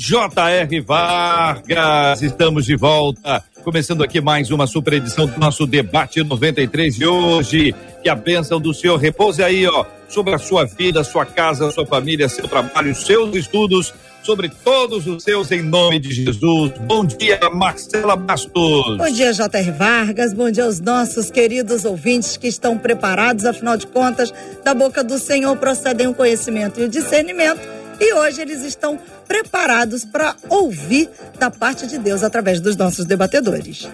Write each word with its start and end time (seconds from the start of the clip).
J.R. 0.00 0.80
Vargas, 0.80 2.22
estamos 2.22 2.64
de 2.64 2.74
volta, 2.74 3.44
começando 3.62 4.02
aqui 4.02 4.18
mais 4.18 4.50
uma 4.50 4.66
super 4.66 4.94
edição 4.94 5.26
do 5.26 5.38
nosso 5.38 5.66
debate 5.66 6.24
93 6.24 6.96
de 6.96 7.06
hoje. 7.06 7.74
Que 8.02 8.08
a 8.08 8.14
bênção 8.14 8.58
do 8.58 8.72
Senhor 8.72 8.96
repouse 8.96 9.42
aí, 9.42 9.66
ó, 9.66 9.84
sobre 10.08 10.34
a 10.34 10.38
sua 10.38 10.64
vida, 10.64 11.04
sua 11.04 11.26
casa, 11.26 11.70
sua 11.70 11.84
família, 11.84 12.30
seu 12.30 12.48
trabalho, 12.48 12.94
seus 12.94 13.36
estudos, 13.36 13.92
sobre 14.22 14.48
todos 14.48 15.06
os 15.06 15.22
seus, 15.22 15.52
em 15.52 15.60
nome 15.60 15.98
de 15.98 16.10
Jesus. 16.14 16.72
Bom 16.80 17.04
dia, 17.04 17.38
Marcela 17.52 18.16
Bastos. 18.16 18.96
Bom 18.96 19.12
dia, 19.12 19.34
J.R. 19.34 19.70
Vargas. 19.72 20.32
Bom 20.32 20.50
dia 20.50 20.64
aos 20.64 20.80
nossos 20.80 21.30
queridos 21.30 21.84
ouvintes 21.84 22.38
que 22.38 22.48
estão 22.48 22.78
preparados, 22.78 23.44
afinal 23.44 23.76
de 23.76 23.86
contas, 23.86 24.32
da 24.64 24.72
boca 24.72 25.04
do 25.04 25.18
Senhor 25.18 25.54
procedem 25.58 26.06
o 26.06 26.14
conhecimento 26.14 26.80
e 26.80 26.84
o 26.84 26.88
discernimento. 26.88 27.79
E 28.00 28.14
hoje 28.14 28.40
eles 28.40 28.62
estão 28.62 28.98
preparados 29.28 30.04
para 30.04 30.34
ouvir 30.48 31.10
da 31.38 31.50
parte 31.50 31.86
de 31.86 31.98
Deus 31.98 32.22
através 32.22 32.58
dos 32.58 32.74
nossos 32.74 33.04
debatedores. 33.04 33.86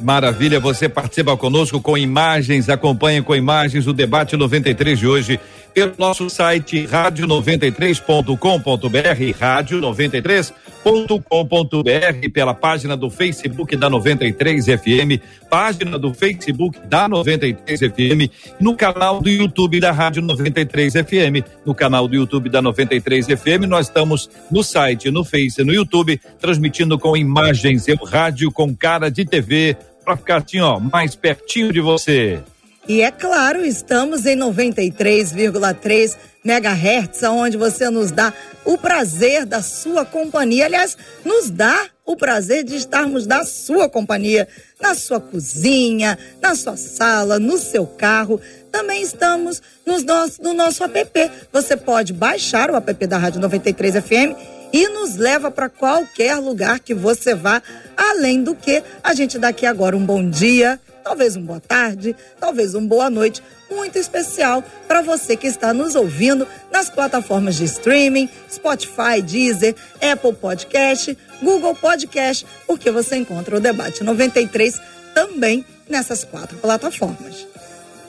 Maravilha, 0.00 0.58
você 0.58 0.88
participa 0.88 1.36
conosco 1.36 1.80
com 1.80 1.96
imagens, 1.96 2.68
acompanha 2.68 3.22
com 3.22 3.36
imagens 3.36 3.86
o 3.86 3.92
debate 3.92 4.36
93 4.36 4.98
de 4.98 5.06
hoje 5.06 5.40
pelo 5.74 5.94
nosso 5.98 6.28
site 6.28 6.86
rádio93.com.br, 6.86 9.38
rádio 9.38 9.80
93.com.br, 9.80 12.30
pela 12.32 12.54
página 12.54 12.96
do 12.96 13.10
Facebook 13.10 13.76
da 13.76 13.88
93 13.88 14.66
FM, 14.66 15.20
página 15.48 15.98
do 15.98 16.12
Facebook 16.12 16.78
da 16.86 17.08
93 17.08 17.80
FM, 17.80 18.28
no 18.60 18.76
canal 18.76 19.20
do 19.20 19.30
YouTube 19.30 19.80
da 19.80 19.92
Rádio 19.92 20.22
93 20.22 20.92
FM, 20.92 21.42
no 21.64 21.74
canal 21.74 22.06
do 22.06 22.14
YouTube 22.14 22.50
da 22.50 22.60
93 22.60 23.26
FM, 23.26 23.64
nós 23.66 23.86
estamos 23.86 24.28
no 24.50 24.62
site, 24.62 25.10
no 25.10 25.24
Face, 25.24 25.64
no 25.64 25.72
YouTube, 25.72 26.20
transmitindo 26.38 26.98
com 26.98 27.16
imagens, 27.16 27.88
eu 27.88 27.96
rádio 27.96 28.52
com 28.52 28.76
cara 28.76 29.10
de 29.10 29.24
TV, 29.24 29.74
para 30.04 30.16
ficar 30.16 30.38
assim, 30.38 30.60
ó, 30.60 30.78
mais 30.78 31.14
pertinho 31.14 31.72
de 31.72 31.80
você. 31.80 32.40
E 32.88 33.00
é 33.00 33.12
claro, 33.12 33.64
estamos 33.64 34.26
em 34.26 34.36
93,3 34.36 36.16
megahertz, 36.44 37.22
onde 37.22 37.56
você 37.56 37.88
nos 37.88 38.10
dá 38.10 38.32
o 38.64 38.76
prazer 38.76 39.46
da 39.46 39.62
sua 39.62 40.04
companhia. 40.04 40.66
Aliás, 40.66 40.96
nos 41.24 41.48
dá 41.48 41.86
o 42.04 42.16
prazer 42.16 42.64
de 42.64 42.74
estarmos 42.74 43.24
na 43.24 43.44
sua 43.44 43.88
companhia, 43.88 44.48
na 44.80 44.96
sua 44.96 45.20
cozinha, 45.20 46.18
na 46.40 46.56
sua 46.56 46.76
sala, 46.76 47.38
no 47.38 47.56
seu 47.56 47.86
carro. 47.86 48.40
Também 48.72 49.00
estamos 49.00 49.62
nos 49.86 50.02
nosso, 50.02 50.42
no 50.42 50.52
nosso 50.52 50.82
app. 50.82 51.30
Você 51.52 51.76
pode 51.76 52.12
baixar 52.12 52.68
o 52.68 52.76
app 52.76 53.06
da 53.06 53.16
Rádio 53.16 53.40
93 53.40 53.94
FM 53.94 54.36
e 54.72 54.88
nos 54.88 55.14
leva 55.14 55.52
para 55.52 55.68
qualquer 55.68 56.34
lugar 56.34 56.80
que 56.80 56.94
você 56.94 57.32
vá. 57.32 57.62
Além 57.96 58.42
do 58.42 58.56
que, 58.56 58.82
a 59.04 59.14
gente 59.14 59.38
dá 59.38 59.48
aqui 59.48 59.66
agora 59.66 59.96
um 59.96 60.04
bom 60.04 60.28
dia 60.28 60.80
talvez 61.02 61.36
um 61.36 61.42
boa 61.42 61.60
tarde, 61.60 62.16
talvez 62.38 62.74
um 62.74 62.86
boa 62.86 63.10
noite, 63.10 63.42
muito 63.70 63.98
especial 63.98 64.62
para 64.86 65.02
você 65.02 65.36
que 65.36 65.46
está 65.46 65.72
nos 65.72 65.94
ouvindo 65.94 66.46
nas 66.70 66.88
plataformas 66.88 67.56
de 67.56 67.64
streaming, 67.64 68.28
Spotify, 68.50 69.20
Deezer, 69.22 69.74
Apple 70.00 70.34
Podcast, 70.34 71.16
Google 71.42 71.74
Podcast, 71.74 72.46
porque 72.66 72.90
você 72.90 73.16
encontra 73.16 73.56
o 73.56 73.60
Debate 73.60 74.04
93 74.04 74.80
também 75.14 75.64
nessas 75.88 76.24
quatro 76.24 76.56
plataformas. 76.58 77.51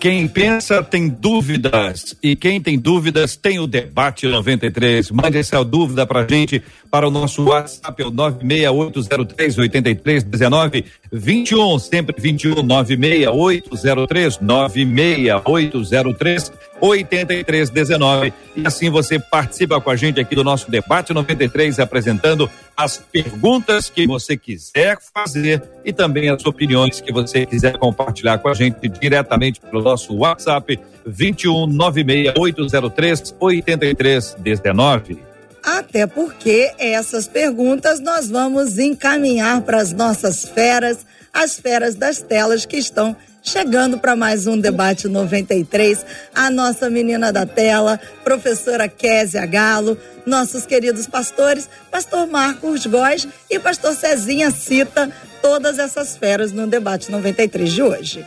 Quem 0.04 0.28
pensa 0.28 0.84
tem 0.84 1.08
dúvidas. 1.08 2.14
E 2.22 2.36
quem 2.36 2.60
tem 2.60 2.78
dúvidas 2.78 3.38
tem 3.38 3.58
o 3.58 3.66
debate 3.66 4.28
93. 4.28 5.10
Mande 5.12 5.38
essa 5.38 5.64
dúvida 5.64 6.06
pra 6.06 6.28
gente 6.28 6.62
para 6.92 7.08
o 7.08 7.10
nosso 7.10 7.46
WhatsApp, 7.46 8.04
é 8.04 8.06
o 8.06 8.12
96803 8.12 9.58
8319 9.58 10.84
21, 11.10 11.80
sempre 11.80 12.14
21 12.20 12.64
96803 12.64 14.40
96803 14.42 16.52
8319. 16.84 18.34
E 18.58 18.68
assim 18.68 18.90
você 18.90 19.18
participa 19.18 19.80
com 19.80 19.90
a 19.90 19.96
gente 19.96 20.20
aqui 20.20 20.36
do 20.36 20.44
nosso 20.44 20.70
debate 20.70 21.14
93, 21.14 21.80
apresentando 21.80 22.50
as 22.76 22.98
perguntas 22.98 23.90
que 23.90 24.06
você 24.06 24.36
quiser 24.36 24.98
fazer 25.14 25.64
e 25.86 25.94
também 25.94 26.30
as 26.30 26.46
opiniões 26.46 27.00
que 27.00 27.14
você 27.14 27.46
quiser 27.46 27.78
compartilhar 27.78 28.38
com 28.40 28.50
a 28.50 28.54
gente 28.54 28.90
diretamente 28.90 29.62
pelo 29.62 29.82
nosso 29.82 30.14
WhatsApp 30.14 30.78
21 31.06 31.68
96803 31.68 33.36
8319. 33.40 35.20
Até 35.64 36.06
porque 36.06 36.74
essas 36.78 37.26
perguntas 37.26 38.02
nós 38.02 38.30
vamos 38.30 38.78
encaminhar 38.78 39.62
para 39.62 39.80
as 39.80 39.94
nossas 39.94 40.44
feras, 40.44 41.06
as 41.32 41.58
feras 41.58 41.96
das 41.96 42.22
telas 42.22 42.66
que 42.66 42.76
estão 42.76 43.16
chegando 43.44 43.98
para 43.98 44.16
mais 44.16 44.48
um 44.48 44.58
debate 44.58 45.08
93. 45.08 46.06
A 46.34 46.50
nossa 46.50 46.90
menina 46.90 47.32
da 47.32 47.46
tela, 47.46 48.00
professora 48.24 48.88
Késia 48.88 49.46
Galo, 49.46 49.98
nossos 50.26 50.66
queridos 50.66 51.06
pastores, 51.06 51.70
pastor 51.92 52.26
Marcos 52.26 52.86
Góes 52.86 53.28
e 53.50 53.60
pastor 53.60 53.94
Cezinha 53.94 54.50
Cita, 54.50 55.12
todas 55.42 55.78
essas 55.78 56.16
feras 56.16 56.54
no 56.54 56.66
debate 56.66 57.12
93 57.12 57.72
de 57.72 57.84
hoje. 57.84 58.26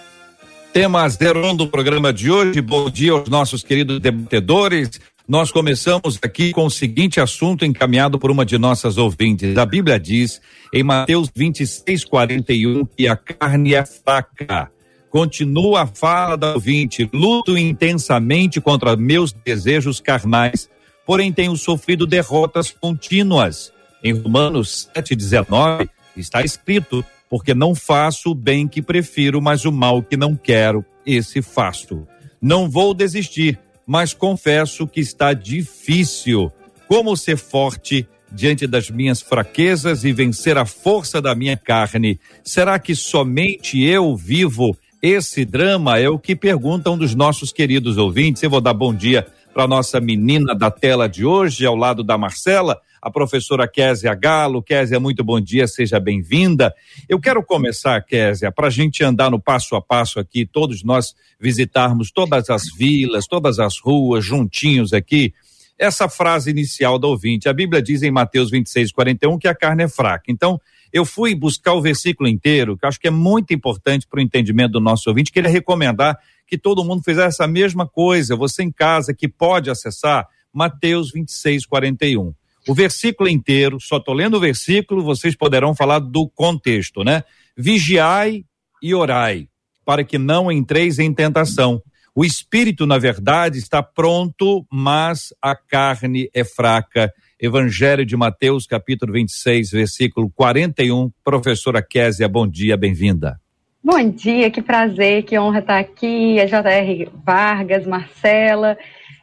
Tema 0.73 1.07
01 1.07 1.57
do 1.57 1.67
programa 1.67 2.13
de 2.13 2.31
hoje. 2.31 2.61
Bom 2.61 2.91
dia 2.91 3.13
aos 3.13 3.29
nossos 3.31 3.65
queridos 3.65 3.99
debatedores. 3.99 5.01
Nós 5.27 5.51
começamos 5.51 6.19
aqui 6.23 6.53
com 6.53 6.67
o 6.67 6.71
seguinte 6.71 7.19
assunto 7.19 7.65
encaminhado 7.65 8.19
por 8.19 8.31
uma 8.31 8.45
de 8.45 8.59
nossas 8.59 8.99
ouvintes. 8.99 9.57
A 9.57 9.65
Bíblia 9.65 9.99
diz 9.99 10.41
em 10.73 10.85
Mateus 10.85 11.31
26, 11.35 12.05
41 12.05 12.85
que 12.85 13.09
a 13.09 13.17
carne 13.17 13.75
é 13.75 13.85
fraca 13.85 14.71
Continua 15.17 15.85
a 15.85 15.87
fala 15.87 16.37
da 16.37 16.53
ouvinte: 16.53 17.09
luto 17.11 17.57
intensamente 17.57 18.61
contra 18.61 18.95
meus 18.97 19.33
desejos 19.33 19.99
carnais, 19.99 20.69
porém 21.07 21.33
tenho 21.33 21.57
sofrido 21.57 22.07
derrotas 22.07 22.71
contínuas. 22.71 23.73
Em 24.05 24.13
Romanos 24.13 24.91
7,19 24.95 25.89
está 26.19 26.43
escrito: 26.43 27.03
porque 27.31 27.55
não 27.55 27.75
faço 27.75 28.33
o 28.33 28.35
bem 28.35 28.69
que 28.69 28.83
prefiro, 28.83 29.41
mas 29.41 29.65
o 29.65 29.73
mal 29.73 30.03
que 30.03 30.19
não 30.19 30.37
quero, 30.37 30.85
esse 31.07 31.41
faço. 31.41 32.07
Não 32.39 32.69
vou 32.69 32.93
desistir, 32.93 33.59
mas 33.87 34.13
confesso 34.13 34.87
que 34.87 35.01
está 35.01 35.33
difícil. 35.33 36.53
Como 36.87 37.17
ser 37.17 37.39
forte 37.39 38.07
diante 38.31 38.67
das 38.67 38.91
minhas 38.91 39.23
fraquezas 39.23 40.05
e 40.05 40.13
vencer 40.13 40.59
a 40.59 40.67
força 40.67 41.23
da 41.23 41.35
minha 41.35 41.57
carne? 41.57 42.21
Será 42.45 42.79
que 42.79 42.95
somente 42.95 43.83
eu 43.83 44.15
vivo 44.15 44.77
esse 45.03 45.45
drama 45.45 45.99
é 45.99 46.09
o 46.09 46.19
que 46.19 46.35
perguntam 46.35 46.97
dos 46.97 47.15
nossos 47.15 47.53
queridos 47.53 47.99
ouvintes. 47.99 48.43
Eu 48.43 48.51
vou 48.51 48.61
dar 48.61 48.73
bom 48.75 48.95
dia 48.95 49.27
para 49.53 49.67
nossa 49.67 50.01
menina 50.01 50.55
da 50.55 50.71
tela 50.71 51.09
de 51.09 51.25
hoje, 51.25 51.65
ao 51.65 51.77
lado 51.77 52.03
da 52.03 52.19
Marcela, 52.19 52.81
a 53.01 53.11
professora 53.11 53.69
Késia 53.69 54.15
Galo. 54.15 54.63
Késia, 54.63 54.99
muito 54.99 55.23
bom 55.23 55.41
dia, 55.41 55.67
seja 55.67 56.01
bem-vinda. 56.01 56.75
Eu 57.09 57.21
quero 57.21 57.43
começar, 57.43 58.01
Késia, 58.03 58.51
para 58.51 58.67
a 58.67 58.71
gente 58.71 59.05
andar 59.05 59.31
no 59.31 59.41
passo 59.41 59.77
a 59.77 59.81
passo 59.81 60.19
aqui, 60.19 60.45
todos 60.45 60.83
nós 60.83 61.15
visitarmos 61.39 62.11
todas 62.11 62.51
as 62.51 62.65
vilas, 62.77 63.27
todas 63.27 63.59
as 63.59 63.79
ruas, 63.79 64.25
juntinhos 64.25 64.93
aqui. 64.93 65.33
Essa 65.79 66.09
frase 66.09 66.51
inicial 66.51 66.99
da 66.99 67.07
ouvinte, 67.07 67.49
a 67.49 67.53
Bíblia 67.53 67.83
diz 67.83 68.03
em 68.03 68.11
Mateus 68.11 68.51
26, 68.51 68.93
41 68.93 69.39
que 69.39 69.47
a 69.47 69.55
carne 69.55 69.85
é 69.85 69.89
fraca. 69.89 70.25
Então, 70.29 70.61
eu 70.97 71.05
fui 71.05 71.35
buscar 71.35 71.75
o 71.75 71.83
versículo 71.83 72.27
inteiro, 72.27 72.77
que 72.77 72.87
acho 72.87 72.99
que 72.99 73.09
é 73.09 73.11
muito 73.11 73.53
importante 73.53 74.07
para 74.07 74.19
o 74.19 74.23
entendimento 74.23 74.73
do 74.73 74.81
nosso 74.81 75.11
ouvinte, 75.11 75.31
queria 75.31 75.51
recomendar 75.51 76.19
que 76.47 76.57
todo 76.57 76.83
mundo 76.83 77.03
fizesse 77.03 77.43
a 77.43 77.47
mesma 77.47 77.87
coisa, 77.87 78.35
você 78.35 78.63
em 78.63 78.73
casa 78.73 79.13
que 79.13 79.29
pode 79.29 79.69
acessar 79.69 80.27
Mateus 80.51 81.13
26, 81.13 81.67
41. 81.67 82.33
O 82.67 82.75
versículo 82.75 83.29
inteiro, 83.29 83.79
só 83.79 83.99
estou 83.99 84.15
lendo 84.15 84.39
o 84.39 84.41
versículo, 84.41 85.05
vocês 85.05 85.37
poderão 85.37 85.75
falar 85.75 85.99
do 85.99 86.29
contexto, 86.29 87.05
né? 87.05 87.25
Vigiai 87.55 88.45
e 88.83 88.95
orai, 88.95 89.49
para 89.85 90.03
que 90.03 90.17
não 90.17 90.51
entreis 90.51 90.99
em 90.99 91.13
tentação. 91.13 91.83
O 92.15 92.25
espírito, 92.25 92.87
na 92.87 92.97
verdade, 92.97 93.59
está 93.59 93.83
pronto, 93.83 94.67
mas 94.73 95.35
a 95.43 95.55
carne 95.55 96.31
é 96.33 96.43
fraca. 96.43 97.13
Evangelho 97.39 98.07
de 98.07 98.17
Mateus, 98.17 98.67
capítulo 98.67 99.13
26, 99.13 99.71
versículo 99.71 100.31
41. 100.35 101.11
Professora 101.23 101.83
Késia, 101.83 102.27
bom 102.27 102.47
dia, 102.47 102.79
bem-vinda. 102.79 103.39
Bom 103.85 104.09
dia, 104.09 104.51
que 104.51 104.63
prazer, 104.63 105.23
que 105.23 105.39
honra 105.39 105.59
estar 105.59 105.79
aqui. 105.79 106.41
A 106.41 106.47
J.R. 106.47 107.11
Vargas, 107.25 107.87
Marcela. 107.87 108.79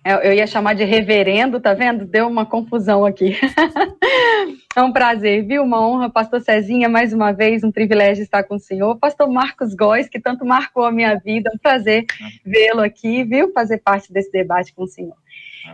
Eu 0.05 0.31
ia 0.31 0.45
chamar 0.45 0.75
de 0.75 0.83
reverendo, 0.83 1.59
tá 1.59 1.73
vendo? 1.73 2.05
Deu 2.05 2.27
uma 2.27 2.45
confusão 2.45 3.03
aqui. 3.03 3.35
é 4.75 4.81
um 4.83 4.93
prazer, 4.93 5.43
viu? 5.47 5.63
Uma 5.63 5.83
honra, 5.83 6.07
pastor 6.07 6.39
Cezinha, 6.41 6.87
mais 6.87 7.13
uma 7.13 7.31
vez, 7.31 7.63
um 7.63 7.71
privilégio 7.71 8.21
estar 8.21 8.43
com 8.43 8.55
o 8.55 8.59
senhor. 8.59 8.95
Pastor 8.99 9.27
Marcos 9.27 9.73
Góes, 9.73 10.07
que 10.07 10.19
tanto 10.19 10.45
marcou 10.45 10.85
a 10.85 10.91
minha 10.91 11.15
vida, 11.15 11.49
um 11.51 11.57
prazer 11.57 12.05
vê-lo 12.45 12.81
aqui, 12.81 13.23
viu? 13.23 13.51
Fazer 13.53 13.79
parte 13.79 14.13
desse 14.13 14.31
debate 14.31 14.71
com 14.73 14.83
o 14.83 14.87
senhor. 14.87 15.22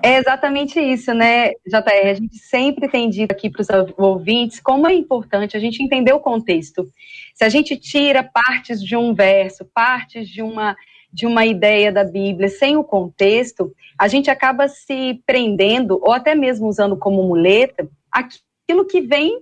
É 0.03 0.18
exatamente 0.18 0.80
isso, 0.80 1.13
né, 1.13 1.50
JR? 1.65 2.09
A 2.09 2.13
gente 2.13 2.38
sempre 2.38 2.88
tem 2.88 3.09
dito 3.09 3.31
aqui 3.31 3.50
para 3.50 3.62
os 3.62 3.68
ouvintes 3.97 4.59
como 4.59 4.88
é 4.88 4.94
importante 4.94 5.57
a 5.57 5.59
gente 5.59 5.83
entender 5.83 6.13
o 6.13 6.19
contexto. 6.19 6.88
Se 7.33 7.44
a 7.44 7.50
gente 7.50 7.75
tira 7.75 8.24
partes 8.24 8.83
de 8.83 8.95
um 8.95 9.13
verso, 9.13 9.65
partes 9.74 10.27
de 10.27 10.41
uma 10.41 10.75
de 11.12 11.25
uma 11.25 11.44
ideia 11.44 11.91
da 11.91 12.03
Bíblia 12.03 12.47
sem 12.50 12.77
o 12.77 12.83
contexto, 12.83 13.74
a 13.97 14.07
gente 14.07 14.30
acaba 14.30 14.68
se 14.68 15.19
prendendo 15.25 16.00
ou 16.03 16.13
até 16.13 16.35
mesmo 16.35 16.68
usando 16.68 16.95
como 16.95 17.24
muleta 17.24 17.89
aquilo 18.12 18.85
que 18.85 19.01
vem 19.01 19.42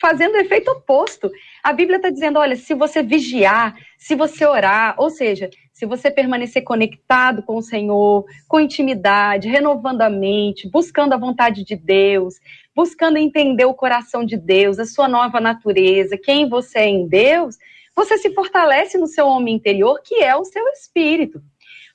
fazendo 0.00 0.34
o 0.34 0.38
efeito 0.38 0.70
oposto. 0.70 1.30
A 1.62 1.72
Bíblia 1.72 1.96
está 1.96 2.10
dizendo: 2.10 2.38
olha, 2.38 2.56
se 2.56 2.74
você 2.74 3.02
vigiar, 3.02 3.74
se 3.96 4.14
você 4.14 4.44
orar, 4.44 4.94
ou 4.98 5.08
seja, 5.08 5.48
se 5.82 5.86
você 5.86 6.12
permanecer 6.12 6.62
conectado 6.62 7.42
com 7.42 7.56
o 7.56 7.62
Senhor, 7.62 8.24
com 8.46 8.60
intimidade, 8.60 9.48
renovando 9.48 10.02
a 10.02 10.08
mente, 10.08 10.70
buscando 10.70 11.12
a 11.12 11.16
vontade 11.16 11.64
de 11.64 11.74
Deus, 11.74 12.36
buscando 12.72 13.16
entender 13.16 13.64
o 13.64 13.74
coração 13.74 14.24
de 14.24 14.36
Deus, 14.36 14.78
a 14.78 14.86
sua 14.86 15.08
nova 15.08 15.40
natureza, 15.40 16.16
quem 16.16 16.48
você 16.48 16.78
é 16.78 16.86
em 16.86 17.08
Deus, 17.08 17.58
você 17.96 18.16
se 18.16 18.32
fortalece 18.32 18.96
no 18.96 19.08
seu 19.08 19.26
homem 19.26 19.56
interior, 19.56 20.00
que 20.04 20.22
é 20.22 20.36
o 20.36 20.44
seu 20.44 20.64
espírito. 20.68 21.42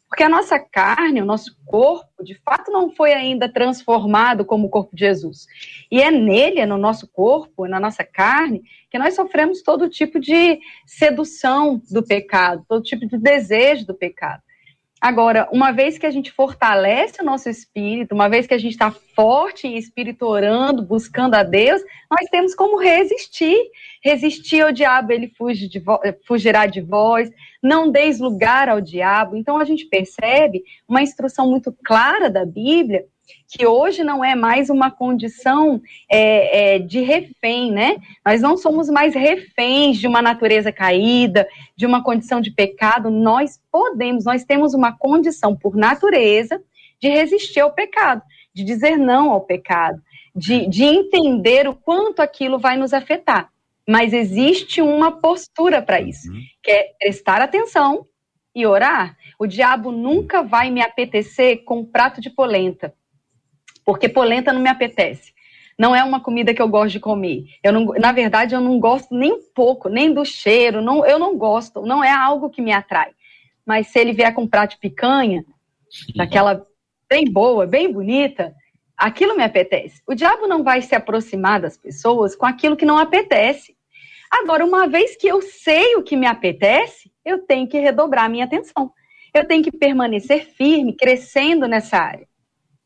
Porque 0.07 0.23
a 0.23 0.29
nossa 0.29 0.57
carne, 0.57 1.21
o 1.21 1.25
nosso 1.25 1.57
corpo, 1.65 2.23
de 2.23 2.33
fato 2.35 2.71
não 2.71 2.89
foi 2.89 3.13
ainda 3.13 3.51
transformado 3.51 4.45
como 4.45 4.67
o 4.67 4.69
corpo 4.69 4.95
de 4.95 5.01
Jesus. 5.05 5.47
E 5.91 6.01
é 6.01 6.09
nele, 6.09 6.59
é 6.59 6.65
no 6.65 6.77
nosso 6.77 7.07
corpo, 7.07 7.67
na 7.67 7.79
nossa 7.79 8.05
carne, 8.05 8.63
que 8.89 8.97
nós 8.97 9.15
sofremos 9.15 9.61
todo 9.61 9.89
tipo 9.89 10.17
de 10.19 10.59
sedução 10.85 11.81
do 11.91 12.01
pecado, 12.01 12.65
todo 12.67 12.81
tipo 12.81 13.05
de 13.05 13.17
desejo 13.17 13.85
do 13.85 13.93
pecado. 13.93 14.41
Agora, 14.99 15.47
uma 15.51 15.71
vez 15.71 15.97
que 15.97 16.07
a 16.07 16.11
gente 16.11 16.31
fortalece 16.31 17.21
o 17.21 17.25
nosso 17.25 17.47
espírito, 17.47 18.15
uma 18.15 18.27
vez 18.27 18.47
que 18.47 18.53
a 18.53 18.57
gente 18.57 18.71
está 18.71 18.89
forte 18.89 19.67
em 19.67 19.77
espírito 19.77 20.25
orando, 20.25 20.81
buscando 20.81 21.35
a 21.35 21.43
Deus, 21.43 21.81
nós 22.09 22.27
temos 22.31 22.55
como 22.55 22.79
resistir. 22.79 23.57
Resistir 24.03 24.61
ao 24.61 24.71
diabo, 24.71 25.11
ele 25.11 25.31
de 25.69 25.83
fugirá 26.25 26.65
de 26.65 26.81
vós. 26.81 27.29
Não 27.61 27.91
deis 27.91 28.19
lugar 28.19 28.69
ao 28.69 28.81
diabo. 28.81 29.35
Então, 29.35 29.57
a 29.57 29.65
gente 29.65 29.85
percebe 29.85 30.63
uma 30.87 31.01
instrução 31.01 31.47
muito 31.47 31.71
clara 31.83 32.29
da 32.29 32.45
Bíblia 32.45 33.05
que 33.47 33.65
hoje 33.65 34.03
não 34.03 34.23
é 34.23 34.35
mais 34.35 34.69
uma 34.69 34.91
condição 34.91 35.81
é, 36.11 36.75
é, 36.75 36.79
de 36.79 36.99
refém, 36.99 37.71
né? 37.71 37.97
Nós 38.25 38.41
não 38.41 38.57
somos 38.57 38.89
mais 38.89 39.15
reféns 39.15 39.97
de 39.97 40.07
uma 40.07 40.21
natureza 40.21 40.71
caída, 40.71 41.47
de 41.75 41.85
uma 41.85 42.03
condição 42.03 42.41
de 42.41 42.51
pecado. 42.51 43.09
Nós 43.09 43.59
podemos, 43.71 44.25
nós 44.25 44.43
temos 44.43 44.73
uma 44.73 44.91
condição 44.91 45.55
por 45.55 45.75
natureza 45.75 46.61
de 47.01 47.09
resistir 47.09 47.61
ao 47.61 47.71
pecado, 47.71 48.21
de 48.53 48.63
dizer 48.63 48.97
não 48.97 49.31
ao 49.31 49.41
pecado, 49.41 50.01
de, 50.35 50.67
de 50.67 50.83
entender 50.83 51.69
o 51.69 51.75
quanto 51.75 52.21
aquilo 52.21 52.59
vai 52.59 52.75
nos 52.75 52.93
afetar. 52.93 53.49
Mas 53.87 54.11
existe 54.11 54.81
uma 54.81 55.11
postura 55.13 55.81
para 55.81 56.01
isso, 56.01 56.29
uhum. 56.29 56.41
que 56.61 56.69
é 56.69 56.89
prestar 56.99 57.41
atenção 57.41 58.05
e 58.53 58.65
orar. 58.65 59.15
O 59.39 59.47
diabo 59.47 59.91
nunca 59.91 60.43
vai 60.43 60.69
me 60.69 60.81
apetecer 60.81 61.63
com 61.63 61.79
um 61.79 61.85
prato 61.85 62.19
de 62.19 62.29
polenta 62.29 62.93
porque 63.87 64.09
polenta 64.09 64.51
não 64.51 64.59
me 64.59 64.67
apetece. 64.67 65.31
Não 65.79 65.95
é 65.95 66.03
uma 66.03 66.19
comida 66.19 66.53
que 66.53 66.61
eu 66.61 66.67
gosto 66.67 66.91
de 66.91 66.99
comer. 66.99 67.45
Eu 67.63 67.71
não, 67.71 67.85
na 67.93 68.11
verdade, 68.11 68.53
eu 68.53 68.59
não 68.59 68.77
gosto 68.81 69.15
nem 69.15 69.31
um 69.31 69.41
pouco, 69.55 69.87
nem 69.87 70.13
do 70.13 70.25
cheiro. 70.25 70.81
Não, 70.81 71.05
eu 71.05 71.17
não 71.17 71.37
gosto. 71.37 71.83
Não 71.83 72.03
é 72.03 72.11
algo 72.11 72.49
que 72.49 72.61
me 72.61 72.73
atrai. 72.73 73.11
Mas 73.65 73.87
se 73.87 73.97
ele 73.97 74.11
vier 74.11 74.33
com 74.33 74.41
um 74.41 74.47
prato 74.47 74.71
de 74.71 74.79
picanha, 74.79 75.45
daquela 76.17 76.67
bem 77.09 77.31
boa, 77.31 77.65
bem 77.65 77.89
bonita, 77.89 78.53
aquilo 78.97 79.37
me 79.37 79.43
apetece. 79.43 80.01
O 80.05 80.13
diabo 80.13 80.47
não 80.47 80.65
vai 80.65 80.81
se 80.81 80.93
aproximar 80.93 81.61
das 81.61 81.77
pessoas 81.77 82.35
com 82.35 82.45
aquilo 82.45 82.75
que 82.75 82.85
não 82.85 82.97
apetece. 82.97 83.73
Agora, 84.29 84.65
uma 84.65 84.85
vez 84.85 85.15
que 85.15 85.27
eu 85.27 85.41
sei 85.41 85.95
o 85.95 86.03
que 86.03 86.17
me 86.17 86.27
apetece, 86.27 87.09
eu 87.23 87.39
tenho 87.39 87.69
que 87.69 87.79
redobrar 87.79 88.25
a 88.25 88.29
minha 88.29 88.43
atenção. 88.43 88.91
Eu 89.33 89.47
tenho 89.47 89.63
que 89.63 89.71
permanecer 89.71 90.45
firme, 90.45 90.91
crescendo 90.91 91.69
nessa 91.69 91.97
área. 91.97 92.27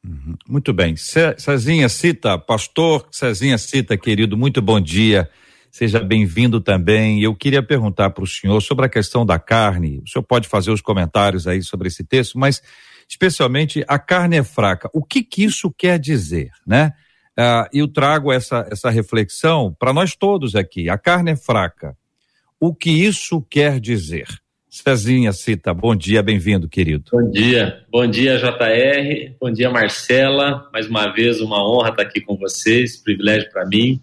Uhum. 0.04 0.36
Muito 0.48 0.74
bem. 0.74 0.96
Cezinha 0.96 1.88
Cita, 1.88 2.38
pastor 2.38 3.08
Cezinha 3.12 3.58
Cita, 3.58 3.96
querido, 3.98 4.36
muito 4.36 4.62
bom 4.62 4.80
dia. 4.80 5.30
Seja 5.70 6.00
bem-vindo 6.00 6.60
também. 6.60 7.22
Eu 7.22 7.36
queria 7.36 7.64
perguntar 7.64 8.10
para 8.10 8.24
o 8.24 8.28
senhor 8.28 8.60
sobre 8.62 8.86
a 8.86 8.90
questão 8.90 9.26
da 9.26 9.40
carne. 9.40 10.02
O 10.04 10.10
senhor 10.10 10.24
pode 10.24 10.48
fazer 10.48 10.72
os 10.72 10.82
comentários 10.82 11.48
aí 11.48 11.62
sobre 11.62 11.88
esse 11.88 12.04
texto, 12.04 12.38
mas 12.38 12.62
especialmente 13.08 13.86
a 13.88 14.00
carne 14.00 14.38
é 14.38 14.44
fraca. 14.44 14.90
O 14.92 15.04
que 15.04 15.24
que 15.24 15.44
isso 15.44 15.72
quer 15.72 16.00
dizer, 16.00 16.52
né? 16.66 16.94
Ah, 17.38 17.70
eu 17.72 17.88
trago 17.88 18.32
essa, 18.32 18.68
essa 18.70 18.90
reflexão 18.90 19.74
para 19.80 19.94
nós 19.94 20.16
todos 20.16 20.56
aqui. 20.56 20.90
A 20.90 20.98
carne 20.98 21.32
é 21.32 21.36
fraca. 21.36 21.96
O 22.60 22.76
que 22.76 22.92
isso 22.92 23.42
quer 23.50 23.80
dizer? 23.80 24.28
Cezinha 24.74 25.34
Cita, 25.34 25.74
bom 25.74 25.94
dia, 25.94 26.24
bem-vindo, 26.24 26.66
querido. 26.66 27.12
Bom 27.12 27.30
dia, 27.30 27.84
bom 27.92 28.08
dia, 28.08 28.38
JR, 28.38 29.36
bom 29.38 29.52
dia, 29.52 29.70
Marcela. 29.70 30.70
Mais 30.72 30.88
uma 30.88 31.08
vez, 31.10 31.42
uma 31.42 31.62
honra 31.62 31.90
estar 31.90 32.04
aqui 32.04 32.22
com 32.22 32.38
vocês, 32.38 32.96
privilégio 32.96 33.52
para 33.52 33.66
mim. 33.66 34.02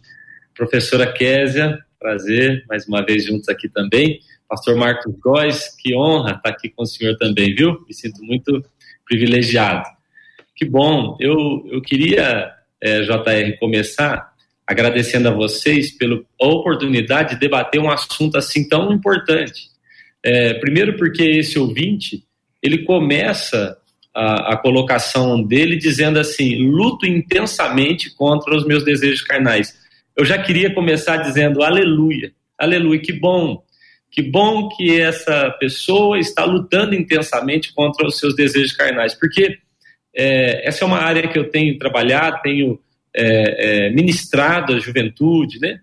Professora 0.54 1.10
Késia, 1.10 1.78
prazer, 1.98 2.66
mais 2.68 2.86
uma 2.86 3.02
vez 3.02 3.24
juntos 3.24 3.48
aqui 3.48 3.66
também. 3.66 4.20
Pastor 4.46 4.76
Marcos 4.76 5.14
Góes, 5.18 5.74
que 5.74 5.96
honra 5.96 6.32
estar 6.32 6.50
aqui 6.50 6.68
com 6.68 6.82
o 6.82 6.86
senhor 6.86 7.16
também, 7.16 7.54
viu? 7.54 7.82
Me 7.88 7.94
sinto 7.94 8.22
muito 8.22 8.62
privilegiado. 9.06 9.88
Que 10.54 10.66
bom, 10.66 11.16
eu, 11.18 11.66
eu 11.72 11.80
queria, 11.80 12.52
é, 12.78 12.98
eh, 12.98 13.02
JR, 13.04 13.58
começar 13.58 14.34
agradecendo 14.66 15.28
a 15.28 15.32
vocês 15.32 15.96
pela 15.96 16.20
oportunidade 16.38 17.36
de 17.36 17.40
debater 17.40 17.80
um 17.80 17.90
assunto 17.90 18.36
assim 18.36 18.68
tão 18.68 18.92
importante 18.92 19.67
é, 20.24 20.54
primeiro 20.54 20.96
porque 20.96 21.22
esse 21.22 21.58
ouvinte, 21.58 22.24
ele 22.62 22.84
começa 22.84 23.76
a, 24.14 24.54
a, 24.54 24.56
colocação 24.56 25.42
dele 25.42 25.76
dizendo 25.76 26.18
assim, 26.18 26.56
luto 26.56 27.06
intensamente 27.06 28.14
contra 28.14 28.56
os 28.56 28.66
meus 28.66 28.84
desejos 28.84 29.22
carnais. 29.22 29.78
Eu 30.16 30.24
já 30.24 30.42
queria 30.42 30.74
começar 30.74 31.18
dizendo 31.18 31.62
aleluia, 31.62 32.32
aleluia, 32.58 33.00
que 33.00 33.12
bom, 33.12 33.62
que 34.10 34.22
bom 34.22 34.68
que 34.68 35.00
essa 35.00 35.50
pessoa 35.60 36.18
está 36.18 36.44
lutando 36.44 36.94
intensamente 36.94 37.72
contra 37.72 38.06
os 38.06 38.18
seus 38.18 38.34
desejos 38.34 38.72
carnais, 38.72 39.14
porque 39.14 39.58
é, 40.14 40.66
essa 40.66 40.84
é 40.84 40.86
uma 40.86 40.98
área 40.98 41.28
que 41.28 41.38
eu 41.38 41.48
tenho 41.48 41.78
trabalhado, 41.78 42.42
tenho 42.42 42.80
é, 43.14 43.86
é, 43.86 43.90
ministrado 43.90 44.74
a 44.74 44.80
juventude, 44.80 45.60
né? 45.60 45.80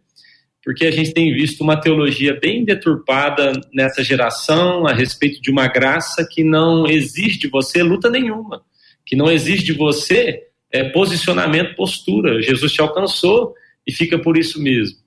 Porque 0.65 0.87
a 0.87 0.91
gente 0.91 1.13
tem 1.13 1.31
visto 1.31 1.61
uma 1.61 1.79
teologia 1.79 2.39
bem 2.41 2.65
deturpada 2.65 3.51
nessa 3.71 4.03
geração 4.03 4.87
a 4.87 4.93
respeito 4.93 5.39
de 5.39 5.51
uma 5.51 5.67
graça 5.67 6.27
que 6.27 6.43
não 6.43 6.87
exige 6.87 7.37
de 7.37 7.47
você 7.47 7.83
luta 7.83 8.09
nenhuma, 8.09 8.63
que 9.05 9.15
não 9.15 9.31
exige 9.31 9.63
de 9.63 9.73
você 9.73 10.41
é, 10.71 10.89
posicionamento, 10.89 11.75
postura. 11.75 12.41
Jesus 12.41 12.73
te 12.73 12.81
alcançou 12.81 13.53
e 13.85 13.93
fica 13.93 14.17
por 14.17 14.35
isso 14.35 14.59
mesmo. 14.59 14.97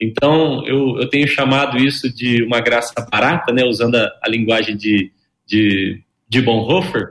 Então, 0.00 0.66
eu, 0.66 0.98
eu 0.98 1.06
tenho 1.10 1.28
chamado 1.28 1.76
isso 1.76 2.12
de 2.12 2.42
uma 2.42 2.60
graça 2.60 2.94
barata, 3.10 3.52
né, 3.52 3.64
usando 3.66 3.96
a, 3.96 4.10
a 4.22 4.28
linguagem 4.30 4.74
de, 4.74 5.12
de, 5.46 6.02
de 6.26 6.40
Bonhoeffer, 6.40 7.10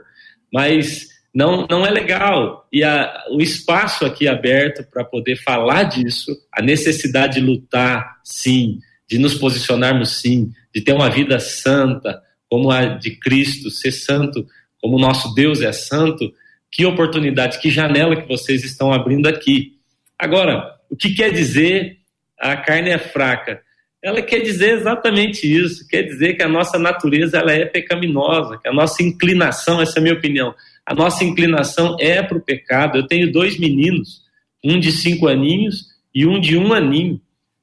mas 0.52 1.06
não, 1.34 1.66
não 1.68 1.86
é 1.86 1.90
legal. 1.90 2.66
E 2.72 2.84
a, 2.84 3.24
o 3.30 3.40
espaço 3.40 4.04
aqui 4.04 4.28
aberto 4.28 4.84
para 4.90 5.04
poder 5.04 5.36
falar 5.36 5.84
disso, 5.84 6.30
a 6.52 6.60
necessidade 6.60 7.40
de 7.40 7.46
lutar, 7.46 8.18
sim, 8.22 8.80
de 9.08 9.18
nos 9.18 9.34
posicionarmos, 9.34 10.20
sim, 10.20 10.52
de 10.74 10.80
ter 10.80 10.92
uma 10.92 11.10
vida 11.10 11.38
santa, 11.40 12.22
como 12.48 12.70
a 12.70 12.84
de 12.84 13.12
Cristo, 13.12 13.70
ser 13.70 13.92
santo, 13.92 14.46
como 14.80 14.98
nosso 14.98 15.34
Deus 15.34 15.62
é 15.62 15.72
santo, 15.72 16.32
que 16.70 16.84
oportunidade, 16.84 17.58
que 17.60 17.70
janela 17.70 18.16
que 18.16 18.28
vocês 18.28 18.64
estão 18.64 18.92
abrindo 18.92 19.26
aqui. 19.26 19.78
Agora, 20.18 20.76
o 20.90 20.96
que 20.96 21.14
quer 21.14 21.32
dizer 21.32 21.98
a 22.38 22.56
carne 22.56 22.90
é 22.90 22.98
fraca? 22.98 23.62
Ela 24.02 24.20
quer 24.20 24.40
dizer 24.40 24.78
exatamente 24.78 25.46
isso, 25.46 25.86
quer 25.86 26.02
dizer 26.02 26.34
que 26.34 26.42
a 26.42 26.48
nossa 26.48 26.78
natureza 26.78 27.38
ela 27.38 27.52
é 27.52 27.64
pecaminosa, 27.64 28.58
que 28.60 28.68
a 28.68 28.72
nossa 28.72 29.02
inclinação, 29.02 29.80
essa 29.80 29.98
é 29.98 30.00
a 30.00 30.02
minha 30.02 30.14
opinião, 30.14 30.54
a 30.86 30.94
nossa 30.94 31.24
inclinação 31.24 31.96
é 32.00 32.22
para 32.22 32.38
o 32.38 32.42
pecado. 32.42 32.98
Eu 32.98 33.06
tenho 33.06 33.32
dois 33.32 33.58
meninos, 33.58 34.22
um 34.64 34.78
de 34.78 34.90
cinco 34.92 35.28
aninhos 35.28 35.86
e 36.14 36.26
um 36.26 36.40
de 36.40 36.56
um 36.56 36.72
aninho. 36.72 37.20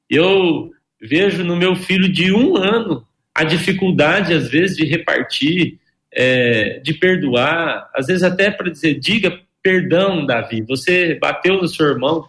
Eu 0.08 0.70
vejo 1.00 1.44
no 1.44 1.56
meu 1.56 1.76
filho 1.76 2.10
de 2.10 2.32
um 2.32 2.56
ano 2.56 3.04
a 3.34 3.44
dificuldade, 3.44 4.34
às 4.34 4.48
vezes, 4.48 4.76
de 4.76 4.84
repartir, 4.84 5.78
é, 6.12 6.80
de 6.80 6.94
perdoar, 6.94 7.88
às 7.94 8.06
vezes 8.06 8.22
até 8.22 8.50
para 8.50 8.70
dizer, 8.70 8.98
diga 8.98 9.38
perdão, 9.62 10.26
Davi, 10.26 10.62
você 10.62 11.14
bateu 11.14 11.58
no 11.58 11.68
seu 11.68 11.86
irmão. 11.86 12.26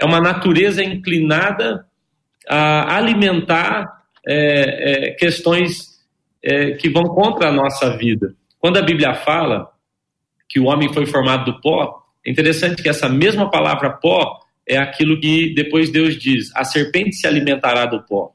É 0.00 0.04
uma 0.04 0.20
natureza 0.20 0.84
inclinada 0.84 1.86
a 2.48 2.96
alimentar 2.96 4.02
é, 4.26 5.08
é, 5.08 5.10
questões 5.12 5.98
é, 6.42 6.72
que 6.72 6.88
vão 6.88 7.04
contra 7.04 7.48
a 7.48 7.52
nossa 7.52 7.96
vida. 7.96 8.34
Quando 8.58 8.76
a 8.76 8.82
Bíblia 8.82 9.14
fala 9.14 9.70
que 10.48 10.58
o 10.58 10.64
homem 10.64 10.92
foi 10.92 11.06
formado 11.06 11.52
do 11.52 11.60
pó, 11.60 12.02
é 12.24 12.30
interessante 12.30 12.82
que 12.82 12.88
essa 12.88 13.08
mesma 13.08 13.50
palavra 13.50 13.90
pó 13.90 14.40
é 14.66 14.76
aquilo 14.76 15.20
que 15.20 15.54
depois 15.54 15.90
Deus 15.90 16.18
diz: 16.18 16.54
a 16.54 16.64
serpente 16.64 17.16
se 17.16 17.26
alimentará 17.26 17.86
do 17.86 18.02
pó. 18.02 18.32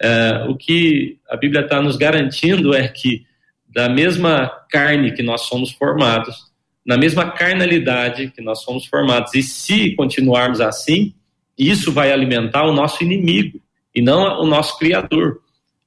É, 0.00 0.46
o 0.48 0.56
que 0.56 1.18
a 1.28 1.36
Bíblia 1.36 1.62
está 1.62 1.80
nos 1.80 1.96
garantindo 1.96 2.74
é 2.74 2.86
que, 2.86 3.24
da 3.68 3.88
mesma 3.88 4.48
carne 4.70 5.12
que 5.12 5.22
nós 5.22 5.42
somos 5.42 5.72
formados, 5.72 6.36
na 6.84 6.96
mesma 6.96 7.30
carnalidade 7.32 8.30
que 8.30 8.40
nós 8.40 8.62
somos 8.62 8.86
formados, 8.86 9.34
e 9.34 9.42
se 9.42 9.94
continuarmos 9.96 10.60
assim, 10.60 11.14
isso 11.58 11.90
vai 11.90 12.12
alimentar 12.12 12.64
o 12.64 12.72
nosso 12.72 13.02
inimigo 13.02 13.60
e 13.94 14.02
não 14.02 14.40
o 14.40 14.46
nosso 14.46 14.78
Criador. 14.78 15.40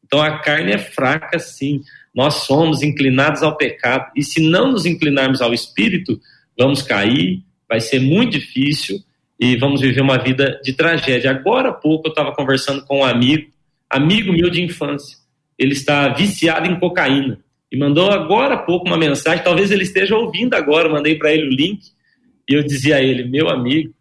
Então 0.04 0.22
a 0.22 0.40
carne 0.40 0.74
é 0.74 0.78
fraca, 0.78 1.38
sim. 1.40 1.82
Nós 2.14 2.46
somos 2.46 2.82
inclinados 2.82 3.44
ao 3.44 3.56
pecado, 3.56 4.12
e 4.16 4.24
se 4.24 4.42
não 4.42 4.72
nos 4.72 4.86
inclinarmos 4.86 5.42
ao 5.42 5.54
Espírito, 5.54 6.20
vamos 6.58 6.82
cair, 6.82 7.44
vai 7.68 7.80
ser 7.80 8.00
muito 8.00 8.32
difícil 8.32 9.00
e 9.40 9.56
vamos 9.56 9.80
viver 9.80 10.02
uma 10.02 10.18
vida 10.18 10.60
de 10.64 10.74
tragédia. 10.74 11.32
Agora 11.32 11.70
há 11.70 11.74
pouco 11.74 12.08
eu 12.08 12.10
estava 12.10 12.34
conversando 12.34 12.84
com 12.86 13.00
um 13.00 13.06
amigo, 13.06 13.50
amigo 13.90 14.34
meu 14.34 14.50
de 14.50 14.62
infância. 14.62 15.18
Ele 15.58 15.74
está 15.74 16.10
viciado 16.10 16.68
em 16.68 16.80
cocaína 16.80 17.40
e 17.72 17.78
mandou 17.78 18.10
agora 18.12 18.56
há 18.56 18.58
pouco 18.58 18.88
uma 18.88 18.98
mensagem. 18.98 19.44
Talvez 19.44 19.72
ele 19.72 19.84
esteja 19.84 20.16
ouvindo 20.16 20.56
agora. 20.56 20.88
Eu 20.88 20.94
mandei 20.94 21.16
para 21.16 21.32
ele 21.32 21.48
o 21.48 21.50
link 21.50 21.82
e 22.50 22.54
eu 22.54 22.64
dizia 22.64 22.98
a 22.98 23.02
ele, 23.02 23.24
meu 23.24 23.50
amigo. 23.50 23.94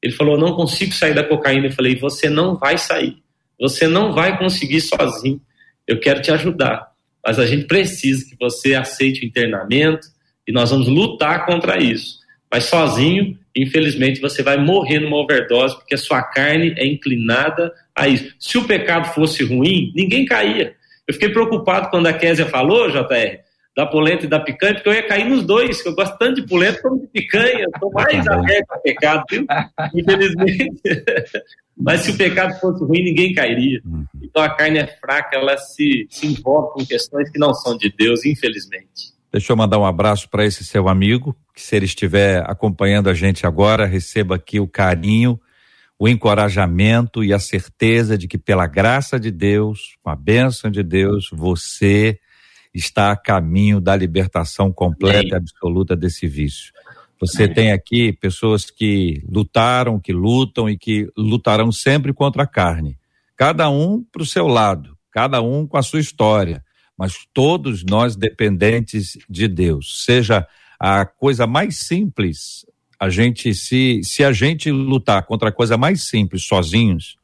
Ele 0.00 0.12
falou: 0.12 0.38
não 0.38 0.54
consigo 0.54 0.92
sair 0.92 1.14
da 1.14 1.24
cocaína. 1.24 1.66
Eu 1.66 1.72
falei: 1.72 1.96
você 1.96 2.30
não 2.30 2.56
vai 2.56 2.78
sair. 2.78 3.16
Você 3.58 3.88
não 3.88 4.12
vai 4.12 4.38
conseguir 4.38 4.80
sozinho. 4.80 5.40
Eu 5.86 5.98
quero 5.98 6.20
te 6.20 6.30
ajudar, 6.30 6.92
mas 7.26 7.38
a 7.38 7.46
gente 7.46 7.66
precisa 7.66 8.24
que 8.24 8.36
você 8.38 8.74
aceite 8.74 9.22
o 9.22 9.26
internamento 9.26 10.06
e 10.46 10.52
nós 10.52 10.70
vamos 10.70 10.86
lutar 10.86 11.44
contra 11.44 11.82
isso. 11.82 12.20
Mas 12.50 12.64
sozinho 12.64 13.36
infelizmente 13.56 14.20
você 14.20 14.42
vai 14.42 14.58
morrer 14.58 15.00
numa 15.00 15.16
overdose, 15.16 15.76
porque 15.76 15.94
a 15.94 15.98
sua 15.98 16.22
carne 16.22 16.74
é 16.76 16.86
inclinada 16.86 17.72
a 17.94 18.06
isso. 18.06 18.34
Se 18.38 18.58
o 18.58 18.64
pecado 18.64 19.14
fosse 19.14 19.42
ruim, 19.42 19.92
ninguém 19.94 20.26
caía. 20.26 20.74
Eu 21.08 21.14
fiquei 21.14 21.30
preocupado 21.30 21.88
quando 21.88 22.06
a 22.06 22.12
Késia 22.12 22.46
falou, 22.46 22.90
JR, 22.90 23.38
da 23.76 23.84
polenta 23.84 24.24
e 24.24 24.28
da 24.28 24.40
picanha, 24.40 24.74
porque 24.74 24.88
eu 24.88 24.94
ia 24.94 25.06
cair 25.06 25.28
nos 25.28 25.44
dois, 25.44 25.82
que 25.82 25.88
eu 25.88 25.94
gosto 25.94 26.16
tanto 26.16 26.40
de 26.40 26.48
polenta 26.48 26.80
como 26.80 26.98
de 26.98 27.06
picanha, 27.08 27.60
eu 27.60 27.68
estou 27.68 27.92
mais 27.92 28.26
aberto 28.26 28.72
a 28.72 28.78
pecado, 28.78 29.24
viu? 29.30 29.46
Infelizmente. 29.94 30.80
Mas 31.76 32.00
se 32.00 32.12
o 32.12 32.16
pecado 32.16 32.58
fosse 32.58 32.82
ruim, 32.82 33.04
ninguém 33.04 33.34
cairia. 33.34 33.82
Uhum. 33.84 34.06
Então 34.22 34.42
a 34.42 34.48
carne 34.48 34.78
é 34.78 34.86
fraca, 34.86 35.36
ela 35.36 35.58
se, 35.58 36.06
se 36.08 36.26
envolve 36.26 36.72
com 36.72 36.86
questões 36.86 37.30
que 37.30 37.38
não 37.38 37.52
são 37.52 37.76
de 37.76 37.92
Deus, 37.94 38.24
infelizmente. 38.24 39.14
Deixa 39.30 39.52
eu 39.52 39.56
mandar 39.58 39.78
um 39.78 39.84
abraço 39.84 40.30
para 40.30 40.46
esse 40.46 40.64
seu 40.64 40.88
amigo, 40.88 41.36
que 41.54 41.60
se 41.60 41.76
ele 41.76 41.84
estiver 41.84 42.42
acompanhando 42.48 43.10
a 43.10 43.14
gente 43.14 43.46
agora, 43.46 43.84
receba 43.84 44.36
aqui 44.36 44.58
o 44.58 44.66
carinho, 44.66 45.38
o 45.98 46.08
encorajamento 46.08 47.22
e 47.22 47.34
a 47.34 47.38
certeza 47.38 48.16
de 48.16 48.26
que 48.26 48.38
pela 48.38 48.66
graça 48.66 49.20
de 49.20 49.30
Deus, 49.30 49.98
com 50.02 50.08
a 50.08 50.16
bênção 50.16 50.70
de 50.70 50.82
Deus, 50.82 51.28
você 51.30 52.18
está 52.78 53.12
a 53.12 53.16
caminho 53.16 53.80
da 53.80 53.96
libertação 53.96 54.72
completa 54.72 55.28
e 55.28 55.34
absoluta 55.34 55.96
desse 55.96 56.26
vício. 56.26 56.72
Você 57.20 57.48
tem 57.48 57.72
aqui 57.72 58.12
pessoas 58.12 58.70
que 58.70 59.22
lutaram, 59.26 59.98
que 59.98 60.12
lutam 60.12 60.68
e 60.68 60.76
que 60.76 61.08
lutarão 61.16 61.72
sempre 61.72 62.12
contra 62.12 62.42
a 62.42 62.46
carne. 62.46 62.98
Cada 63.34 63.70
um 63.70 64.02
para 64.02 64.22
o 64.22 64.26
seu 64.26 64.46
lado, 64.46 64.96
cada 65.10 65.40
um 65.40 65.66
com 65.66 65.78
a 65.78 65.82
sua 65.82 66.00
história 66.00 66.62
mas 66.96 67.26
todos 67.34 67.84
nós 67.84 68.16
dependentes 68.16 69.18
de 69.28 69.46
Deus. 69.46 70.04
Seja 70.04 70.46
a 70.80 71.04
coisa 71.04 71.46
mais 71.46 71.80
simples, 71.80 72.64
a 72.98 73.10
gente 73.10 73.54
se 73.54 74.00
se 74.02 74.24
a 74.24 74.32
gente 74.32 74.70
lutar 74.70 75.24
contra 75.26 75.50
a 75.50 75.52
coisa 75.52 75.76
mais 75.76 76.04
simples 76.04 76.46
sozinhos, 76.46 77.16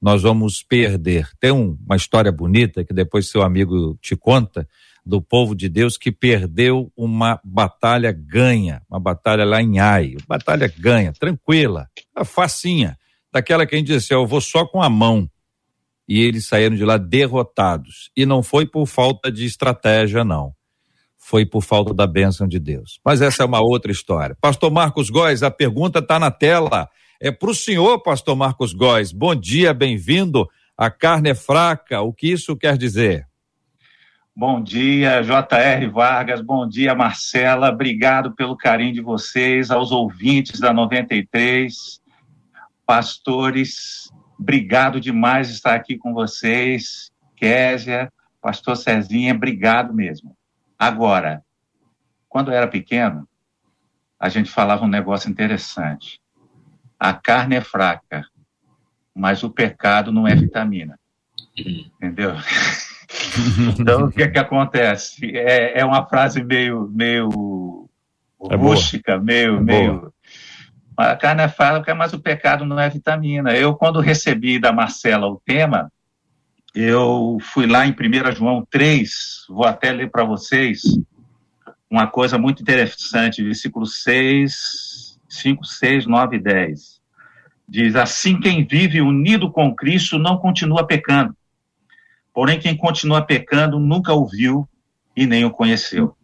nós 0.00 0.22
vamos 0.22 0.62
perder. 0.62 1.28
Tem 1.40 1.50
um, 1.50 1.76
uma 1.84 1.96
história 1.96 2.30
bonita 2.30 2.84
que 2.84 2.94
depois 2.94 3.28
seu 3.28 3.42
amigo 3.42 3.98
te 4.00 4.14
conta 4.14 4.68
do 5.06 5.22
povo 5.22 5.54
de 5.54 5.68
Deus 5.68 5.96
que 5.96 6.10
perdeu 6.10 6.90
uma 6.96 7.40
batalha 7.44 8.10
ganha, 8.10 8.82
uma 8.90 8.98
batalha 8.98 9.44
lá 9.44 9.62
em 9.62 9.78
Ai, 9.78 10.16
batalha 10.26 10.70
ganha, 10.76 11.12
tranquila, 11.12 11.88
facinha, 12.24 12.98
daquela 13.32 13.64
que 13.64 13.76
a 13.76 13.78
gente 13.78 13.86
diz 13.86 14.04
assim, 14.04 14.14
eu 14.14 14.26
vou 14.26 14.40
só 14.40 14.66
com 14.66 14.82
a 14.82 14.90
mão 14.90 15.30
e 16.08 16.20
eles 16.20 16.46
saíram 16.46 16.74
de 16.74 16.84
lá 16.84 16.96
derrotados. 16.96 18.10
E 18.16 18.26
não 18.26 18.42
foi 18.42 18.66
por 18.66 18.86
falta 18.86 19.30
de 19.30 19.44
estratégia, 19.44 20.24
não. 20.24 20.52
Foi 21.16 21.44
por 21.44 21.62
falta 21.62 21.92
da 21.94 22.06
bênção 22.06 22.46
de 22.46 22.58
Deus. 22.58 23.00
Mas 23.04 23.20
essa 23.20 23.42
é 23.42 23.46
uma 23.46 23.60
outra 23.60 23.90
história. 23.90 24.36
Pastor 24.40 24.70
Marcos 24.70 25.10
Góes, 25.10 25.42
a 25.42 25.50
pergunta 25.50 25.98
está 26.00 26.18
na 26.18 26.30
tela. 26.30 26.88
É 27.20 27.32
para 27.32 27.50
o 27.50 27.54
senhor, 27.54 28.00
Pastor 28.00 28.36
Marcos 28.36 28.72
Góes. 28.72 29.12
Bom 29.12 29.34
dia, 29.34 29.74
bem-vindo. 29.74 30.48
A 30.76 30.90
carne 30.90 31.30
é 31.30 31.34
fraca. 31.34 32.00
O 32.02 32.12
que 32.12 32.28
isso 32.30 32.56
quer 32.56 32.76
dizer? 32.76 33.25
Bom 34.38 34.62
dia, 34.62 35.22
J.R. 35.22 35.88
Vargas. 35.88 36.42
Bom 36.42 36.68
dia, 36.68 36.94
Marcela. 36.94 37.70
Obrigado 37.70 38.34
pelo 38.34 38.56
carinho 38.56 38.92
de 38.92 39.00
vocês, 39.00 39.70
aos 39.70 39.90
ouvintes 39.90 40.60
da 40.60 40.74
93, 40.74 42.02
pastores 42.84 44.12
Obrigado 44.38 45.00
demais 45.00 45.48
de 45.48 45.54
estar 45.54 45.74
aqui 45.74 45.96
com 45.96 46.12
vocês, 46.12 47.10
Késia, 47.36 48.12
pastor 48.40 48.76
Cezinha, 48.76 49.34
obrigado 49.34 49.94
mesmo. 49.94 50.36
Agora, 50.78 51.42
quando 52.28 52.50
eu 52.50 52.54
era 52.54 52.68
pequeno, 52.68 53.26
a 54.20 54.28
gente 54.28 54.50
falava 54.50 54.84
um 54.84 54.88
negócio 54.88 55.30
interessante. 55.30 56.20
A 56.98 57.14
carne 57.14 57.56
é 57.56 57.60
fraca, 57.62 58.26
mas 59.14 59.42
o 59.42 59.50
pecado 59.50 60.12
não 60.12 60.28
é 60.28 60.34
vitamina. 60.34 60.98
Entendeu? 61.56 62.32
então, 63.78 64.04
o 64.04 64.10
que 64.10 64.22
é 64.22 64.28
que 64.28 64.38
acontece? 64.38 65.36
É, 65.36 65.80
é 65.80 65.84
uma 65.84 66.06
frase 66.06 66.42
meio, 66.42 66.90
meio 66.92 67.88
é 68.50 68.56
rústica, 68.56 69.18
meio, 69.18 69.56
é 69.56 69.60
meio 69.60 70.12
a 70.96 71.14
carne 71.14 71.42
é 71.42 71.48
fraca, 71.48 71.94
mas 71.94 72.14
o 72.14 72.20
pecado 72.20 72.64
não 72.64 72.80
é 72.80 72.88
vitamina. 72.88 73.54
Eu, 73.54 73.74
quando 73.74 74.00
recebi 74.00 74.58
da 74.58 74.72
Marcela 74.72 75.26
o 75.26 75.40
tema, 75.44 75.92
eu 76.74 77.36
fui 77.40 77.66
lá 77.66 77.86
em 77.86 77.92
1 77.92 78.32
João 78.32 78.66
3, 78.70 79.44
vou 79.48 79.66
até 79.66 79.92
ler 79.92 80.10
para 80.10 80.24
vocês 80.24 80.82
uma 81.90 82.06
coisa 82.06 82.38
muito 82.38 82.62
interessante, 82.62 83.42
versículo 83.42 83.84
6, 83.84 85.18
5, 85.28 85.64
6, 85.64 86.06
9 86.06 86.36
e 86.36 86.40
10. 86.40 87.00
Diz: 87.68 87.94
Assim 87.94 88.40
quem 88.40 88.64
vive 88.64 89.00
unido 89.00 89.50
com 89.50 89.74
Cristo 89.74 90.18
não 90.18 90.38
continua 90.38 90.86
pecando. 90.86 91.36
Porém, 92.36 92.60
quem 92.60 92.76
continua 92.76 93.22
pecando 93.22 93.80
nunca 93.80 94.12
o 94.12 94.26
viu 94.26 94.68
e 95.16 95.26
nem 95.26 95.46
o 95.46 95.50
conheceu. 95.50 96.14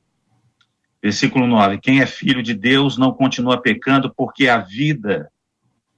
Versículo 1.02 1.46
9: 1.46 1.78
Quem 1.78 2.02
é 2.02 2.06
filho 2.06 2.42
de 2.42 2.52
Deus 2.52 2.98
não 2.98 3.14
continua 3.14 3.62
pecando, 3.62 4.12
porque 4.14 4.46
a 4.46 4.58
vida 4.58 5.32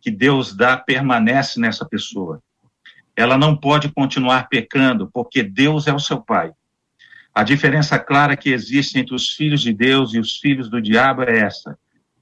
que 0.00 0.12
Deus 0.12 0.54
dá 0.54 0.76
permanece 0.76 1.58
nessa 1.58 1.84
pessoa. 1.84 2.40
Ela 3.16 3.36
não 3.36 3.56
pode 3.56 3.88
continuar 3.88 4.48
pecando, 4.48 5.10
porque 5.12 5.42
Deus 5.42 5.88
é 5.88 5.92
o 5.92 5.98
seu 5.98 6.20
pai. 6.20 6.52
A 7.34 7.42
diferença 7.42 7.98
clara 7.98 8.36
que 8.36 8.50
existe 8.50 8.96
entre 8.96 9.16
os 9.16 9.30
filhos 9.30 9.62
de 9.62 9.72
Deus 9.72 10.14
e 10.14 10.20
os 10.20 10.36
filhos 10.36 10.70
do 10.70 10.80
diabo 10.80 11.24
é 11.24 11.40
essa: 11.40 11.76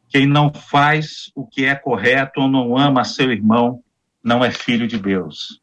quem 0.09 0.25
não 0.25 0.51
faz 0.51 1.31
o 1.35 1.47
que 1.47 1.67
é 1.67 1.75
correto 1.75 2.41
ou 2.41 2.49
não 2.49 2.75
ama 2.75 3.05
seu 3.05 3.31
irmão 3.31 3.85
não 4.25 4.43
é 4.43 4.51
filho 4.51 4.89
de 4.89 4.99
Deus. 4.99 5.62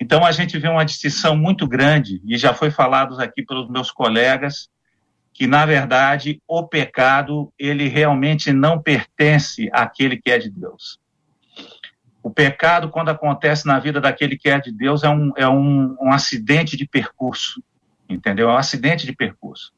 Então 0.00 0.24
a 0.24 0.32
gente 0.32 0.58
vê 0.58 0.66
uma 0.66 0.84
distinção 0.84 1.36
muito 1.36 1.68
grande, 1.68 2.22
e 2.24 2.38
já 2.38 2.54
foi 2.54 2.70
falado 2.70 3.20
aqui 3.20 3.44
pelos 3.44 3.68
meus 3.68 3.90
colegas, 3.90 4.70
que 5.32 5.46
na 5.46 5.66
verdade 5.66 6.40
o 6.48 6.66
pecado 6.66 7.52
ele 7.58 7.86
realmente 7.86 8.52
não 8.52 8.80
pertence 8.80 9.68
àquele 9.72 10.16
que 10.16 10.30
é 10.30 10.38
de 10.38 10.50
Deus. 10.50 10.98
O 12.22 12.30
pecado, 12.30 12.90
quando 12.90 13.10
acontece 13.10 13.66
na 13.66 13.78
vida 13.78 14.00
daquele 14.00 14.36
que 14.36 14.48
é 14.48 14.58
de 14.58 14.72
Deus, 14.72 15.02
é 15.02 15.08
um, 15.08 15.32
é 15.36 15.48
um, 15.48 15.96
um 16.00 16.12
acidente 16.12 16.76
de 16.76 16.86
percurso, 16.86 17.62
entendeu? 18.08 18.50
É 18.50 18.52
um 18.52 18.58
acidente 18.58 19.06
de 19.06 19.14
percurso. 19.14 19.72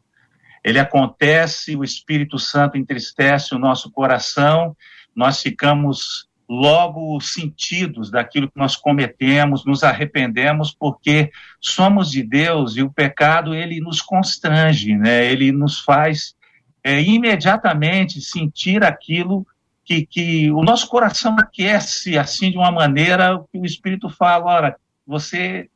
Ele 0.64 0.78
acontece, 0.78 1.76
o 1.76 1.84
Espírito 1.84 2.38
Santo 2.38 2.76
entristece 2.76 3.54
o 3.54 3.58
nosso 3.58 3.90
coração, 3.90 4.76
nós 5.14 5.42
ficamos 5.42 6.28
logo 6.52 7.18
sentidos 7.20 8.10
daquilo 8.10 8.50
que 8.50 8.58
nós 8.58 8.76
cometemos, 8.76 9.64
nos 9.64 9.82
arrependemos 9.82 10.70
porque 10.70 11.30
somos 11.58 12.10
de 12.10 12.22
Deus 12.22 12.76
e 12.76 12.82
o 12.82 12.92
pecado 12.92 13.54
ele 13.54 13.80
nos 13.80 14.02
constrange, 14.02 14.94
né? 14.94 15.24
Ele 15.24 15.50
nos 15.50 15.80
faz 15.80 16.34
é, 16.84 17.00
imediatamente 17.00 18.20
sentir 18.20 18.84
aquilo 18.84 19.46
que, 19.82 20.04
que 20.04 20.50
o 20.50 20.62
nosso 20.62 20.88
coração 20.88 21.36
aquece 21.38 22.18
assim 22.18 22.50
de 22.50 22.58
uma 22.58 22.70
maneira 22.70 23.42
que 23.50 23.58
o 23.58 23.64
Espírito 23.64 24.10
fala, 24.10 24.44
ora, 24.44 24.76
você 25.06 25.70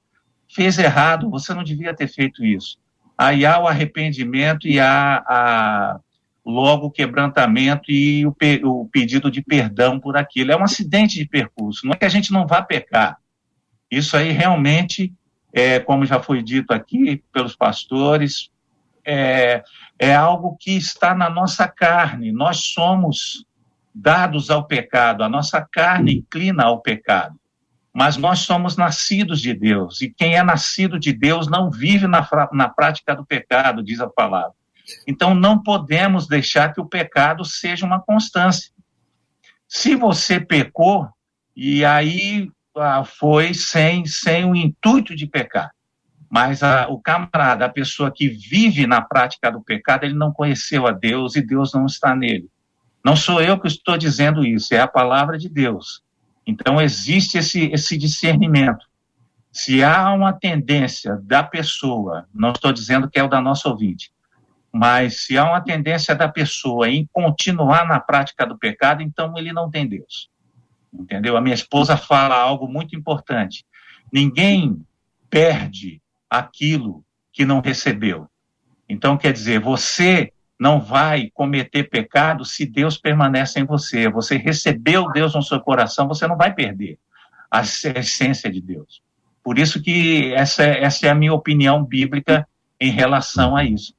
fez 0.54 0.78
errado, 0.78 1.30
você 1.30 1.54
não 1.54 1.64
devia 1.64 1.94
ter 1.94 2.06
feito 2.06 2.44
isso. 2.44 2.78
Aí 3.16 3.46
há 3.46 3.58
o 3.58 3.66
arrependimento 3.66 4.68
e 4.68 4.78
há 4.78 5.24
a, 5.26 6.00
logo 6.46 6.86
o 6.86 6.90
quebrantamento 6.90 7.90
e 7.90 8.24
o, 8.24 8.34
o 8.64 8.88
pedido 8.88 9.28
de 9.30 9.42
perdão 9.42 9.98
por 9.98 10.16
aquilo. 10.16 10.52
É 10.52 10.56
um 10.56 10.62
acidente 10.62 11.16
de 11.16 11.26
percurso, 11.26 11.84
não 11.84 11.92
é 11.92 11.96
que 11.96 12.04
a 12.04 12.08
gente 12.08 12.32
não 12.32 12.46
vá 12.46 12.62
pecar. 12.62 13.18
Isso 13.90 14.16
aí 14.16 14.30
realmente, 14.30 15.12
é, 15.52 15.80
como 15.80 16.06
já 16.06 16.20
foi 16.20 16.42
dito 16.42 16.72
aqui 16.72 17.22
pelos 17.32 17.56
pastores, 17.56 18.50
é, 19.04 19.64
é 19.98 20.14
algo 20.14 20.56
que 20.58 20.76
está 20.76 21.14
na 21.14 21.28
nossa 21.28 21.66
carne. 21.66 22.30
Nós 22.30 22.58
somos 22.58 23.44
dados 23.92 24.50
ao 24.50 24.66
pecado, 24.66 25.24
a 25.24 25.28
nossa 25.28 25.60
carne 25.60 26.18
inclina 26.18 26.64
ao 26.64 26.80
pecado. 26.80 27.34
Mas 27.92 28.16
nós 28.16 28.40
somos 28.40 28.76
nascidos 28.76 29.40
de 29.40 29.54
Deus, 29.54 30.02
e 30.02 30.10
quem 30.10 30.36
é 30.36 30.42
nascido 30.42 30.98
de 30.98 31.14
Deus 31.14 31.48
não 31.48 31.70
vive 31.70 32.06
na, 32.06 32.28
na 32.52 32.68
prática 32.68 33.16
do 33.16 33.24
pecado, 33.24 33.82
diz 33.82 34.00
a 34.00 34.06
palavra. 34.06 34.52
Então, 35.06 35.34
não 35.34 35.62
podemos 35.62 36.26
deixar 36.26 36.72
que 36.72 36.80
o 36.80 36.86
pecado 36.86 37.44
seja 37.44 37.84
uma 37.84 38.00
constância. 38.00 38.70
Se 39.68 39.96
você 39.96 40.38
pecou, 40.38 41.08
e 41.56 41.84
aí 41.84 42.50
ah, 42.76 43.04
foi 43.04 43.54
sem, 43.54 44.06
sem 44.06 44.44
o 44.44 44.54
intuito 44.54 45.16
de 45.16 45.26
pecar, 45.26 45.70
mas 46.30 46.62
a, 46.62 46.88
o 46.88 47.00
camarada, 47.00 47.64
a 47.64 47.70
pessoa 47.70 48.12
que 48.12 48.28
vive 48.28 48.86
na 48.86 49.00
prática 49.00 49.50
do 49.50 49.60
pecado, 49.60 50.04
ele 50.04 50.14
não 50.14 50.32
conheceu 50.32 50.86
a 50.86 50.92
Deus 50.92 51.36
e 51.36 51.42
Deus 51.42 51.72
não 51.72 51.86
está 51.86 52.14
nele. 52.14 52.48
Não 53.04 53.16
sou 53.16 53.40
eu 53.40 53.58
que 53.58 53.68
estou 53.68 53.96
dizendo 53.96 54.44
isso, 54.44 54.74
é 54.74 54.80
a 54.80 54.88
palavra 54.88 55.38
de 55.38 55.48
Deus. 55.48 56.02
Então, 56.46 56.80
existe 56.80 57.38
esse, 57.38 57.70
esse 57.72 57.96
discernimento. 57.96 58.84
Se 59.50 59.82
há 59.82 60.12
uma 60.12 60.32
tendência 60.32 61.18
da 61.22 61.42
pessoa, 61.42 62.28
não 62.34 62.52
estou 62.52 62.72
dizendo 62.72 63.08
que 63.08 63.18
é 63.18 63.22
o 63.22 63.28
da 63.28 63.40
nossa 63.40 63.68
ouvinte, 63.68 64.12
mas 64.76 65.24
se 65.24 65.38
há 65.38 65.44
uma 65.44 65.60
tendência 65.62 66.14
da 66.14 66.28
pessoa 66.28 66.86
em 66.88 67.08
continuar 67.10 67.86
na 67.86 67.98
prática 67.98 68.46
do 68.46 68.58
pecado, 68.58 69.02
então 69.02 69.32
ele 69.38 69.50
não 69.50 69.70
tem 69.70 69.88
Deus. 69.88 70.28
Entendeu? 70.92 71.34
A 71.34 71.40
minha 71.40 71.54
esposa 71.54 71.96
fala 71.96 72.36
algo 72.36 72.68
muito 72.68 72.94
importante. 72.94 73.64
Ninguém 74.12 74.84
perde 75.30 76.02
aquilo 76.28 77.02
que 77.32 77.46
não 77.46 77.60
recebeu. 77.60 78.28
Então, 78.86 79.16
quer 79.16 79.32
dizer, 79.32 79.60
você 79.60 80.30
não 80.60 80.78
vai 80.78 81.30
cometer 81.32 81.84
pecado 81.84 82.44
se 82.44 82.66
Deus 82.66 82.98
permanece 82.98 83.58
em 83.58 83.64
você. 83.64 84.10
Você 84.10 84.36
recebeu 84.36 85.10
Deus 85.10 85.34
no 85.34 85.42
seu 85.42 85.58
coração, 85.58 86.06
você 86.06 86.26
não 86.26 86.36
vai 86.36 86.52
perder 86.52 86.98
a 87.50 87.62
essência 87.62 88.50
de 88.50 88.60
Deus. 88.60 89.00
Por 89.42 89.58
isso 89.58 89.82
que 89.82 90.34
essa, 90.34 90.64
essa 90.64 91.06
é 91.06 91.10
a 91.10 91.14
minha 91.14 91.32
opinião 91.32 91.82
bíblica 91.82 92.46
em 92.78 92.90
relação 92.90 93.56
a 93.56 93.64
isso. 93.64 93.95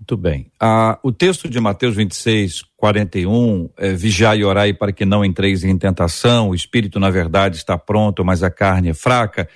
Muito 0.00 0.16
bem. 0.16 0.50
Ah, 0.58 0.98
o 1.02 1.12
texto 1.12 1.46
de 1.46 1.60
Mateus 1.60 1.94
26, 1.94 2.64
41, 2.74 3.68
é, 3.76 3.92
vigiai 3.92 4.38
e 4.38 4.44
orai 4.44 4.72
para 4.72 4.92
que 4.92 5.04
não 5.04 5.22
entreis 5.22 5.62
em 5.62 5.76
tentação, 5.76 6.48
o 6.48 6.54
espírito, 6.54 6.98
na 6.98 7.10
verdade, 7.10 7.58
está 7.58 7.76
pronto, 7.76 8.24
mas 8.24 8.42
a 8.42 8.50
carne 8.50 8.88
é 8.88 8.94
fraca. 8.94 9.46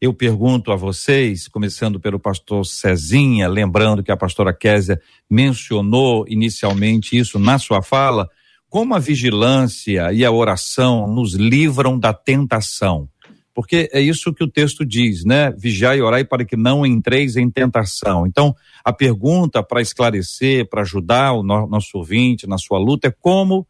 Eu 0.00 0.12
pergunto 0.12 0.72
a 0.72 0.76
vocês, 0.76 1.46
começando 1.46 2.00
pelo 2.00 2.18
pastor 2.18 2.66
Cezinha, 2.66 3.46
lembrando 3.46 4.02
que 4.02 4.10
a 4.10 4.16
pastora 4.16 4.52
Késia 4.52 5.00
mencionou 5.30 6.24
inicialmente 6.26 7.16
isso 7.16 7.38
na 7.38 7.56
sua 7.56 7.80
fala, 7.80 8.28
como 8.68 8.96
a 8.96 8.98
vigilância 8.98 10.12
e 10.12 10.24
a 10.24 10.32
oração 10.32 11.06
nos 11.06 11.34
livram 11.34 11.96
da 11.96 12.12
tentação 12.12 13.08
porque 13.54 13.88
é 13.92 14.00
isso 14.00 14.32
que 14.32 14.42
o 14.42 14.48
texto 14.48 14.84
diz, 14.84 15.24
né? 15.24 15.52
Vigiai 15.52 15.98
e 15.98 16.02
orai 16.02 16.24
para 16.24 16.44
que 16.44 16.56
não 16.56 16.86
entreis 16.86 17.36
em 17.36 17.50
tentação. 17.50 18.26
Então, 18.26 18.54
a 18.84 18.92
pergunta 18.92 19.62
para 19.62 19.82
esclarecer, 19.82 20.68
para 20.68 20.82
ajudar 20.82 21.32
o 21.32 21.42
no, 21.42 21.66
nosso 21.66 21.98
ouvinte 21.98 22.46
na 22.46 22.58
sua 22.58 22.78
luta 22.78 23.08
é 23.08 23.14
como 23.20 23.66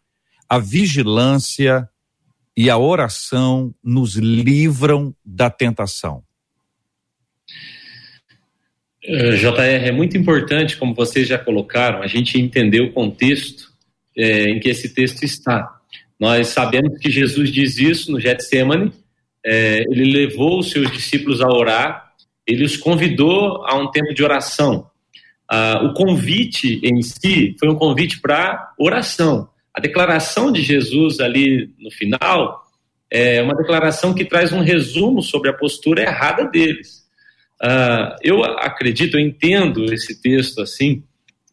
a 0.48 0.58
vigilância 0.58 1.88
e 2.56 2.68
a 2.68 2.76
oração 2.76 3.74
nos 3.82 4.16
livram 4.16 5.14
da 5.24 5.50
tentação. 5.50 6.22
Uh, 9.04 9.32
eh, 9.32 9.36
JR, 9.36 9.88
é 9.88 9.90
muito 9.90 10.16
importante, 10.16 10.76
como 10.76 10.94
vocês 10.94 11.26
já 11.26 11.38
colocaram, 11.38 12.02
a 12.02 12.06
gente 12.06 12.38
entender 12.38 12.82
o 12.82 12.92
contexto 12.92 13.72
é, 14.16 14.50
em 14.50 14.60
que 14.60 14.68
esse 14.68 14.90
texto 14.90 15.24
está. 15.24 15.80
Nós 16.20 16.48
sabemos 16.48 16.98
que 16.98 17.10
Jesus 17.10 17.50
diz 17.50 17.78
isso 17.78 18.12
no 18.12 18.20
Getsemane, 18.20 18.92
é, 19.44 19.84
ele 19.90 20.12
levou 20.12 20.60
os 20.60 20.70
seus 20.70 20.90
discípulos 20.90 21.40
a 21.40 21.48
orar, 21.48 22.12
ele 22.46 22.64
os 22.64 22.76
convidou 22.76 23.64
a 23.64 23.76
um 23.76 23.90
tempo 23.90 24.12
de 24.14 24.22
oração. 24.22 24.90
Ah, 25.48 25.82
o 25.84 25.92
convite 25.92 26.80
em 26.82 27.02
si 27.02 27.54
foi 27.58 27.68
um 27.68 27.74
convite 27.74 28.20
para 28.20 28.72
oração. 28.78 29.48
A 29.74 29.80
declaração 29.80 30.50
de 30.50 30.62
Jesus 30.62 31.20
ali 31.20 31.74
no 31.78 31.90
final 31.90 32.62
é 33.10 33.42
uma 33.42 33.54
declaração 33.54 34.14
que 34.14 34.24
traz 34.24 34.52
um 34.52 34.60
resumo 34.60 35.22
sobre 35.22 35.50
a 35.50 35.52
postura 35.52 36.02
errada 36.02 36.46
deles. 36.46 37.02
Ah, 37.60 38.16
eu 38.22 38.42
acredito, 38.42 39.16
eu 39.16 39.20
entendo 39.20 39.92
esse 39.92 40.20
texto 40.20 40.60
assim, 40.60 41.02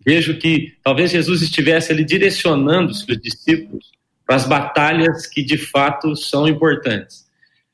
vejo 0.05 0.37
que 0.37 0.73
talvez 0.83 1.11
Jesus 1.11 1.41
estivesse 1.41 1.91
ali 1.91 2.03
direcionando 2.05 2.93
seus 2.93 3.19
discípulos 3.21 3.91
para 4.25 4.37
as 4.37 4.47
batalhas 4.47 5.27
que 5.27 5.43
de 5.43 5.57
fato 5.57 6.15
são 6.15 6.47
importantes. 6.47 7.28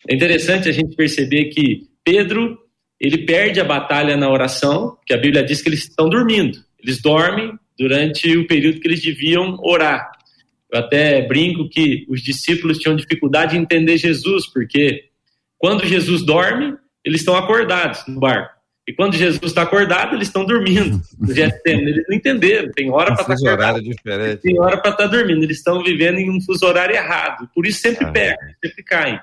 É 0.08 0.15
interessante 0.15 0.70
a 0.70 0.72
gente 0.72 0.96
perceber 0.96 1.46
que 1.46 1.88
Pedro, 2.04 2.58
ele 3.00 3.26
perde 3.26 3.60
a 3.60 3.63
batalha 3.63 4.15
na 4.15 4.30
oração, 4.30 4.98
que 5.06 5.13
a 5.13 5.18
Bíblia 5.18 5.44
diz 5.44 5.62
que 5.62 5.70
eles 5.70 5.84
estão 5.84 6.08
dormindo. 6.10 6.60
Eles 6.82 7.02
dormem 7.02 7.58
durante 7.78 8.38
o 8.38 8.48
período 8.48 8.80
que 8.80 8.88
eles 8.88 9.02
deviam 9.02 9.58
orar. 9.62 10.12
Eu 10.72 10.80
até 10.80 11.22
brinco 11.28 11.70
que 11.70 12.06
os 12.10 12.22
discípulos 12.22 12.78
tinham 12.78 12.96
dificuldade 12.96 13.54
de 13.54 13.58
entender 13.58 13.98
Jesus, 13.98 14.46
porque 14.52 15.06
quando 15.58 15.86
Jesus 15.86 16.24
dorme, 16.24 16.76
eles 17.04 17.22
estão 17.22 17.36
acordados 17.36 18.04
no 18.08 18.20
barco. 18.20 18.56
E 18.88 18.94
quando 18.94 19.15
Jesus 19.15 19.41
está 19.44 19.63
acordado, 19.63 20.15
eles 20.15 20.28
estão 20.28 20.46
dormindo. 20.46 21.02
Eles 21.65 22.04
não 22.08 22.15
entenderam. 22.15 22.72
Tem 22.72 22.91
hora 22.91 23.15
para 23.15 23.24
estar 23.24 23.36
tá 23.36 23.41
acordado. 23.41 23.82
Diferente. 23.82 24.41
Tem 24.41 24.60
hora 24.60 24.78
para 24.78 24.91
estar 24.91 25.04
tá 25.06 25.10
dormindo. 25.10 25.44
Eles 25.44 25.58
estão 25.58 25.82
vivendo 25.82 26.20
em 26.20 26.30
um 26.30 26.39
fuso 26.39 26.63
horário 26.68 26.96
errado. 26.96 27.50
Por 27.56 27.65
isso 27.65 27.80
sempre 27.80 28.06
ah, 28.06 28.12
perdem, 28.12 28.56
sempre 28.63 28.84
caem. 28.84 29.20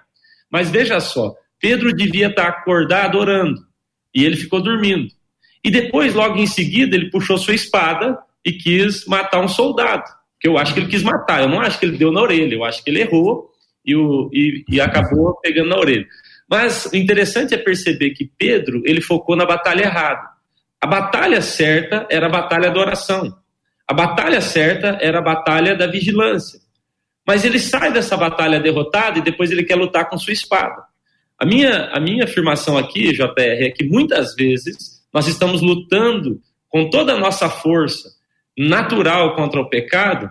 Mas 0.52 0.70
veja 0.70 1.00
só, 1.00 1.34
Pedro 1.58 1.94
devia 1.94 2.26
estar 2.26 2.46
acordado 2.46 3.18
orando 3.18 3.58
e 4.14 4.22
ele 4.24 4.36
ficou 4.36 4.62
dormindo. 4.62 5.08
E 5.64 5.70
depois, 5.70 6.12
logo 6.12 6.36
em 6.36 6.46
seguida, 6.46 6.94
ele 6.94 7.10
puxou 7.10 7.38
sua 7.38 7.54
espada 7.54 8.18
e 8.44 8.52
quis 8.52 9.06
matar 9.06 9.40
um 9.40 9.48
soldado. 9.48 10.04
Que 10.38 10.48
eu 10.48 10.58
acho 10.58 10.74
que 10.74 10.80
ele 10.80 10.88
quis 10.88 11.02
matar, 11.02 11.40
eu 11.40 11.48
não 11.48 11.60
acho 11.60 11.78
que 11.78 11.86
ele 11.86 11.96
deu 11.96 12.12
na 12.12 12.20
orelha, 12.20 12.54
eu 12.54 12.64
acho 12.64 12.82
que 12.82 12.90
ele 12.90 13.00
errou 13.00 13.48
e, 13.86 13.94
o, 13.94 14.28
e, 14.32 14.64
e 14.68 14.80
acabou 14.80 15.38
pegando 15.40 15.70
na 15.70 15.78
orelha. 15.78 16.06
Mas 16.50 16.86
o 16.86 16.96
interessante 16.96 17.54
é 17.54 17.58
perceber 17.58 18.10
que 18.10 18.30
Pedro 18.36 18.82
ele 18.84 19.00
focou 19.00 19.36
na 19.36 19.46
batalha 19.46 19.84
errada. 19.84 20.28
A 20.80 20.86
batalha 20.86 21.40
certa 21.40 22.06
era 22.10 22.26
a 22.26 22.28
batalha 22.28 22.70
da 22.70 22.80
oração. 22.80 23.32
A 23.88 23.94
batalha 23.94 24.40
certa 24.40 24.98
era 25.00 25.20
a 25.20 25.22
batalha 25.22 25.76
da 25.76 25.86
vigilância. 25.86 26.60
Mas 27.26 27.44
ele 27.44 27.58
sai 27.58 27.92
dessa 27.92 28.16
batalha 28.16 28.60
derrotado 28.60 29.18
e 29.18 29.22
depois 29.22 29.50
ele 29.50 29.64
quer 29.64 29.76
lutar 29.76 30.08
com 30.08 30.18
sua 30.18 30.32
espada. 30.32 30.82
A 31.38 31.44
minha, 31.44 31.86
a 31.86 32.00
minha 32.00 32.24
afirmação 32.24 32.76
aqui, 32.76 33.12
JR, 33.12 33.32
é 33.36 33.70
que 33.70 33.84
muitas 33.84 34.34
vezes 34.34 35.02
nós 35.12 35.26
estamos 35.26 35.60
lutando 35.60 36.40
com 36.68 36.88
toda 36.88 37.12
a 37.12 37.18
nossa 37.18 37.48
força 37.48 38.08
natural 38.56 39.34
contra 39.34 39.60
o 39.60 39.68
pecado, 39.68 40.30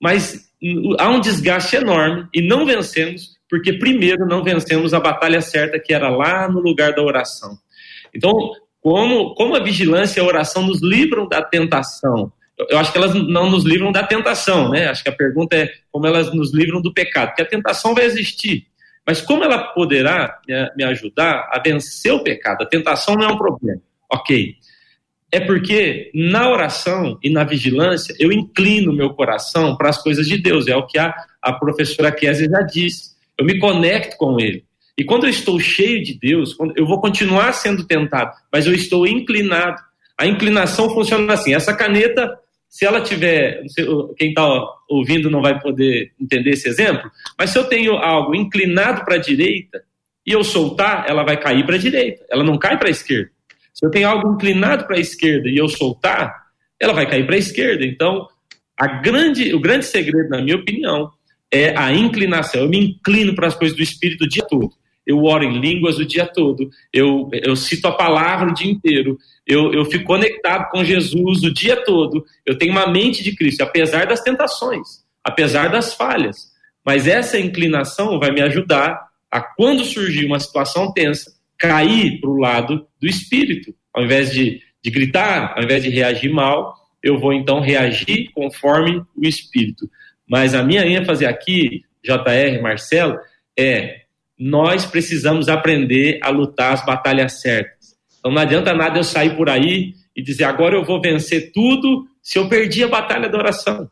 mas 0.00 0.50
há 0.98 1.08
um 1.08 1.20
desgaste 1.20 1.76
enorme 1.76 2.28
e 2.34 2.40
não 2.40 2.64
vencemos 2.66 3.38
porque 3.50 3.72
primeiro 3.72 4.26
não 4.26 4.44
vencemos 4.44 4.94
a 4.94 5.00
batalha 5.00 5.40
certa 5.42 5.80
que 5.80 5.92
era 5.92 6.08
lá 6.08 6.48
no 6.48 6.60
lugar 6.60 6.94
da 6.94 7.02
oração. 7.02 7.58
Então, 8.14 8.32
como, 8.80 9.34
como 9.34 9.56
a 9.56 9.62
vigilância 9.62 10.20
e 10.20 10.22
a 10.22 10.26
oração 10.26 10.62
nos 10.62 10.80
livram 10.80 11.28
da 11.28 11.42
tentação, 11.42 12.32
eu 12.68 12.78
acho 12.78 12.92
que 12.92 12.98
elas 12.98 13.14
não 13.14 13.50
nos 13.50 13.64
livram 13.64 13.92
da 13.92 14.02
tentação, 14.02 14.68
né? 14.68 14.88
Acho 14.88 15.02
que 15.02 15.08
a 15.08 15.14
pergunta 15.14 15.56
é 15.56 15.70
como 15.90 16.06
elas 16.06 16.32
nos 16.34 16.52
livram 16.52 16.80
do 16.80 16.92
pecado, 16.92 17.28
porque 17.28 17.42
a 17.42 17.46
tentação 17.46 17.94
vai 17.94 18.04
existir. 18.04 18.66
Mas 19.06 19.20
como 19.20 19.42
ela 19.42 19.58
poderá 19.58 20.40
me 20.76 20.84
ajudar 20.84 21.48
a 21.52 21.58
vencer 21.58 22.12
o 22.12 22.22
pecado? 22.22 22.62
A 22.62 22.66
tentação 22.66 23.14
não 23.14 23.28
é 23.28 23.32
um 23.32 23.36
problema. 23.36 23.80
Ok. 24.12 24.56
É 25.32 25.40
porque 25.40 26.10
na 26.12 26.50
oração 26.50 27.18
e 27.22 27.30
na 27.30 27.44
vigilância 27.44 28.14
eu 28.18 28.32
inclino 28.32 28.92
meu 28.92 29.10
coração 29.10 29.76
para 29.76 29.88
as 29.88 30.02
coisas 30.02 30.26
de 30.26 30.36
Deus. 30.38 30.66
É 30.66 30.76
o 30.76 30.86
que 30.86 30.98
a, 30.98 31.14
a 31.40 31.52
professora 31.52 32.12
Kézia 32.12 32.48
já 32.48 32.62
disse. 32.62 33.12
eu 33.38 33.44
me 33.44 33.58
conecto 33.58 34.16
com 34.16 34.38
Ele. 34.38 34.64
E 34.98 35.04
quando 35.04 35.24
eu 35.24 35.30
estou 35.30 35.58
cheio 35.58 36.02
de 36.02 36.18
Deus, 36.18 36.54
eu 36.76 36.86
vou 36.86 37.00
continuar 37.00 37.52
sendo 37.52 37.86
tentado, 37.86 38.36
mas 38.52 38.66
eu 38.66 38.74
estou 38.74 39.06
inclinado. 39.06 39.80
A 40.18 40.26
inclinação 40.26 40.90
funciona 40.90 41.32
assim: 41.32 41.54
essa 41.54 41.74
caneta, 41.74 42.38
se 42.70 42.86
ela 42.86 43.00
tiver, 43.00 43.64
quem 44.16 44.28
está 44.28 44.48
ouvindo 44.88 45.28
não 45.28 45.42
vai 45.42 45.58
poder 45.58 46.12
entender 46.20 46.50
esse 46.50 46.68
exemplo, 46.68 47.10
mas 47.36 47.50
se 47.50 47.58
eu 47.58 47.64
tenho 47.64 47.94
algo 47.94 48.32
inclinado 48.32 49.04
para 49.04 49.16
a 49.16 49.18
direita 49.18 49.82
e 50.24 50.30
eu 50.30 50.44
soltar, 50.44 51.04
ela 51.08 51.24
vai 51.24 51.36
cair 51.36 51.66
para 51.66 51.74
a 51.74 51.78
direita, 51.78 52.24
ela 52.30 52.44
não 52.44 52.56
cai 52.56 52.78
para 52.78 52.86
a 52.86 52.90
esquerda. 52.90 53.28
Se 53.74 53.84
eu 53.84 53.90
tenho 53.90 54.08
algo 54.08 54.34
inclinado 54.34 54.86
para 54.86 54.96
a 54.96 55.00
esquerda 55.00 55.48
e 55.48 55.56
eu 55.56 55.68
soltar, 55.68 56.32
ela 56.78 56.92
vai 56.92 57.08
cair 57.10 57.26
para 57.26 57.34
a 57.34 57.38
esquerda. 57.38 57.84
Então, 57.84 58.28
a 58.78 58.86
grande, 58.86 59.52
o 59.52 59.60
grande 59.60 59.86
segredo, 59.86 60.28
na 60.28 60.40
minha 60.40 60.56
opinião, 60.56 61.10
é 61.50 61.76
a 61.76 61.92
inclinação. 61.92 62.62
Eu 62.62 62.68
me 62.68 62.78
inclino 62.78 63.34
para 63.34 63.48
as 63.48 63.54
coisas 63.56 63.76
do 63.76 63.82
Espírito 63.82 64.24
o 64.24 64.28
dia 64.28 64.44
todo. 64.48 64.70
Eu 65.10 65.24
oro 65.24 65.42
em 65.42 65.58
línguas 65.58 65.98
o 65.98 66.06
dia 66.06 66.24
todo. 66.24 66.70
Eu, 66.92 67.28
eu 67.32 67.56
cito 67.56 67.88
a 67.88 67.92
palavra 67.92 68.48
o 68.48 68.54
dia 68.54 68.70
inteiro. 68.70 69.18
Eu, 69.44 69.72
eu 69.72 69.84
fico 69.84 70.04
conectado 70.04 70.70
com 70.70 70.84
Jesus 70.84 71.42
o 71.42 71.52
dia 71.52 71.82
todo. 71.84 72.24
Eu 72.46 72.56
tenho 72.56 72.70
uma 72.70 72.86
mente 72.86 73.24
de 73.24 73.34
Cristo, 73.34 73.62
apesar 73.62 74.06
das 74.06 74.20
tentações, 74.20 75.04
apesar 75.24 75.68
das 75.68 75.94
falhas. 75.94 76.52
Mas 76.86 77.08
essa 77.08 77.40
inclinação 77.40 78.20
vai 78.20 78.30
me 78.30 78.40
ajudar 78.40 79.00
a, 79.28 79.40
quando 79.40 79.84
surgir 79.84 80.26
uma 80.26 80.38
situação 80.38 80.92
tensa, 80.92 81.32
cair 81.58 82.20
para 82.20 82.30
o 82.30 82.38
lado 82.38 82.86
do 83.00 83.08
Espírito. 83.08 83.74
Ao 83.92 84.04
invés 84.04 84.32
de, 84.32 84.62
de 84.80 84.90
gritar, 84.92 85.54
ao 85.56 85.64
invés 85.64 85.82
de 85.82 85.90
reagir 85.90 86.32
mal, 86.32 86.72
eu 87.02 87.18
vou 87.18 87.32
então 87.32 87.58
reagir 87.58 88.30
conforme 88.32 89.02
o 89.16 89.26
Espírito. 89.26 89.90
Mas 90.28 90.54
a 90.54 90.62
minha 90.62 90.86
ênfase 90.86 91.26
aqui, 91.26 91.82
JR, 92.00 92.62
Marcelo, 92.62 93.18
é 93.58 93.99
nós 94.40 94.86
precisamos 94.86 95.50
aprender 95.50 96.18
a 96.22 96.30
lutar 96.30 96.72
as 96.72 96.82
batalhas 96.82 97.42
certas. 97.42 97.94
Então 98.18 98.32
não 98.32 98.40
adianta 98.40 98.72
nada 98.72 98.98
eu 98.98 99.04
sair 99.04 99.36
por 99.36 99.50
aí 99.50 99.92
e 100.16 100.22
dizer 100.22 100.44
agora 100.44 100.74
eu 100.74 100.82
vou 100.82 100.98
vencer 100.98 101.52
tudo 101.52 102.06
se 102.22 102.38
eu 102.38 102.48
perdi 102.48 102.82
a 102.82 102.88
batalha 102.88 103.28
da 103.28 103.36
oração. 103.36 103.90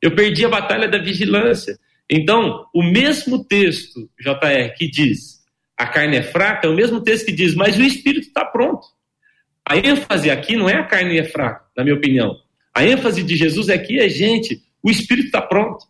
Eu 0.00 0.14
perdi 0.14 0.46
a 0.46 0.48
batalha 0.48 0.88
da 0.88 0.96
vigilância. 0.96 1.78
Então, 2.08 2.64
o 2.74 2.82
mesmo 2.82 3.44
texto, 3.44 4.08
JR, 4.18 4.74
que 4.74 4.90
diz 4.90 5.40
a 5.76 5.86
carne 5.86 6.16
é 6.16 6.22
fraca, 6.22 6.66
é 6.66 6.70
o 6.70 6.74
mesmo 6.74 7.02
texto 7.02 7.26
que 7.26 7.32
diz, 7.32 7.54
mas 7.54 7.78
o 7.78 7.82
espírito 7.82 8.28
está 8.28 8.44
pronto. 8.44 8.86
A 9.66 9.76
ênfase 9.76 10.30
aqui 10.30 10.56
não 10.56 10.68
é 10.68 10.74
a 10.74 10.84
carne 10.84 11.18
é 11.18 11.24
fraca, 11.24 11.64
na 11.76 11.84
minha 11.84 11.96
opinião. 11.96 12.36
A 12.74 12.84
ênfase 12.84 13.22
de 13.22 13.36
Jesus 13.36 13.68
aqui 13.68 13.98
é, 13.98 14.08
gente, 14.08 14.62
o 14.82 14.90
espírito 14.90 15.26
está 15.26 15.42
pronto. 15.42 15.84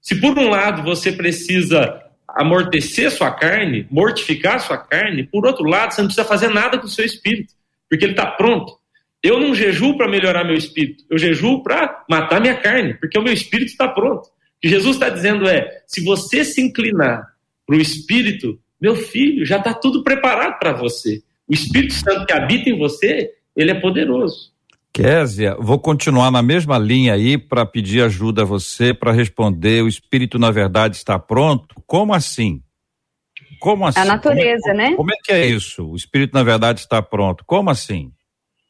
Se 0.00 0.14
por 0.20 0.38
um 0.38 0.48
lado 0.48 0.82
você 0.82 1.12
precisa 1.12 2.07
amortecer 2.38 3.10
sua 3.10 3.32
carne, 3.32 3.86
mortificar 3.90 4.60
sua 4.60 4.78
carne, 4.78 5.24
por 5.24 5.44
outro 5.44 5.64
lado 5.64 5.92
você 5.92 6.00
não 6.00 6.06
precisa 6.08 6.26
fazer 6.26 6.48
nada 6.48 6.78
com 6.78 6.86
o 6.86 6.90
seu 6.90 7.04
espírito, 7.04 7.52
porque 7.90 8.04
ele 8.04 8.12
está 8.12 8.26
pronto. 8.26 8.78
Eu 9.20 9.40
não 9.40 9.52
jejuo 9.52 9.96
para 9.96 10.06
melhorar 10.06 10.44
meu 10.44 10.54
espírito, 10.54 11.02
eu 11.10 11.18
jejuo 11.18 11.64
para 11.64 12.04
matar 12.08 12.40
minha 12.40 12.54
carne, 12.54 12.94
porque 12.94 13.18
o 13.18 13.22
meu 13.22 13.32
espírito 13.32 13.72
está 13.72 13.88
pronto. 13.88 14.26
O 14.26 14.60
que 14.60 14.68
Jesus 14.68 14.94
está 14.94 15.08
dizendo 15.08 15.48
é: 15.48 15.82
se 15.84 16.04
você 16.04 16.44
se 16.44 16.60
inclinar 16.60 17.26
para 17.66 17.76
o 17.76 17.80
espírito, 17.80 18.56
meu 18.80 18.94
filho, 18.94 19.44
já 19.44 19.58
está 19.58 19.74
tudo 19.74 20.04
preparado 20.04 20.60
para 20.60 20.72
você. 20.72 21.20
O 21.48 21.52
Espírito 21.52 21.94
Santo 21.94 22.26
que 22.26 22.32
habita 22.32 22.70
em 22.70 22.78
você, 22.78 23.32
ele 23.56 23.72
é 23.72 23.74
poderoso. 23.74 24.52
Késia, 25.02 25.56
vou 25.58 25.78
continuar 25.78 26.30
na 26.30 26.42
mesma 26.42 26.78
linha 26.78 27.14
aí 27.14 27.38
para 27.38 27.64
pedir 27.64 28.02
ajuda 28.02 28.42
a 28.42 28.44
você 28.44 28.92
para 28.92 29.12
responder. 29.12 29.82
O 29.82 29.88
espírito, 29.88 30.38
na 30.38 30.50
verdade, 30.50 30.96
está 30.96 31.18
pronto? 31.18 31.74
Como 31.86 32.12
assim? 32.12 32.60
Como 33.60 33.86
assim? 33.86 34.00
A 34.00 34.04
natureza, 34.04 34.68
como 34.68 34.80
é, 34.80 34.90
né? 34.90 34.96
Como 34.96 35.12
é 35.12 35.16
que 35.22 35.32
é 35.32 35.46
isso? 35.46 35.88
O 35.88 35.96
espírito, 35.96 36.34
na 36.34 36.42
verdade, 36.42 36.80
está 36.80 37.00
pronto. 37.00 37.44
Como 37.46 37.70
assim? 37.70 38.12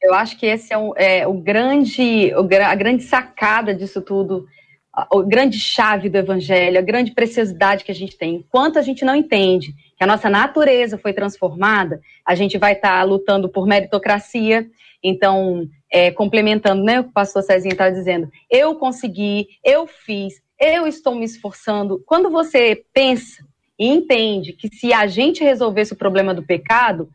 Eu 0.03 0.15
acho 0.15 0.39
que 0.39 0.47
esse 0.47 0.73
é 0.73 0.79
o, 0.79 0.95
é, 0.97 1.27
o 1.27 1.35
grande, 1.35 2.33
o, 2.35 2.49
a 2.63 2.75
grande 2.75 3.03
sacada 3.03 3.75
disso 3.75 4.01
tudo, 4.01 4.47
a, 4.95 5.03
a 5.03 5.23
grande 5.23 5.59
chave 5.59 6.09
do 6.09 6.17
evangelho, 6.17 6.79
a 6.79 6.83
grande 6.83 7.13
preciosidade 7.13 7.85
que 7.85 7.91
a 7.91 7.95
gente 7.95 8.17
tem. 8.17 8.37
Enquanto 8.37 8.79
a 8.79 8.83
gente 8.83 9.05
não 9.05 9.17
entende 9.17 9.75
que 9.97 10.05
a 10.05 10.07
nossa 10.07 10.31
natureza 10.31 10.97
foi 10.99 11.13
transformada, 11.13 12.01
a 12.25 12.35
gente 12.35 12.57
vai 12.59 12.73
estar 12.75 12.99
tá 12.99 13.03
lutando 13.03 13.49
por 13.49 13.67
meritocracia, 13.67 14.67
então, 15.03 15.69
é, 15.91 16.11
complementando 16.11 16.83
né, 16.83 17.01
o 17.01 17.05
que 17.05 17.11
o 17.11 17.13
pastor 17.13 17.43
Cezinha 17.43 17.73
está 17.73 17.91
dizendo, 17.91 18.31
eu 18.51 18.75
consegui, 18.75 19.49
eu 19.65 19.87
fiz, 19.87 20.43
eu 20.61 20.87
estou 20.87 21.15
me 21.15 21.25
esforçando. 21.25 22.03
Quando 22.07 22.31
você 22.31 22.85
pensa 22.93 23.45
e 23.79 23.87
entende 23.87 24.53
que 24.53 24.69
se 24.69 24.93
a 24.93 25.07
gente 25.07 25.43
resolvesse 25.43 25.93
o 25.93 25.97
problema 25.97 26.35
do 26.35 26.43
pecado, 26.43 27.09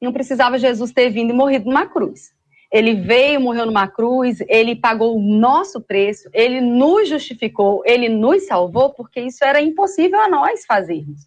não 0.00 0.12
precisava 0.12 0.58
Jesus 0.58 0.92
ter 0.92 1.10
vindo 1.10 1.30
e 1.30 1.36
morrido 1.36 1.66
numa 1.66 1.86
cruz. 1.86 2.32
Ele 2.72 2.94
veio, 2.94 3.40
morreu 3.40 3.66
numa 3.66 3.88
cruz, 3.88 4.38
ele 4.48 4.76
pagou 4.76 5.16
o 5.16 5.20
nosso 5.20 5.80
preço, 5.80 6.30
ele 6.32 6.60
nos 6.60 7.08
justificou, 7.08 7.82
ele 7.84 8.08
nos 8.08 8.46
salvou, 8.46 8.90
porque 8.90 9.20
isso 9.20 9.44
era 9.44 9.60
impossível 9.60 10.20
a 10.20 10.28
nós 10.28 10.64
fazermos. 10.64 11.26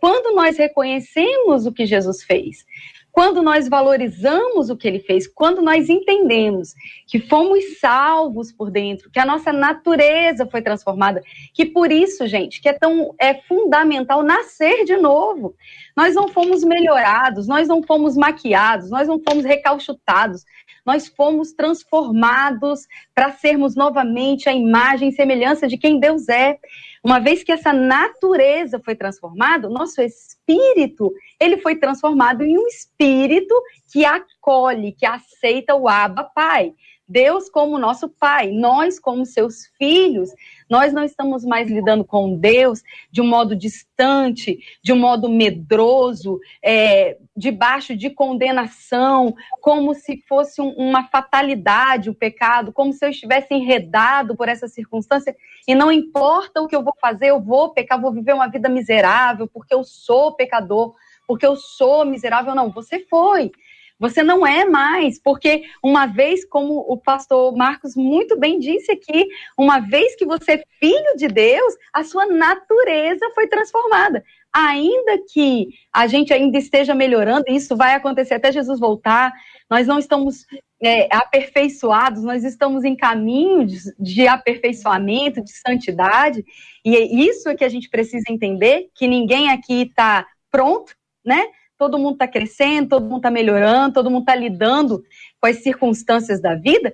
Quando 0.00 0.34
nós 0.34 0.56
reconhecemos 0.56 1.66
o 1.66 1.72
que 1.72 1.84
Jesus 1.84 2.22
fez, 2.24 2.64
quando 3.12 3.42
nós 3.42 3.68
valorizamos 3.68 4.70
o 4.70 4.76
que 4.76 4.86
ele 4.86 5.00
fez, 5.00 5.26
quando 5.26 5.60
nós 5.60 5.88
entendemos 5.88 6.74
que 7.06 7.18
fomos 7.18 7.78
salvos 7.78 8.52
por 8.52 8.70
dentro, 8.70 9.10
que 9.10 9.18
a 9.18 9.26
nossa 9.26 9.52
natureza 9.52 10.46
foi 10.46 10.62
transformada, 10.62 11.22
que 11.52 11.66
por 11.66 11.90
isso, 11.90 12.26
gente, 12.26 12.60
que 12.60 12.68
é 12.68 12.72
tão 12.72 13.14
é 13.18 13.34
fundamental 13.34 14.22
nascer 14.22 14.84
de 14.84 14.96
novo. 14.96 15.54
Nós 15.96 16.14
não 16.14 16.28
fomos 16.28 16.62
melhorados, 16.62 17.46
nós 17.46 17.66
não 17.68 17.82
fomos 17.82 18.16
maquiados, 18.16 18.90
nós 18.90 19.08
não 19.08 19.20
fomos 19.20 19.44
recalchutados, 19.44 20.44
nós 20.84 21.08
fomos 21.08 21.52
transformados 21.52 22.86
para 23.14 23.32
sermos 23.32 23.74
novamente 23.74 24.48
a 24.48 24.52
imagem 24.52 25.08
e 25.08 25.12
semelhança 25.12 25.66
de 25.66 25.76
quem 25.76 25.98
Deus 26.00 26.28
é. 26.28 26.58
Uma 27.02 27.18
vez 27.18 27.42
que 27.42 27.52
essa 27.52 27.72
natureza 27.72 28.80
foi 28.84 28.94
transformada, 28.94 29.68
nosso 29.68 30.02
espírito, 30.02 31.12
ele 31.38 31.56
foi 31.58 31.76
transformado 31.76 32.42
em 32.42 32.58
um 32.58 32.66
espírito 32.66 33.54
que 33.90 34.04
acolhe, 34.04 34.92
que 34.92 35.06
aceita 35.06 35.74
o 35.74 35.88
Abba 35.88 36.24
Pai. 36.24 36.74
Deus 37.10 37.50
como 37.50 37.76
nosso 37.76 38.08
Pai, 38.08 38.52
nós 38.52 39.00
como 39.00 39.26
seus 39.26 39.66
filhos, 39.76 40.30
nós 40.68 40.92
não 40.92 41.02
estamos 41.02 41.44
mais 41.44 41.68
lidando 41.68 42.04
com 42.04 42.36
Deus 42.36 42.84
de 43.10 43.20
um 43.20 43.26
modo 43.26 43.56
distante, 43.56 44.60
de 44.80 44.92
um 44.92 44.96
modo 44.96 45.28
medroso, 45.28 46.38
é, 46.64 47.18
debaixo 47.36 47.96
de 47.96 48.10
condenação, 48.10 49.34
como 49.60 49.92
se 49.92 50.22
fosse 50.28 50.62
um, 50.62 50.70
uma 50.76 51.08
fatalidade 51.08 52.08
o 52.08 52.14
pecado, 52.14 52.72
como 52.72 52.92
se 52.92 53.04
eu 53.04 53.10
estivesse 53.10 53.52
enredado 53.52 54.36
por 54.36 54.48
essa 54.48 54.68
circunstância 54.68 55.34
e 55.66 55.74
não 55.74 55.90
importa 55.90 56.62
o 56.62 56.68
que 56.68 56.76
eu 56.76 56.84
vou 56.84 56.94
fazer, 57.00 57.26
eu 57.30 57.40
vou 57.40 57.70
pecar, 57.70 58.00
vou 58.00 58.12
viver 58.12 58.34
uma 58.34 58.48
vida 58.48 58.68
miserável 58.68 59.48
porque 59.48 59.74
eu 59.74 59.82
sou 59.82 60.36
pecador, 60.36 60.94
porque 61.26 61.46
eu 61.46 61.56
sou 61.56 62.04
miserável. 62.04 62.54
Não, 62.54 62.70
você 62.70 63.00
foi. 63.00 63.50
Você 64.00 64.22
não 64.22 64.46
é 64.46 64.64
mais, 64.64 65.20
porque 65.20 65.64
uma 65.84 66.06
vez, 66.06 66.42
como 66.46 66.78
o 66.88 66.96
pastor 66.96 67.54
Marcos 67.54 67.94
muito 67.94 68.34
bem 68.38 68.58
disse 68.58 68.90
aqui, 68.90 69.28
uma 69.58 69.78
vez 69.78 70.16
que 70.16 70.24
você 70.24 70.52
é 70.52 70.64
filho 70.80 71.16
de 71.16 71.28
Deus, 71.28 71.74
a 71.92 72.02
sua 72.02 72.24
natureza 72.24 73.30
foi 73.34 73.46
transformada. 73.46 74.24
Ainda 74.50 75.18
que 75.30 75.68
a 75.92 76.06
gente 76.06 76.32
ainda 76.32 76.56
esteja 76.56 76.94
melhorando, 76.94 77.44
isso 77.48 77.76
vai 77.76 77.94
acontecer 77.94 78.34
até 78.34 78.50
Jesus 78.50 78.80
voltar, 78.80 79.32
nós 79.68 79.86
não 79.86 79.98
estamos 79.98 80.46
é, 80.82 81.06
aperfeiçoados, 81.14 82.24
nós 82.24 82.42
estamos 82.42 82.84
em 82.84 82.96
caminho 82.96 83.66
de, 83.66 83.78
de 83.98 84.26
aperfeiçoamento, 84.26 85.44
de 85.44 85.52
santidade, 85.52 86.42
e 86.82 86.96
é 86.96 87.00
isso 87.00 87.54
que 87.54 87.64
a 87.64 87.68
gente 87.68 87.90
precisa 87.90 88.24
entender, 88.30 88.88
que 88.94 89.06
ninguém 89.06 89.50
aqui 89.50 89.82
está 89.82 90.26
pronto, 90.50 90.94
né? 91.24 91.46
Todo 91.80 91.98
mundo 91.98 92.12
está 92.12 92.28
crescendo, 92.28 92.90
todo 92.90 93.04
mundo 93.04 93.16
está 93.16 93.30
melhorando, 93.30 93.94
todo 93.94 94.10
mundo 94.10 94.20
está 94.20 94.34
lidando 94.34 95.02
com 95.40 95.46
as 95.46 95.62
circunstâncias 95.62 96.38
da 96.38 96.54
vida, 96.54 96.92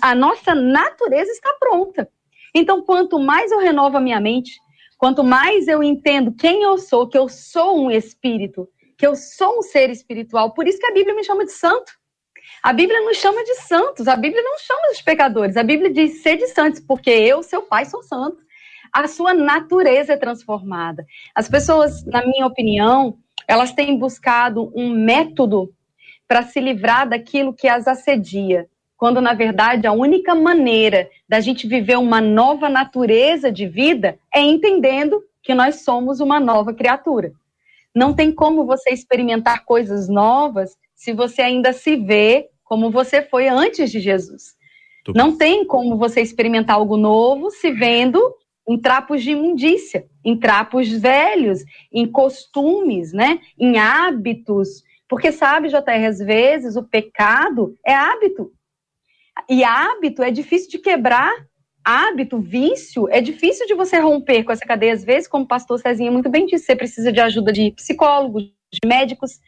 a 0.00 0.14
nossa 0.14 0.54
natureza 0.54 1.30
está 1.30 1.52
pronta. 1.60 2.08
Então, 2.54 2.80
quanto 2.80 3.18
mais 3.20 3.52
eu 3.52 3.58
renovo 3.58 3.98
a 3.98 4.00
minha 4.00 4.18
mente, 4.18 4.58
quanto 4.96 5.22
mais 5.22 5.68
eu 5.68 5.82
entendo 5.82 6.32
quem 6.32 6.62
eu 6.62 6.78
sou, 6.78 7.06
que 7.06 7.18
eu 7.18 7.28
sou 7.28 7.78
um 7.78 7.90
espírito, 7.90 8.66
que 8.96 9.06
eu 9.06 9.14
sou 9.14 9.58
um 9.58 9.62
ser 9.62 9.90
espiritual, 9.90 10.54
por 10.54 10.66
isso 10.66 10.78
que 10.78 10.86
a 10.86 10.94
Bíblia 10.94 11.14
me 11.14 11.24
chama 11.24 11.44
de 11.44 11.52
santo. 11.52 11.92
A 12.62 12.72
Bíblia 12.72 13.02
nos 13.02 13.18
chama 13.18 13.44
de 13.44 13.54
santos, 13.56 14.08
a 14.08 14.16
Bíblia 14.16 14.42
não 14.42 14.58
chama 14.58 14.94
de 14.94 15.04
pecadores, 15.04 15.58
a 15.58 15.62
Bíblia 15.62 15.92
diz 15.92 16.22
ser 16.22 16.38
de 16.38 16.46
santos, 16.46 16.80
porque 16.80 17.10
eu, 17.10 17.42
seu 17.42 17.60
pai, 17.60 17.84
sou 17.84 18.02
santo. 18.02 18.38
A 18.90 19.06
sua 19.06 19.34
natureza 19.34 20.14
é 20.14 20.16
transformada. 20.16 21.04
As 21.34 21.48
pessoas, 21.48 22.02
na 22.06 22.24
minha 22.24 22.46
opinião, 22.46 23.18
elas 23.52 23.70
têm 23.74 23.98
buscado 23.98 24.72
um 24.74 24.88
método 24.88 25.74
para 26.26 26.42
se 26.42 26.58
livrar 26.58 27.06
daquilo 27.06 27.52
que 27.52 27.68
as 27.68 27.86
assedia, 27.86 28.66
quando 28.96 29.20
na 29.20 29.34
verdade 29.34 29.86
a 29.86 29.92
única 29.92 30.34
maneira 30.34 31.10
da 31.28 31.38
gente 31.38 31.66
viver 31.66 31.98
uma 31.98 32.18
nova 32.18 32.70
natureza 32.70 33.52
de 33.52 33.66
vida 33.66 34.18
é 34.34 34.40
entendendo 34.40 35.22
que 35.42 35.54
nós 35.54 35.82
somos 35.82 36.18
uma 36.18 36.40
nova 36.40 36.72
criatura. 36.72 37.30
Não 37.94 38.14
tem 38.14 38.32
como 38.32 38.64
você 38.64 38.88
experimentar 38.88 39.66
coisas 39.66 40.08
novas 40.08 40.74
se 40.94 41.12
você 41.12 41.42
ainda 41.42 41.74
se 41.74 41.94
vê 41.94 42.48
como 42.64 42.90
você 42.90 43.20
foi 43.20 43.48
antes 43.48 43.90
de 43.90 44.00
Jesus. 44.00 44.54
Não 45.14 45.36
tem 45.36 45.66
como 45.66 45.98
você 45.98 46.22
experimentar 46.22 46.76
algo 46.76 46.96
novo 46.96 47.50
se 47.50 47.70
vendo 47.70 48.34
em 48.68 48.78
trapos 48.78 49.22
de 49.22 49.32
imundícia, 49.32 50.06
em 50.24 50.38
trapos 50.38 50.88
velhos, 50.88 51.64
em 51.92 52.06
costumes, 52.06 53.12
né? 53.12 53.40
em 53.58 53.78
hábitos. 53.78 54.82
Porque 55.08 55.32
sabe, 55.32 55.68
JR, 55.68 56.06
às 56.08 56.18
vezes 56.18 56.76
o 56.76 56.82
pecado 56.82 57.76
é 57.84 57.94
hábito. 57.94 58.52
E 59.48 59.64
hábito 59.64 60.22
é 60.22 60.30
difícil 60.30 60.70
de 60.70 60.78
quebrar. 60.78 61.32
Hábito, 61.84 62.38
vício, 62.38 63.08
é 63.10 63.20
difícil 63.20 63.66
de 63.66 63.74
você 63.74 63.98
romper 63.98 64.44
com 64.44 64.52
essa 64.52 64.64
cadeia. 64.64 64.92
Às 64.92 65.02
vezes, 65.02 65.26
como 65.26 65.44
o 65.44 65.48
pastor 65.48 65.80
Cezinha 65.80 66.12
muito 66.12 66.30
bem 66.30 66.46
disse, 66.46 66.66
você 66.66 66.76
precisa 66.76 67.10
de 67.10 67.20
ajuda 67.20 67.52
de 67.52 67.72
psicólogos, 67.72 68.44
de 68.44 68.86
médicos, 68.86 69.40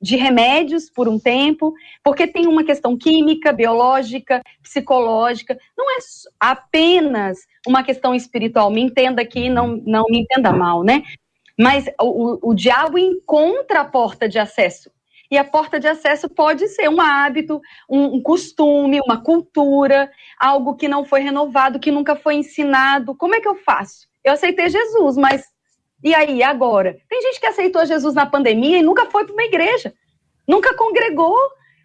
de 0.00 0.16
remédios 0.16 0.88
por 0.88 1.08
um 1.08 1.18
tempo, 1.18 1.74
porque 2.02 2.26
tem 2.26 2.46
uma 2.46 2.64
questão 2.64 2.96
química, 2.96 3.52
biológica, 3.52 4.42
psicológica, 4.62 5.58
não 5.76 5.90
é 5.90 5.98
apenas 6.38 7.38
uma 7.66 7.82
questão 7.82 8.14
espiritual. 8.14 8.70
Me 8.70 8.80
entenda 8.80 9.22
aqui, 9.22 9.50
não, 9.50 9.82
não 9.84 10.04
me 10.08 10.20
entenda 10.20 10.52
mal, 10.52 10.84
né? 10.84 11.02
Mas 11.58 11.86
o, 12.00 12.50
o 12.50 12.54
diabo 12.54 12.96
encontra 12.96 13.80
a 13.80 13.84
porta 13.84 14.28
de 14.28 14.38
acesso. 14.38 14.90
E 15.30 15.36
a 15.36 15.44
porta 15.44 15.78
de 15.78 15.86
acesso 15.86 16.28
pode 16.28 16.68
ser 16.68 16.88
um 16.88 17.00
hábito, 17.00 17.60
um, 17.88 18.16
um, 18.16 18.22
costume, 18.22 19.00
uma 19.00 19.22
cultura, 19.22 20.10
algo 20.38 20.74
que 20.74 20.88
não 20.88 21.04
foi 21.04 21.20
renovado, 21.20 21.78
que 21.78 21.90
nunca 21.90 22.16
foi 22.16 22.36
ensinado. 22.36 23.14
Como 23.14 23.34
é 23.34 23.40
que 23.40 23.48
eu 23.48 23.56
faço? 23.56 24.08
Eu 24.24 24.32
aceitei 24.32 24.70
Jesus, 24.70 25.16
mas 25.16 25.44
e 26.02 26.14
aí, 26.14 26.42
agora? 26.42 26.96
Tem 27.08 27.20
gente 27.22 27.40
que 27.40 27.46
aceitou 27.46 27.84
Jesus 27.84 28.14
na 28.14 28.26
pandemia 28.26 28.78
e 28.78 28.82
nunca 28.82 29.06
foi 29.06 29.24
para 29.24 29.32
uma 29.32 29.44
igreja, 29.44 29.92
nunca 30.46 30.74
congregou, 30.74 31.36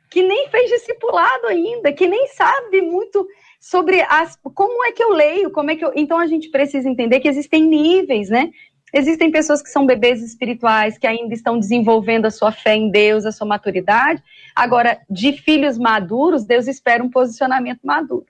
que 0.09 0.21
nem 0.21 0.47
fez 0.49 0.69
discipulado 0.69 1.47
ainda, 1.47 1.91
que 1.91 2.07
nem 2.07 2.27
sabe 2.27 2.81
muito 2.81 3.27
sobre 3.59 4.01
as, 4.01 4.37
como 4.53 4.85
é 4.85 4.91
que 4.91 5.03
eu 5.03 5.09
leio, 5.09 5.49
como 5.49 5.71
é 5.71 5.75
que 5.75 5.83
eu. 5.83 5.91
Então 5.95 6.19
a 6.19 6.27
gente 6.27 6.49
precisa 6.49 6.87
entender 6.87 7.19
que 7.19 7.27
existem 7.27 7.63
níveis, 7.63 8.29
né? 8.29 8.51
Existem 8.93 9.31
pessoas 9.31 9.63
que 9.63 9.69
são 9.69 9.87
bebês 9.87 10.21
espirituais, 10.21 10.99
que 10.99 11.07
ainda 11.07 11.33
estão 11.33 11.57
desenvolvendo 11.57 12.27
a 12.27 12.31
sua 12.31 12.51
fé 12.51 12.75
em 12.75 12.91
Deus, 12.91 13.25
a 13.25 13.31
sua 13.31 13.47
maturidade. 13.47 14.21
Agora, 14.55 14.99
de 15.09 15.33
filhos 15.33 15.79
maduros, 15.79 16.45
Deus 16.45 16.67
espera 16.67 17.03
um 17.03 17.09
posicionamento 17.09 17.79
maduro. 17.83 18.27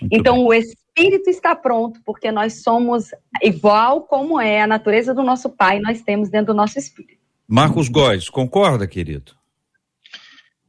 Muito 0.00 0.12
então, 0.12 0.34
bem. 0.34 0.46
o 0.46 0.52
espírito 0.96 1.30
está 1.30 1.54
pronto, 1.54 2.00
porque 2.04 2.30
nós 2.30 2.62
somos 2.62 3.10
igual 3.42 4.02
como 4.02 4.40
é 4.40 4.62
a 4.62 4.66
natureza 4.66 5.14
do 5.14 5.22
nosso 5.22 5.48
Pai, 5.48 5.78
nós 5.80 6.02
temos 6.02 6.28
dentro 6.28 6.52
do 6.52 6.56
nosso 6.56 6.78
espírito. 6.78 7.20
Marcos 7.48 7.88
Góes, 7.88 8.28
concorda, 8.28 8.86
querido? 8.86 9.32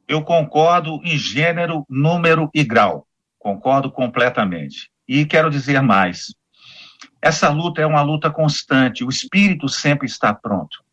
Eu 0.07 0.23
concordo 0.23 0.99
em 1.03 1.17
gênero, 1.17 1.85
número 1.89 2.49
e 2.53 2.63
grau. 2.63 3.07
Concordo 3.37 3.91
completamente. 3.91 4.89
E 5.07 5.25
quero 5.25 5.49
dizer 5.49 5.81
mais. 5.81 6.33
Essa 7.21 7.49
luta 7.49 7.81
é 7.81 7.85
uma 7.85 8.01
luta 8.01 8.31
constante, 8.31 9.03
o 9.03 9.09
espírito 9.09 9.69
sempre 9.69 10.07
está 10.07 10.33
pronto. 10.33 10.83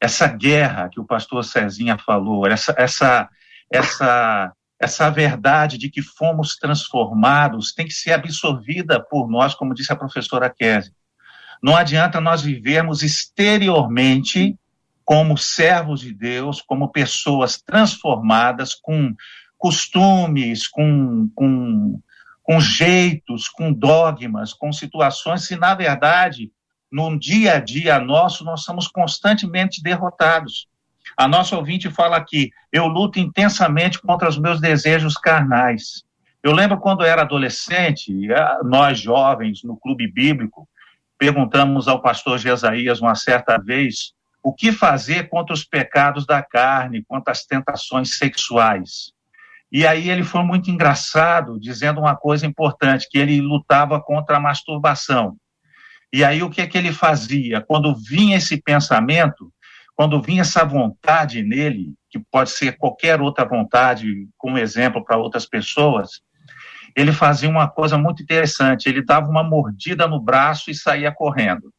Essa 0.00 0.26
guerra 0.26 0.88
que 0.88 1.00
o 1.00 1.04
pastor 1.04 1.44
Cezinha 1.44 1.98
falou, 1.98 2.46
essa, 2.46 2.74
essa, 2.78 3.28
essa 3.70 4.52
essa 4.78 5.10
verdade 5.10 5.76
de 5.76 5.90
que 5.90 6.00
fomos 6.00 6.56
transformados 6.56 7.72
tem 7.72 7.86
que 7.86 7.92
ser 7.92 8.12
absorvida 8.12 9.00
por 9.00 9.28
nós, 9.28 9.54
como 9.54 9.74
disse 9.74 9.92
a 9.92 9.96
professora 9.96 10.48
Kézia. 10.48 10.92
Não 11.62 11.76
adianta 11.76 12.20
nós 12.20 12.42
vivermos 12.42 13.02
exteriormente 13.02 14.56
como 15.04 15.36
servos 15.36 16.00
de 16.00 16.12
Deus, 16.12 16.60
como 16.60 16.92
pessoas 16.92 17.60
transformadas 17.60 18.74
com 18.74 19.14
costumes, 19.56 20.68
com, 20.68 21.28
com, 21.34 22.00
com 22.42 22.60
jeitos, 22.60 23.48
com 23.48 23.72
dogmas, 23.72 24.52
com 24.52 24.72
situações, 24.72 25.46
se 25.46 25.56
na 25.56 25.74
verdade, 25.74 26.52
no 26.92 27.18
dia 27.18 27.54
a 27.54 27.60
dia 27.60 27.98
nosso, 27.98 28.44
nós 28.44 28.62
somos 28.62 28.86
constantemente 28.86 29.82
derrotados. 29.82 30.68
A 31.16 31.26
nossa 31.28 31.56
ouvinte 31.56 31.90
fala 31.90 32.16
aqui: 32.16 32.50
eu 32.72 32.86
luto 32.86 33.18
intensamente 33.18 34.00
contra 34.00 34.28
os 34.28 34.38
meus 34.38 34.60
desejos 34.60 35.14
carnais. 35.14 36.04
Eu 36.42 36.52
lembro 36.52 36.78
quando 36.78 37.04
era 37.04 37.22
adolescente, 37.22 38.12
nós 38.64 39.00
jovens 39.00 39.62
no 39.64 39.76
clube 39.76 40.10
bíblico, 40.10 40.68
perguntamos 41.18 41.88
ao 41.88 42.00
pastor 42.00 42.38
Jesaías 42.38 43.00
uma 43.00 43.14
certa 43.14 43.58
vez 43.58 44.12
o 44.42 44.54
que 44.54 44.70
fazer 44.70 45.28
contra 45.28 45.52
os 45.52 45.64
pecados 45.64 46.24
da 46.24 46.42
carne, 46.42 47.04
contra 47.06 47.32
as 47.32 47.44
tentações 47.44 48.16
sexuais. 48.16 49.12
E 49.70 49.86
aí 49.86 50.08
ele 50.08 50.22
foi 50.22 50.42
muito 50.42 50.70
engraçado, 50.70 51.58
dizendo 51.60 52.00
uma 52.00 52.16
coisa 52.16 52.46
importante, 52.46 53.08
que 53.10 53.18
ele 53.18 53.40
lutava 53.40 54.00
contra 54.00 54.36
a 54.36 54.40
masturbação. 54.40 55.36
E 56.10 56.24
aí 56.24 56.42
o 56.42 56.48
que 56.48 56.62
é 56.62 56.66
que 56.66 56.78
ele 56.78 56.92
fazia? 56.92 57.60
Quando 57.60 57.94
vinha 57.94 58.38
esse 58.38 58.62
pensamento, 58.62 59.52
quando 59.98 60.22
vinha 60.22 60.42
essa 60.42 60.64
vontade 60.64 61.42
nele, 61.42 61.92
que 62.08 62.20
pode 62.20 62.50
ser 62.50 62.78
qualquer 62.78 63.20
outra 63.20 63.44
vontade, 63.44 64.28
como 64.38 64.56
exemplo 64.56 65.04
para 65.04 65.16
outras 65.16 65.44
pessoas, 65.44 66.20
ele 66.94 67.10
fazia 67.10 67.48
uma 67.50 67.68
coisa 67.68 67.98
muito 67.98 68.22
interessante. 68.22 68.88
Ele 68.88 69.04
dava 69.04 69.28
uma 69.28 69.42
mordida 69.42 70.06
no 70.06 70.20
braço 70.20 70.70
e 70.70 70.74
saía 70.74 71.10
correndo. 71.10 71.74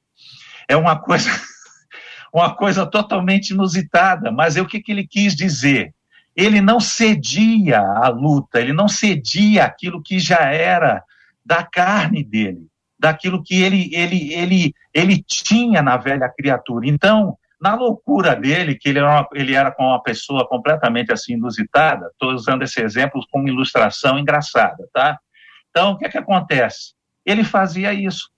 É 0.67 0.75
uma 0.75 0.99
coisa, 0.99 1.29
uma 2.33 2.53
coisa 2.53 2.85
totalmente 2.85 3.51
inusitada. 3.51 4.33
Mas 4.33 4.57
é 4.57 4.61
o 4.61 4.67
que, 4.67 4.81
que 4.81 4.91
ele 4.91 5.07
quis 5.07 5.33
dizer? 5.33 5.95
Ele 6.35 6.59
não 6.59 6.81
cedia 6.81 7.79
à 7.79 8.09
luta, 8.09 8.59
ele 8.59 8.73
não 8.73 8.89
cedia 8.89 9.63
aquilo 9.63 10.03
que 10.03 10.19
já 10.19 10.41
era 10.51 11.01
da 11.45 11.63
carne 11.63 12.21
dele, 12.21 12.67
daquilo 12.99 13.41
que 13.41 13.61
ele, 13.61 13.89
ele, 13.93 14.33
ele, 14.33 14.73
ele 14.93 15.23
tinha 15.23 15.81
na 15.81 15.95
velha 15.95 16.27
criatura. 16.27 16.85
Então, 16.85 17.37
na 17.61 17.75
loucura 17.75 18.35
dele, 18.35 18.75
que 18.75 18.89
ele 18.89 18.99
era, 18.99 19.09
uma, 19.09 19.27
ele 19.33 19.53
era 19.53 19.75
uma 19.77 20.01
pessoa 20.01 20.47
completamente 20.47 21.11
assim 21.11 21.33
inusitada, 21.33 22.07
estou 22.07 22.31
usando 22.33 22.63
esse 22.63 22.81
exemplo 22.81 23.21
como 23.29 23.49
ilustração 23.49 24.17
engraçada, 24.17 24.87
tá? 24.93 25.19
Então, 25.69 25.91
o 25.91 25.97
que 25.97 26.05
é 26.05 26.09
que 26.09 26.17
acontece? 26.17 26.93
Ele 27.25 27.43
fazia 27.43 27.93
isso. 27.93 28.29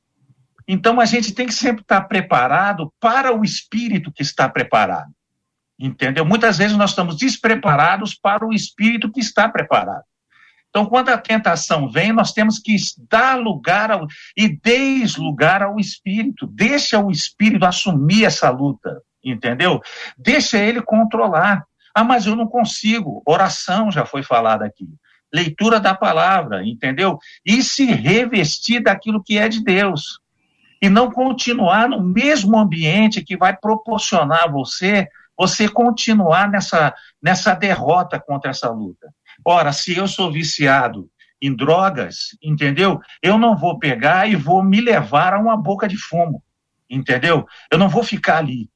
Então, 0.68 1.00
a 1.00 1.06
gente 1.06 1.34
tem 1.34 1.46
que 1.46 1.54
sempre 1.54 1.82
estar 1.82 2.02
preparado 2.02 2.92
para 3.00 3.36
o 3.36 3.44
espírito 3.44 4.12
que 4.12 4.22
está 4.24 4.50
preparado. 4.50 5.12
Entendeu? 5.80 6.26
Muitas 6.26 6.58
vezes 6.58 6.78
nós 6.78 6.92
estamos 6.92 7.18
despreparados 7.18 8.14
para 8.14 8.46
o 8.46 8.54
espírito 8.54 9.12
que 9.12 9.20
está 9.20 9.50
preparado. 9.50 10.04
Então, 10.70 10.86
quando 10.86 11.10
a 11.10 11.18
tentação 11.18 11.90
vem, 11.90 12.14
nós 12.14 12.32
temos 12.32 12.58
que 12.58 12.76
dar 13.10 13.38
lugar 13.38 13.92
ao, 13.92 14.08
e 14.38 14.48
deslugar 14.48 15.62
ao 15.62 15.80
espírito. 15.80 16.48
Deixa 16.48 17.00
o 17.00 17.12
espírito 17.12 17.66
assumir 17.66 18.26
essa 18.26 18.50
luta 18.50 19.02
entendeu? 19.24 19.82
Deixa 20.18 20.58
ele 20.58 20.82
controlar. 20.82 21.66
Ah, 21.94 22.04
mas 22.04 22.26
eu 22.26 22.36
não 22.36 22.48
consigo. 22.48 23.22
Oração 23.26 23.92
já 23.92 24.06
foi 24.06 24.24
falada 24.24 24.66
aqui. 24.66 24.88
Leitura 25.34 25.80
da 25.80 25.94
palavra, 25.94 26.66
entendeu? 26.66 27.18
E 27.46 27.62
se 27.64 27.86
revestir 27.86 28.82
daquilo 28.82 29.24
que 29.24 29.38
é 29.38 29.48
de 29.48 29.64
Deus. 29.64 30.20
E 30.82 30.90
não 30.90 31.12
continuar 31.12 31.88
no 31.88 32.02
mesmo 32.02 32.58
ambiente 32.58 33.24
que 33.24 33.38
vai 33.38 33.56
proporcionar 33.56 34.46
a 34.46 34.52
você, 34.52 35.08
você 35.38 35.68
continuar 35.68 36.50
nessa, 36.50 36.94
nessa 37.22 37.54
derrota 37.54 38.20
contra 38.20 38.52
essa 38.52 38.70
luta. 38.70 39.14
Ora, 39.46 39.72
se 39.72 39.96
eu 39.96 40.08
sou 40.08 40.32
viciado 40.32 41.10
em 41.42 41.56
drogas, 41.56 42.38
entendeu? 42.42 43.00
Eu 43.22 43.38
não 43.38 43.58
vou 43.58 43.80
pegar 43.80 44.30
e 44.30 44.36
vou 44.36 44.64
me 44.64 44.80
levar 44.80 45.34
a 45.34 45.40
uma 45.40 45.58
boca 45.58 45.88
de 45.88 45.98
fumo, 45.98 46.44
entendeu? 46.90 47.48
Eu 47.72 47.80
não 47.80 47.90
vou 47.90 48.04
ficar 48.04 48.38
ali. 48.38 48.70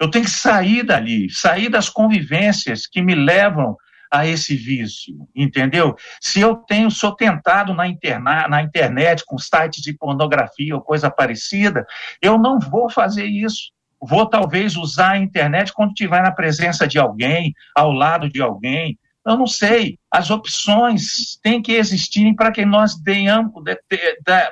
Eu 0.00 0.10
tenho 0.10 0.24
que 0.24 0.30
sair 0.30 0.82
dali, 0.82 1.28
sair 1.30 1.68
das 1.68 1.88
convivências 1.88 2.86
que 2.86 3.02
me 3.02 3.14
levam 3.14 3.76
a 4.10 4.26
esse 4.26 4.56
vício, 4.56 5.14
entendeu? 5.34 5.94
Se 6.20 6.40
eu 6.40 6.56
tenho, 6.56 6.90
sou 6.90 7.12
tentado 7.12 7.74
na, 7.74 7.86
interna, 7.86 8.48
na 8.48 8.62
internet 8.62 9.22
com 9.26 9.38
sites 9.38 9.82
de 9.82 9.92
pornografia 9.92 10.74
ou 10.74 10.80
coisa 10.80 11.10
parecida, 11.10 11.86
eu 12.22 12.38
não 12.38 12.58
vou 12.58 12.90
fazer 12.90 13.26
isso. 13.26 13.70
Vou 14.00 14.26
talvez 14.26 14.76
usar 14.76 15.12
a 15.12 15.18
internet 15.18 15.72
quando 15.72 15.90
estiver 15.90 16.22
na 16.22 16.30
presença 16.30 16.86
de 16.86 16.98
alguém, 16.98 17.52
ao 17.74 17.92
lado 17.92 18.30
de 18.30 18.40
alguém. 18.40 18.98
Eu 19.26 19.36
não 19.36 19.46
sei. 19.46 19.98
As 20.10 20.30
opções 20.30 21.38
têm 21.42 21.60
que 21.60 21.72
existir 21.72 22.34
para 22.34 22.52
que 22.52 22.64
nós 22.64 22.94
tenhamos, 22.94 23.52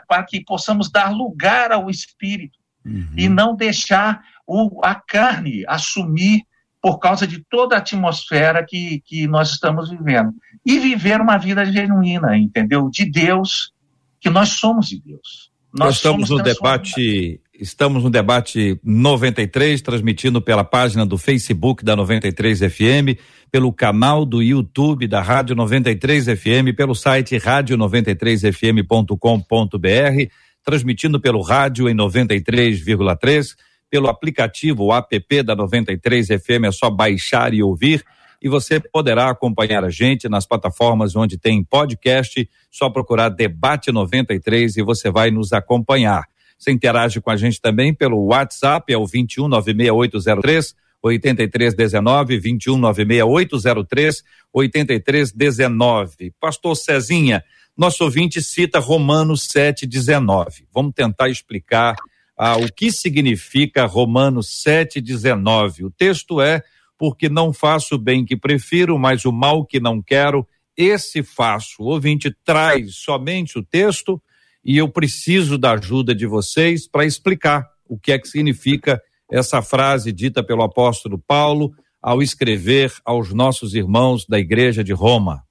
para 0.07 0.25
que 0.25 0.45
possamos 0.45 0.91
dar 0.91 1.11
lugar 1.11 1.73
ao 1.73 1.89
Espírito 1.89 2.59
uhum. 2.85 3.09
e 3.17 3.29
não 3.29 3.55
deixar 3.55 4.21
o, 4.47 4.81
a 4.85 4.95
carne 4.95 5.65
assumir 5.67 6.43
por 6.81 6.99
causa 6.99 7.27
de 7.27 7.45
toda 7.51 7.75
a 7.75 7.79
atmosfera 7.79 8.65
que, 8.65 9.03
que 9.05 9.27
nós 9.27 9.51
estamos 9.51 9.91
vivendo. 9.91 10.33
E 10.65 10.79
viver 10.79 11.21
uma 11.21 11.37
vida 11.37 11.65
genuína, 11.65 12.37
entendeu? 12.37 12.89
De 12.89 13.11
Deus, 13.11 13.73
que 14.21 14.31
nós 14.31 14.51
somos 14.51 14.89
de 14.89 15.01
Deus. 15.01 15.51
Nós, 15.73 15.89
nós 15.89 15.97
estamos 15.97 16.31
no 16.31 16.43
debate 16.43 17.41
Estamos 17.59 18.05
no 18.05 18.11
debate 18.11 18.79
93, 18.85 19.81
transmitindo 19.81 20.43
pela 20.43 20.63
página 20.63 21.07
do 21.07 21.17
Facebook 21.17 21.83
da 21.83 21.97
93 21.97 22.59
FM, 22.59 23.17
pelo 23.51 23.73
canal 23.73 24.27
do 24.27 24.43
YouTube 24.43 25.07
da 25.07 25.23
Rádio 25.23 25.57
93 25.57 26.27
FM, 26.27 26.77
pelo 26.77 26.95
site 26.95 27.37
radio93fm.com.br, 27.37 30.31
transmitindo 30.63 31.19
pelo 31.19 31.41
rádio 31.41 31.89
em 31.89 31.95
93,3, 31.95 33.55
pelo 33.91 34.09
aplicativo 34.09 34.85
o 34.85 34.95
app 34.95 35.43
da 35.43 35.55
93 35.55 36.29
FM, 36.29 36.65
é 36.67 36.73
só 36.73 36.91
baixar 36.91 37.55
e 37.55 37.63
ouvir. 37.63 38.05
E 38.43 38.49
você 38.49 38.79
poderá 38.79 39.31
acompanhar 39.31 39.85
a 39.85 39.91
gente 39.91 40.29
nas 40.29 40.47
plataformas 40.47 41.17
onde 41.17 41.39
tem 41.39 41.65
podcast, 41.65 42.49
só 42.71 42.91
procurar 42.91 43.31
Debate 43.31 43.91
93 43.91 44.77
e 44.77 44.83
você 44.83 45.11
vai 45.11 45.31
nos 45.31 45.53
acompanhar. 45.53 46.25
Você 46.59 46.71
interage 46.71 47.21
com 47.21 47.31
a 47.31 47.37
gente 47.37 47.61
também 47.61 47.93
pelo 47.95 48.27
WhatsApp, 48.27 48.93
é 48.93 48.97
o 48.97 49.07
21 49.07 49.49
96803 49.49 50.75
8319 51.03 52.39
21 52.39 52.79
96803 52.79 54.23
8319. 54.53 56.33
Pastor 56.41 56.77
Cezinha, 56.77 57.45
nosso 57.77 58.05
ouvinte 58.05 58.43
cita 58.43 58.79
Romanos 58.79 59.47
719. 59.51 60.67
Vamos 60.73 60.93
tentar 60.95 61.29
explicar 61.29 61.95
ah, 62.37 62.57
o 62.57 62.71
que 62.71 62.93
significa 62.93 63.87
Romanos 63.87 64.63
719. 64.63 65.85
O 65.85 65.91
texto 65.91 66.41
é: 66.41 66.63
porque 66.99 67.29
não 67.29 67.53
faço 67.53 67.95
o 67.95 67.99
bem 67.99 68.25
que 68.25 68.37
prefiro, 68.37 68.99
mas 68.99 69.25
o 69.25 69.33
mal 69.33 69.65
que 69.65 69.81
não 69.81 70.03
quero, 70.03 70.47
esse 70.77 71.23
faço. 71.23 71.83
O 71.83 71.87
ouvinte 71.87 72.35
traz 72.45 72.97
somente 72.97 73.59
o 73.59 73.63
texto 73.63 74.21
e 74.63 74.77
eu 74.77 74.89
preciso 74.89 75.57
da 75.57 75.73
ajuda 75.73 76.15
de 76.15 76.27
vocês 76.27 76.87
para 76.87 77.07
explicar 77.07 77.67
o 77.89 77.99
que 77.99 78.13
é 78.13 78.19
que 78.19 78.29
significa 78.29 79.01
essa 79.31 79.63
frase 79.63 80.13
dita 80.13 80.43
pelo 80.43 80.63
apóstolo 80.63 81.19
Paulo 81.19 81.73
ao 82.03 82.23
escrever 82.23 82.93
aos 83.05 83.33
nossos 83.33 83.75
irmãos 83.75 84.27
da 84.27 84.39
igreja 84.39 84.85
de 84.85 84.93
Roma. 84.93 85.43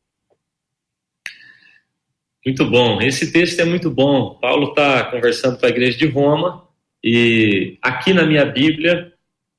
Muito 2.46 2.70
bom, 2.70 3.02
esse 3.02 3.32
texto 3.32 3.60
é 3.60 3.66
muito 3.66 3.90
bom. 3.90 4.36
Paulo 4.36 4.70
está 4.70 5.04
conversando 5.06 5.58
com 5.58 5.66
a 5.66 5.70
igreja 5.70 5.98
de 5.98 6.06
Roma 6.06 6.65
e 7.08 7.78
aqui 7.84 8.16
na 8.16 8.26
minha 8.26 8.44
Bíblia 8.44 9.14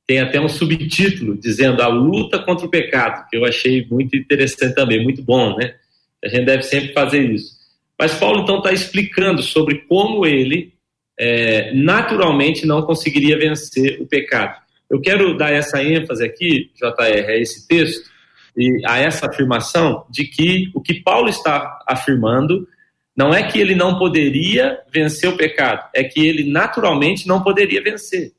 tem 0.05 0.19
até 0.19 0.41
um 0.41 0.49
subtítulo 0.49 1.39
dizendo 1.39 1.81
a 1.81 1.87
luta 1.87 2.41
contra 2.41 2.67
o 2.67 2.69
pecado, 2.69 3.25
que 3.31 3.37
eu 3.37 3.45
achei 3.45 3.87
muito 3.89 4.17
interessante 4.17 4.75
também, 4.75 5.01
muito 5.01 5.23
bom, 5.23 5.57
né? 5.57 5.77
A 6.25 6.29
gente 6.29 6.45
deve 6.45 6.65
sempre 6.65 6.93
fazer 6.93 7.21
isso. 7.21 7.55
Mas 7.97 8.15
Paulo 8.15 8.43
então 8.43 8.59
está 8.59 8.73
explicando 8.73 9.43
sobre 9.43 9.87
como 9.89 10.27
ele 10.27 10.75
é, 11.17 11.73
naturalmente 11.73 12.67
não 12.67 12.83
conseguiria 12.83 13.39
vencer 13.39 14.03
o 14.03 14.07
pecado. 14.07 14.61
Eu 14.91 15.01
quero 15.01 15.37
dar 15.37 15.53
essa 15.53 15.81
ênfase 15.81 16.25
aqui, 16.25 16.73
JR, 16.75 17.31
a 17.31 17.37
esse 17.37 17.67
texto 17.69 18.11
e 18.57 18.83
a 18.85 18.99
essa 18.99 19.27
afirmação 19.27 20.05
de 20.11 20.25
que 20.25 20.69
o 20.75 20.81
que 20.81 20.95
Paulo 20.95 21.29
está 21.29 21.79
afirmando 21.87 22.67
não 23.17 23.33
é 23.33 23.43
que 23.43 23.59
ele 23.59 23.75
não 23.75 23.99
poderia 23.99 24.79
vencer 24.93 25.29
o 25.29 25.37
pecado, 25.37 25.89
é 25.95 26.05
que 26.05 26.27
ele 26.27 26.51
naturalmente 26.51 27.27
não 27.27 27.43
poderia 27.43 27.83
vencer. 27.83 28.33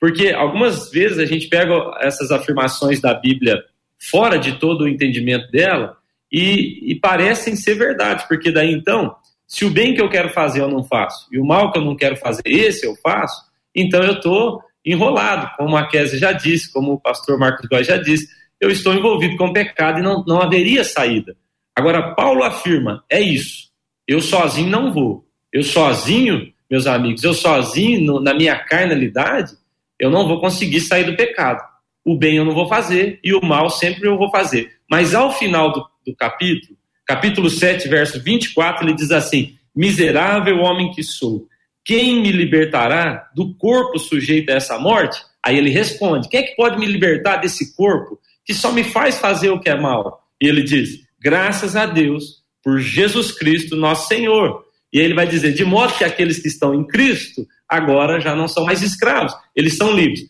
Porque 0.00 0.28
algumas 0.28 0.90
vezes 0.90 1.18
a 1.18 1.26
gente 1.26 1.48
pega 1.48 1.74
essas 2.00 2.30
afirmações 2.30 3.00
da 3.00 3.12
Bíblia 3.12 3.60
fora 3.98 4.38
de 4.38 4.58
todo 4.58 4.82
o 4.82 4.88
entendimento 4.88 5.50
dela 5.50 5.96
e, 6.30 6.92
e 6.92 6.94
parecem 7.00 7.56
ser 7.56 7.74
verdade, 7.74 8.24
porque 8.28 8.52
daí 8.52 8.72
então, 8.72 9.16
se 9.46 9.64
o 9.64 9.70
bem 9.70 9.94
que 9.94 10.00
eu 10.00 10.08
quero 10.08 10.28
fazer 10.28 10.60
eu 10.60 10.68
não 10.68 10.84
faço, 10.84 11.26
e 11.32 11.38
o 11.38 11.44
mal 11.44 11.72
que 11.72 11.78
eu 11.78 11.84
não 11.84 11.96
quero 11.96 12.16
fazer, 12.16 12.42
esse 12.46 12.86
eu 12.86 12.94
faço, 13.02 13.42
então 13.74 14.02
eu 14.04 14.14
estou 14.14 14.62
enrolado, 14.84 15.50
como 15.56 15.76
a 15.76 15.88
Kézia 15.88 16.18
já 16.18 16.32
disse, 16.32 16.72
como 16.72 16.92
o 16.92 17.00
pastor 17.00 17.36
Marcos 17.38 17.68
Góes 17.68 17.86
já 17.86 17.96
disse, 17.96 18.28
eu 18.60 18.70
estou 18.70 18.94
envolvido 18.94 19.36
com 19.36 19.46
o 19.46 19.52
pecado 19.52 19.98
e 19.98 20.02
não, 20.02 20.24
não 20.24 20.40
haveria 20.40 20.84
saída. 20.84 21.36
Agora, 21.74 22.14
Paulo 22.14 22.42
afirma: 22.42 23.04
é 23.08 23.20
isso, 23.20 23.67
eu 24.08 24.22
sozinho 24.22 24.70
não 24.70 24.90
vou. 24.90 25.26
Eu 25.52 25.62
sozinho, 25.62 26.50
meus 26.70 26.86
amigos, 26.86 27.22
eu 27.22 27.34
sozinho, 27.34 28.00
no, 28.00 28.20
na 28.20 28.32
minha 28.32 28.58
carnalidade, 28.58 29.52
eu 30.00 30.10
não 30.10 30.26
vou 30.26 30.40
conseguir 30.40 30.80
sair 30.80 31.04
do 31.04 31.14
pecado. 31.14 31.62
O 32.04 32.16
bem 32.16 32.36
eu 32.36 32.44
não 32.44 32.54
vou 32.54 32.66
fazer 32.66 33.20
e 33.22 33.34
o 33.34 33.44
mal 33.44 33.68
sempre 33.68 34.08
eu 34.08 34.16
vou 34.16 34.30
fazer. 34.30 34.72
Mas 34.90 35.14
ao 35.14 35.30
final 35.30 35.70
do, 35.70 35.86
do 36.06 36.16
capítulo, 36.16 36.78
capítulo 37.06 37.50
7, 37.50 37.86
verso 37.86 38.22
24, 38.22 38.86
ele 38.86 38.94
diz 38.94 39.10
assim: 39.10 39.56
Miserável 39.76 40.58
homem 40.60 40.90
que 40.90 41.02
sou, 41.02 41.46
quem 41.84 42.22
me 42.22 42.32
libertará 42.32 43.28
do 43.34 43.54
corpo 43.54 43.98
sujeito 43.98 44.50
a 44.50 44.54
essa 44.54 44.78
morte? 44.78 45.20
Aí 45.44 45.58
ele 45.58 45.70
responde: 45.70 46.28
Quem 46.28 46.40
é 46.40 46.42
que 46.44 46.56
pode 46.56 46.78
me 46.78 46.86
libertar 46.86 47.36
desse 47.36 47.76
corpo 47.76 48.18
que 48.44 48.54
só 48.54 48.72
me 48.72 48.84
faz 48.84 49.18
fazer 49.18 49.50
o 49.50 49.60
que 49.60 49.68
é 49.68 49.78
mal? 49.78 50.26
E 50.40 50.46
ele 50.46 50.62
diz: 50.62 51.00
Graças 51.20 51.76
a 51.76 51.84
Deus 51.84 52.37
por 52.68 52.78
Jesus 52.80 53.32
Cristo, 53.32 53.74
nosso 53.74 54.08
Senhor. 54.08 54.62
E 54.92 54.98
ele 55.00 55.14
vai 55.14 55.26
dizer: 55.26 55.54
De 55.54 55.64
modo 55.64 55.96
que 55.96 56.04
aqueles 56.04 56.38
que 56.38 56.48
estão 56.48 56.74
em 56.74 56.86
Cristo 56.86 57.46
agora 57.66 58.20
já 58.20 58.36
não 58.36 58.46
são 58.46 58.66
mais 58.66 58.82
escravos, 58.82 59.32
eles 59.56 59.78
são 59.78 59.90
livres. 59.90 60.20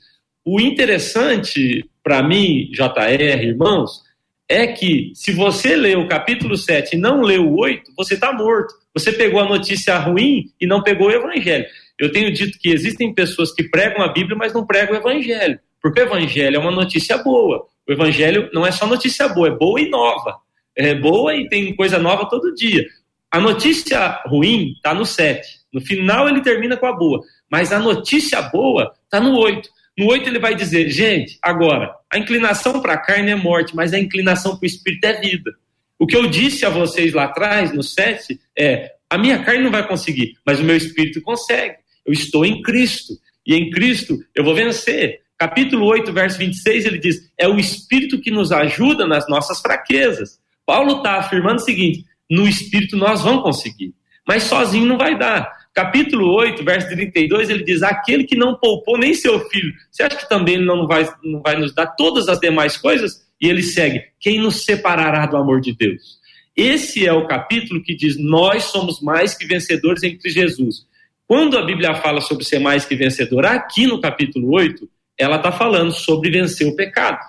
O 0.45 0.61
interessante 0.61 1.85
para 2.01 2.23
mim, 2.23 2.71
JR, 2.71 3.43
irmãos, 3.43 4.03
é 4.49 4.69
que 4.69 5.11
se 5.17 5.33
você 5.33 5.75
lê 5.75 5.97
o 5.97 6.07
capítulo 6.07 6.57
7 6.57 6.95
e 6.95 6.99
não 6.99 7.23
lê 7.23 7.39
o 7.39 7.57
8, 7.57 7.91
você 7.97 8.15
está 8.15 8.33
morto. 8.33 8.73
Você 8.95 9.11
pegou 9.11 9.41
a 9.41 9.49
notícia 9.49 9.99
ruim 9.99 10.45
e 10.61 10.67
não 10.67 10.81
pegou 10.81 11.09
o 11.09 11.13
evangelho. 11.13 11.67
Eu 11.99 12.13
tenho 12.13 12.33
dito 12.33 12.57
que 12.61 12.71
existem 12.71 13.13
pessoas 13.13 13.53
que 13.53 13.65
pregam 13.65 14.01
a 14.01 14.13
Bíblia, 14.13 14.37
mas 14.37 14.55
não 14.55 14.65
pregam 14.65 14.95
o 14.95 14.99
evangelho. 14.99 15.59
Porque 15.83 16.01
o 16.01 16.05
evangelho 16.05 16.57
é 16.57 16.59
uma 16.61 16.71
notícia 16.71 17.19
boa. 17.19 17.67
O 17.89 17.93
evangelho 17.93 18.49
não 18.53 18.65
é 18.65 18.71
só 18.71 18.87
notícia 18.87 19.27
boa, 19.29 19.49
é 19.49 19.51
boa 19.51 19.81
e 19.81 19.91
nova. 19.91 20.39
É 20.79 20.95
boa 20.95 21.35
e 21.35 21.49
tem 21.49 21.75
coisa 21.75 21.99
nova 21.99 22.29
todo 22.31 22.55
dia. 22.55 22.87
A 23.33 23.41
notícia 23.41 24.23
ruim 24.27 24.75
está 24.77 24.95
no 24.95 25.05
7. 25.05 25.45
No 25.73 25.81
final 25.81 26.29
ele 26.29 26.41
termina 26.41 26.77
com 26.77 26.87
a 26.87 26.93
boa. 26.93 27.21
Mas 27.51 27.73
a 27.73 27.81
notícia 27.81 28.41
boa 28.43 28.93
está 29.05 29.21
no 29.21 29.37
8. 29.37 29.69
No 29.99 30.07
8 30.07 30.29
ele 30.29 30.39
vai 30.39 30.55
dizer, 30.55 30.89
gente, 30.89 31.37
agora, 31.43 31.93
a 32.09 32.17
inclinação 32.17 32.81
para 32.81 32.93
a 32.95 32.99
carne 32.99 33.33
é 33.33 33.35
morte, 33.35 33.75
mas 33.75 33.93
a 33.93 33.99
inclinação 33.99 34.57
para 34.57 34.65
o 34.65 34.67
espírito 34.67 35.05
é 35.05 35.21
vida. 35.21 35.51
O 35.99 36.07
que 36.07 36.17
eu 36.17 36.29
disse 36.29 36.65
a 36.65 36.71
vocês 36.71 37.13
lá 37.13 37.25
atrás, 37.25 37.73
no 37.73 37.83
7, 37.83 38.39
é: 38.57 38.93
a 39.11 39.19
minha 39.19 39.43
carne 39.43 39.65
não 39.65 39.73
vai 39.73 39.87
conseguir, 39.87 40.35
mas 40.47 40.61
o 40.61 40.65
meu 40.65 40.77
espírito 40.77 41.21
consegue. 41.23 41.75
Eu 42.07 42.13
estou 42.13 42.47
em 42.47 42.63
Cristo. 42.63 43.15
E 43.45 43.55
em 43.55 43.69
Cristo 43.71 44.17
eu 44.33 44.45
vou 44.45 44.55
vencer. 44.55 45.23
Capítulo 45.37 45.87
8, 45.87 46.13
verso 46.13 46.39
26, 46.39 46.87
ele 46.87 46.99
diz: 46.99 47.31
é 47.37 47.49
o 47.49 47.59
espírito 47.59 48.21
que 48.21 48.31
nos 48.31 48.53
ajuda 48.53 49.07
nas 49.07 49.29
nossas 49.29 49.61
fraquezas. 49.61 50.39
Paulo 50.69 50.99
está 50.99 51.15
afirmando 51.15 51.57
o 51.57 51.65
seguinte: 51.65 52.05
no 52.31 52.47
espírito 52.47 52.95
nós 52.95 53.23
vamos 53.23 53.43
conseguir, 53.43 53.95
mas 54.27 54.43
sozinho 54.43 54.85
não 54.85 54.99
vai 54.99 55.19
dar 55.19 55.51
capítulo 55.79 56.35
8, 56.35 56.65
verso 56.65 56.89
32, 56.89 57.49
ele 57.49 57.63
diz: 57.63 57.85
Aquele 57.85 58.25
que 58.25 58.37
não 58.37 58.57
poupou 58.57 58.99
nem 58.99 59.15
seu 59.15 59.39
filho, 59.49 59.73
você 59.91 60.03
acha 60.03 60.17
que 60.17 60.29
também 60.29 60.61
não 60.61 60.89
vai, 60.89 61.09
não 61.23 61.41
vai 61.41 61.57
nos 61.57 61.73
dar 61.73 61.87
todas 61.87 62.29
as 62.29 62.41
demais 62.41 62.77
coisas? 62.77 63.27
E 63.41 63.49
ele 63.49 63.63
segue: 63.63 64.03
Quem 64.19 64.41
nos 64.41 64.65
separará 64.65 65.25
do 65.27 65.37
amor 65.37 65.61
de 65.61 65.73
Deus? 65.73 66.19
Esse 66.57 67.07
é 67.07 67.13
o 67.13 67.29
capítulo 67.29 67.83
que 67.83 67.95
diz: 67.95 68.19
Nós 68.19 68.65
somos 68.65 69.01
mais 69.01 69.35
que 69.35 69.47
vencedores 69.47 70.01
Cristo 70.01 70.29
Jesus. 70.29 70.87
Quando 71.29 71.57
a 71.57 71.65
Bíblia 71.65 71.95
fala 71.95 72.21
sobre 72.21 72.45
ser 72.45 72.59
mais 72.59 72.85
que 72.85 72.97
vencedor, 72.97 73.47
aqui 73.47 73.87
no 73.87 74.01
capítulo 74.01 74.53
8, 74.53 74.89
ela 75.17 75.37
está 75.37 75.53
falando 75.53 75.93
sobre 75.93 76.31
vencer 76.31 76.67
o 76.67 76.75
pecado. 76.75 77.21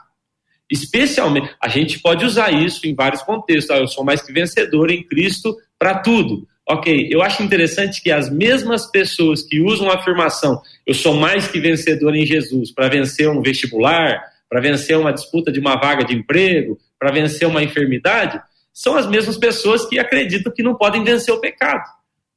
Especialmente, 0.69 1.49
a 1.61 1.67
gente 1.67 1.99
pode 1.99 2.23
usar 2.23 2.51
isso 2.51 2.85
em 2.85 2.93
vários 2.93 3.21
contextos. 3.23 3.71
Ah, 3.71 3.79
eu 3.79 3.87
sou 3.87 4.03
mais 4.03 4.21
que 4.21 4.31
vencedor 4.31 4.91
em 4.91 5.03
Cristo 5.03 5.55
para 5.77 5.99
tudo. 5.99 6.47
Ok, 6.67 7.07
eu 7.09 7.23
acho 7.23 7.41
interessante 7.41 7.99
que 8.01 8.11
as 8.11 8.29
mesmas 8.29 8.85
pessoas 8.85 9.41
que 9.41 9.59
usam 9.59 9.89
a 9.89 9.95
afirmação 9.95 10.61
eu 10.85 10.93
sou 10.93 11.15
mais 11.15 11.47
que 11.47 11.59
vencedor 11.59 12.15
em 12.15 12.25
Jesus 12.25 12.71
para 12.71 12.87
vencer 12.87 13.27
um 13.27 13.41
vestibular, 13.41 14.21
para 14.47 14.61
vencer 14.61 14.97
uma 14.97 15.11
disputa 15.11 15.51
de 15.51 15.59
uma 15.59 15.75
vaga 15.75 16.03
de 16.03 16.15
emprego, 16.15 16.77
para 16.99 17.11
vencer 17.11 17.47
uma 17.47 17.63
enfermidade, 17.63 18.39
são 18.73 18.95
as 18.95 19.07
mesmas 19.07 19.37
pessoas 19.37 19.85
que 19.85 19.97
acreditam 19.97 20.53
que 20.53 20.63
não 20.63 20.75
podem 20.75 21.03
vencer 21.03 21.33
o 21.33 21.39
pecado. 21.39 21.83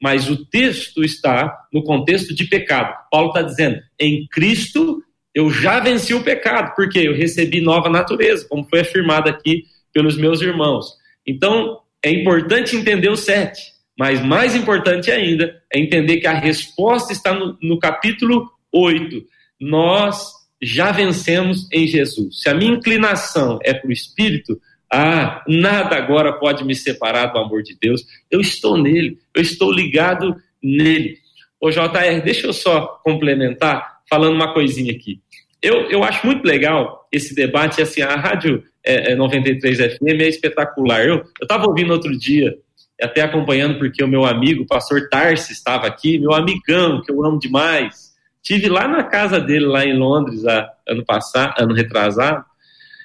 Mas 0.03 0.29
o 0.29 0.45
texto 0.47 1.05
está 1.05 1.67
no 1.73 1.83
contexto 1.85 2.35
de 2.35 2.45
pecado. 2.45 2.95
Paulo 3.11 3.29
está 3.29 3.43
dizendo: 3.43 3.81
em 3.99 4.27
Cristo 4.27 5.03
eu 5.35 5.51
já 5.51 5.81
venci 5.81 6.15
o 6.15 6.23
pecado, 6.23 6.75
porque 6.75 6.99
eu 6.99 7.15
recebi 7.15 7.61
nova 7.61 7.89
natureza, 7.89 8.47
como 8.49 8.65
foi 8.65 8.81
afirmado 8.81 9.29
aqui 9.29 9.65
pelos 9.93 10.17
meus 10.17 10.41
irmãos. 10.41 10.87
Então, 11.27 11.81
é 12.03 12.11
importante 12.11 12.77
entender 12.77 13.09
o 13.09 13.17
sete. 13.17 13.73
Mas 13.99 14.25
mais 14.25 14.57
importante 14.57 15.11
ainda 15.11 15.55
é 15.73 15.79
entender 15.79 16.19
que 16.19 16.27
a 16.27 16.33
resposta 16.33 17.13
está 17.13 17.33
no, 17.35 17.57
no 17.63 17.79
capítulo 17.79 18.51
8. 18.73 19.23
Nós 19.61 20.33
já 20.61 20.91
vencemos 20.91 21.69
em 21.73 21.87
Jesus. 21.87 22.43
Se 22.43 22.49
a 22.49 22.55
minha 22.55 22.73
inclinação 22.73 23.59
é 23.63 23.75
para 23.75 23.89
o 23.89 23.93
Espírito, 23.93 24.61
ah, 24.91 25.43
nada 25.49 25.97
agora 25.97 26.33
pode 26.33 26.65
me 26.65 26.75
separar 26.75 27.27
do 27.27 27.39
amor 27.39 27.63
de 27.63 27.77
Deus. 27.81 28.05
Eu 28.31 28.41
estou 28.41 28.77
nele, 28.77 29.19
eu 29.35 29.43
estou 29.43 29.73
ligado 29.73 30.37
nele. 30.63 31.19
Ô 31.61 31.71
JR, 31.71 32.23
deixa 32.25 32.47
eu 32.47 32.53
só 32.53 33.01
complementar 33.05 33.92
falando 34.13 34.35
uma 34.35 34.53
coisinha 34.53 34.93
aqui. 34.93 35.23
Eu, 35.63 35.89
eu 35.91 36.05
acho 36.05 36.27
muito 36.27 36.45
legal 36.45 37.09
esse 37.11 37.35
debate, 37.35 37.81
assim, 37.81 38.03
a 38.03 38.15
Rádio 38.15 38.63
é, 38.85 39.13
é 39.13 39.15
93 39.15 39.95
FM 39.95 40.21
é 40.21 40.29
espetacular. 40.29 41.07
Eu 41.07 41.25
estava 41.41 41.67
ouvindo 41.67 41.95
outro 41.95 42.15
dia, 42.19 42.55
até 43.01 43.23
acompanhando, 43.23 43.79
porque 43.79 44.05
o 44.05 44.09
meu 44.09 44.27
amigo, 44.27 44.65
o 44.65 44.67
pastor 44.67 45.09
Tarsi, 45.09 45.55
estava 45.55 45.87
aqui, 45.87 46.19
meu 46.19 46.35
amigão, 46.35 47.01
que 47.01 47.11
eu 47.11 47.25
amo 47.25 47.39
demais. 47.39 48.13
Tive 48.43 48.69
lá 48.69 48.87
na 48.87 49.05
casa 49.05 49.41
dele, 49.41 49.65
lá 49.65 49.83
em 49.83 49.97
Londres, 49.97 50.43
ano 50.87 51.07
passado, 51.07 51.55
ano 51.59 51.73
retrasado, 51.73 52.45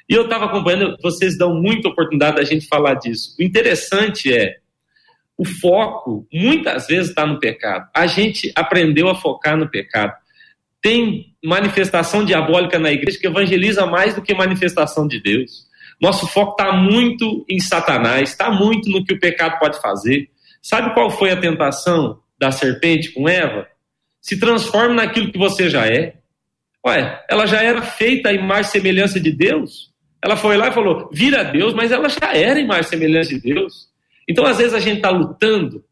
e 0.10 0.14
eu 0.14 0.24
estava 0.24 0.46
acompanhando, 0.46 0.98
vocês 1.02 1.38
dão 1.38 1.54
muita 1.54 1.88
oportunidade 1.88 2.36
da 2.36 2.44
gente 2.44 2.68
falar 2.68 2.96
disso. 2.96 3.34
O 3.40 3.44
interessante 3.44 4.34
é, 4.34 4.58
o 5.38 5.46
foco 5.46 6.28
muitas 6.34 6.88
vezes 6.88 7.10
está 7.10 7.26
no 7.26 7.40
pecado. 7.40 7.88
A 7.96 8.08
gente 8.08 8.52
aprendeu 8.56 9.08
a 9.08 9.16
focar 9.16 9.56
no 9.56 9.70
pecado. 9.70 10.14
Tem 10.88 11.36
manifestação 11.44 12.24
diabólica 12.24 12.80
na 12.80 12.90
igreja 12.90 13.20
que 13.20 13.28
evangeliza 13.28 13.86
mais 13.86 14.16
do 14.16 14.22
que 14.22 14.34
manifestação 14.34 15.06
de 15.06 15.22
Deus. 15.22 15.68
Nosso 16.02 16.26
foco 16.28 16.52
está 16.52 16.72
muito 16.72 17.46
em 17.50 17.60
Satanás, 17.60 18.30
está 18.30 18.50
muito 18.50 18.90
no 18.90 19.04
que 19.04 19.14
o 19.14 19.20
pecado 19.20 19.60
pode 19.60 19.82
fazer. 19.82 20.30
Sabe 20.62 20.94
qual 20.94 21.10
foi 21.10 21.30
a 21.32 21.36
tentação 21.36 22.22
da 22.40 22.54
serpente 22.54 23.12
com 23.12 23.28
Eva? 23.28 23.68
Se 24.22 24.40
transforme 24.40 24.96
naquilo 24.96 25.30
que 25.30 25.38
você 25.38 25.70
já 25.70 25.86
é. 25.86 26.14
Ué, 26.86 27.22
ela 27.30 27.46
já 27.46 27.62
era 27.62 27.82
feita 27.82 28.30
a 28.30 28.34
imagem 28.34 28.72
semelhança 28.72 29.20
de 29.20 29.34
Deus. 29.34 29.92
Ela 30.24 30.38
foi 30.38 30.56
lá 30.56 30.70
e 30.70 30.74
falou, 30.74 31.10
vira 31.12 31.44
Deus, 31.44 31.74
mas 31.74 31.92
ela 31.92 32.08
já 32.08 32.32
era 32.34 32.62
imagem 32.62 32.84
e 32.84 32.90
semelhança 32.92 33.38
de 33.38 33.42
Deus. 33.42 33.90
Então, 34.26 34.46
às 34.46 34.58
vezes, 34.58 34.74
a 34.74 34.80
gente 34.80 35.00
está 35.00 35.10
lutando 35.10 35.84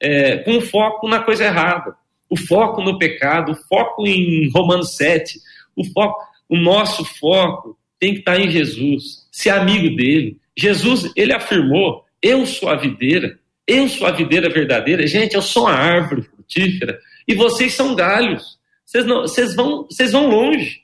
é, 0.00 0.36
com 0.44 0.60
foco 0.60 1.08
na 1.08 1.18
coisa 1.18 1.42
errada. 1.42 1.96
O 2.34 2.36
foco 2.36 2.82
no 2.82 2.98
pecado, 2.98 3.52
o 3.52 3.54
foco 3.68 4.06
em 4.06 4.50
Romanos 4.50 4.96
7, 4.96 5.38
o, 5.76 5.84
foco, 5.84 6.20
o 6.48 6.56
nosso 6.56 7.04
foco 7.04 7.78
tem 7.98 8.14
que 8.14 8.18
estar 8.20 8.40
em 8.40 8.50
Jesus, 8.50 9.28
ser 9.30 9.50
amigo 9.50 9.94
dele. 9.94 10.36
Jesus, 10.56 11.12
ele 11.14 11.32
afirmou: 11.32 12.04
Eu 12.20 12.44
sou 12.44 12.68
a 12.68 12.76
videira, 12.76 13.38
eu 13.66 13.88
sou 13.88 14.06
a 14.06 14.10
videira 14.10 14.48
verdadeira. 14.48 15.06
Gente, 15.06 15.34
eu 15.34 15.42
sou 15.42 15.66
a 15.68 15.74
árvore 15.74 16.22
frutífera 16.22 16.98
e 17.28 17.34
vocês 17.34 17.74
são 17.74 17.94
galhos. 17.94 18.58
Vocês, 18.84 19.06
não, 19.06 19.22
vocês, 19.22 19.54
vão, 19.54 19.84
vocês 19.84 20.10
vão 20.10 20.28
longe. 20.28 20.80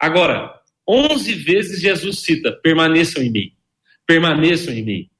Agora, 0.00 0.54
11 0.88 1.34
vezes 1.34 1.80
Jesus 1.80 2.20
cita: 2.20 2.52
permaneçam 2.62 3.22
em 3.22 3.30
mim, 3.30 3.52
permaneçam 4.06 4.72
em 4.72 4.82
mim 4.82 5.10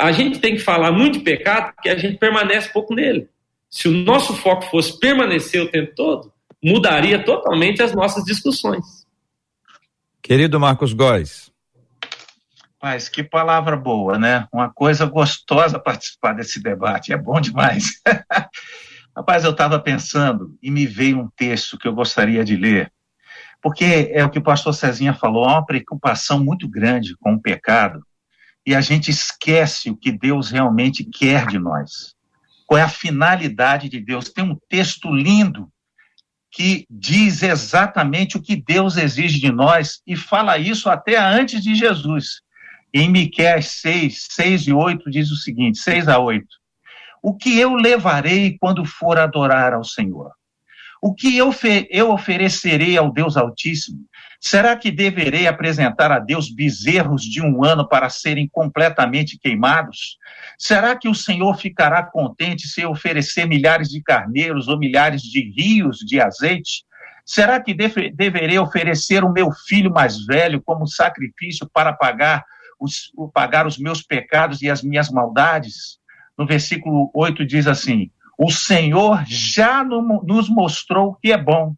a 0.00 0.12
gente 0.12 0.38
tem 0.38 0.54
que 0.54 0.62
falar 0.62 0.90
muito 0.90 1.18
de 1.18 1.24
pecado 1.24 1.74
porque 1.74 1.90
a 1.90 1.96
gente 1.96 2.16
permanece 2.16 2.72
pouco 2.72 2.94
nele. 2.94 3.28
Se 3.70 3.86
o 3.86 3.92
nosso 3.92 4.34
foco 4.34 4.64
fosse 4.64 4.98
permanecer 4.98 5.62
o 5.62 5.70
tempo 5.70 5.94
todo, 5.94 6.32
mudaria 6.62 7.24
totalmente 7.24 7.82
as 7.82 7.94
nossas 7.94 8.24
discussões. 8.24 9.06
Querido 10.20 10.58
Marcos 10.58 10.92
Góes. 10.92 11.50
Mas 12.82 13.08
que 13.08 13.22
palavra 13.22 13.76
boa, 13.76 14.18
né? 14.18 14.48
Uma 14.52 14.70
coisa 14.70 15.06
gostosa 15.06 15.78
participar 15.78 16.32
desse 16.32 16.60
debate, 16.60 17.12
é 17.12 17.16
bom 17.16 17.40
demais. 17.40 18.00
Rapaz, 19.16 19.44
eu 19.44 19.50
estava 19.50 19.78
pensando 19.78 20.56
e 20.62 20.70
me 20.70 20.86
veio 20.86 21.18
um 21.18 21.28
texto 21.36 21.78
que 21.78 21.86
eu 21.86 21.94
gostaria 21.94 22.44
de 22.44 22.56
ler, 22.56 22.90
porque 23.60 24.10
é 24.12 24.24
o 24.24 24.30
que 24.30 24.38
o 24.38 24.42
pastor 24.42 24.72
Cezinha 24.72 25.12
falou, 25.12 25.44
há 25.44 25.54
uma 25.54 25.66
preocupação 25.66 26.42
muito 26.42 26.68
grande 26.68 27.16
com 27.18 27.34
o 27.34 27.40
pecado, 27.40 28.02
e 28.64 28.74
a 28.74 28.80
gente 28.80 29.10
esquece 29.10 29.90
o 29.90 29.96
que 29.96 30.10
Deus 30.10 30.50
realmente 30.50 31.04
quer 31.04 31.46
de 31.46 31.58
nós. 31.58 32.14
Qual 32.70 32.78
é 32.78 32.84
a 32.84 32.88
finalidade 32.88 33.88
de 33.88 33.98
Deus? 33.98 34.28
Tem 34.28 34.44
um 34.44 34.56
texto 34.68 35.12
lindo 35.12 35.68
que 36.52 36.86
diz 36.88 37.42
exatamente 37.42 38.36
o 38.36 38.40
que 38.40 38.54
Deus 38.54 38.96
exige 38.96 39.40
de 39.40 39.50
nós 39.50 40.00
e 40.06 40.14
fala 40.14 40.56
isso 40.56 40.88
até 40.88 41.18
antes 41.18 41.64
de 41.64 41.74
Jesus. 41.74 42.42
Em 42.94 43.10
Miqueias 43.10 43.66
6, 43.80 44.28
6 44.30 44.68
e 44.68 44.72
8 44.72 45.10
diz 45.10 45.32
o 45.32 45.36
seguinte, 45.36 45.80
6 45.80 46.06
a 46.06 46.20
8. 46.20 46.46
O 47.20 47.36
que 47.36 47.58
eu 47.58 47.74
levarei 47.74 48.56
quando 48.56 48.84
for 48.84 49.18
adorar 49.18 49.74
ao 49.74 49.82
Senhor? 49.82 50.30
O 51.02 51.14
que 51.14 51.34
eu, 51.34 51.50
eu 51.88 52.10
oferecerei 52.10 52.98
ao 52.98 53.10
Deus 53.10 53.36
Altíssimo? 53.36 54.04
Será 54.38 54.76
que 54.76 54.90
deverei 54.90 55.46
apresentar 55.46 56.12
a 56.12 56.18
Deus 56.18 56.50
bezerros 56.50 57.22
de 57.22 57.42
um 57.42 57.64
ano 57.64 57.88
para 57.88 58.10
serem 58.10 58.48
completamente 58.48 59.38
queimados? 59.38 60.18
Será 60.58 60.96
que 60.96 61.08
o 61.08 61.14
Senhor 61.14 61.56
ficará 61.56 62.02
contente 62.02 62.68
se 62.68 62.82
eu 62.82 62.90
oferecer 62.90 63.46
milhares 63.46 63.88
de 63.88 64.02
carneiros 64.02 64.68
ou 64.68 64.78
milhares 64.78 65.22
de 65.22 65.40
rios 65.56 65.98
de 65.98 66.20
azeite? 66.20 66.84
Será 67.24 67.60
que 67.60 67.72
deve, 67.72 68.10
deverei 68.10 68.58
oferecer 68.58 69.24
o 69.24 69.32
meu 69.32 69.50
filho 69.52 69.90
mais 69.90 70.24
velho 70.26 70.60
como 70.60 70.86
sacrifício 70.86 71.68
para 71.72 71.92
pagar 71.92 72.44
os, 72.78 73.12
pagar 73.32 73.66
os 73.66 73.78
meus 73.78 74.02
pecados 74.02 74.60
e 74.60 74.70
as 74.70 74.82
minhas 74.82 75.10
maldades? 75.10 75.98
No 76.36 76.46
versículo 76.46 77.10
8 77.14 77.46
diz 77.46 77.66
assim: 77.66 78.10
O 78.40 78.50
Senhor 78.50 79.24
já 79.26 79.84
nos 79.84 80.48
mostrou 80.48 81.08
o 81.08 81.14
que 81.14 81.32
é 81.32 81.36
bom 81.36 81.74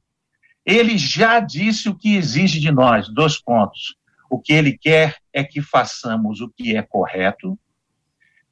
ele 0.65 0.97
já 0.97 1.41
disse 1.41 1.89
o 1.89 1.95
que 1.95 2.17
exige 2.17 2.61
de 2.61 2.71
nós, 2.71 3.13
dois 3.13 3.41
pontos. 3.41 3.97
O 4.31 4.41
que 4.41 4.53
ele 4.53 4.79
quer 4.79 5.17
é 5.33 5.43
que 5.45 5.61
façamos 5.61 6.41
o 6.41 6.49
que 6.49 6.77
é 6.77 6.83
correto, 6.83 7.59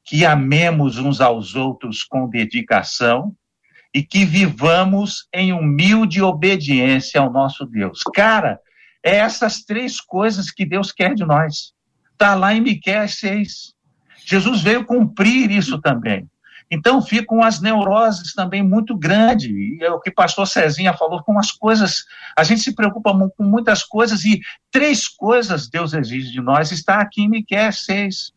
que 0.05 0.27
amemos 0.27 0.99
uns 0.99 1.21
aos 1.21 1.55
outros 1.55 2.03
com 2.03 2.29
dedicação 2.29 3.35
e 3.95 4.03
que 4.03 4.25
vivamos 4.25 5.29
em 5.33 5.53
humilde 5.53 6.21
obediência 6.21 7.21
ao 7.21 7.33
nosso 7.33 7.65
Deus. 7.65 8.03
Cara, 8.15 8.61
é 9.03 9.17
essas 9.17 9.63
três 9.63 10.01
coisas 10.01 10.51
que 10.51 10.67
Deus 10.67 10.93
quer 10.93 11.15
de 11.15 11.25
nós. 11.25 11.73
Está 12.13 12.35
lá 12.35 12.55
em 12.55 12.61
Miqueias 12.61 13.15
6. 13.15 13.75
Jesus 14.27 14.63
veio 14.63 14.85
cumprir 14.85 15.51
isso 15.51 15.81
também. 15.81 16.29
Então 16.71 17.03
ficam 17.03 17.43
as 17.43 17.61
neuroses 17.61 18.33
também 18.33 18.63
muito 18.63 18.97
grandes. 18.97 19.51
E 19.51 19.79
é 19.83 19.91
o 19.91 20.01
que 20.01 20.11
o 20.11 20.15
pastor 20.15 20.47
Cezinha 20.47 20.93
falou, 20.93 21.23
com 21.25 21.37
as 21.39 21.51
coisas, 21.51 22.05
a 22.37 22.45
gente 22.45 22.61
se 22.61 22.75
preocupa 22.75 23.13
com 23.37 23.43
muitas 23.45 23.83
coisas 23.83 24.25
e 24.25 24.41
três 24.71 25.09
coisas 25.09 25.69
Deus 25.69 25.93
exige 25.93 26.31
de 26.31 26.41
nós, 26.41 26.71
está 26.71 27.01
aqui 27.01 27.23
em 27.23 27.29
Miquel 27.29 27.73
6. 27.73 28.33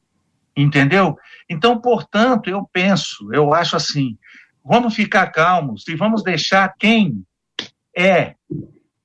Entendeu? 0.56 1.18
Então, 1.50 1.80
portanto, 1.80 2.50
eu 2.50 2.68
penso, 2.72 3.32
eu 3.34 3.54
acho 3.54 3.76
assim, 3.76 4.18
vamos 4.64 4.96
ficar 4.96 5.28
calmos 5.28 5.88
e 5.88 5.96
vamos 5.96 6.24
deixar 6.24 6.74
quem 6.78 7.24
é 7.96 8.36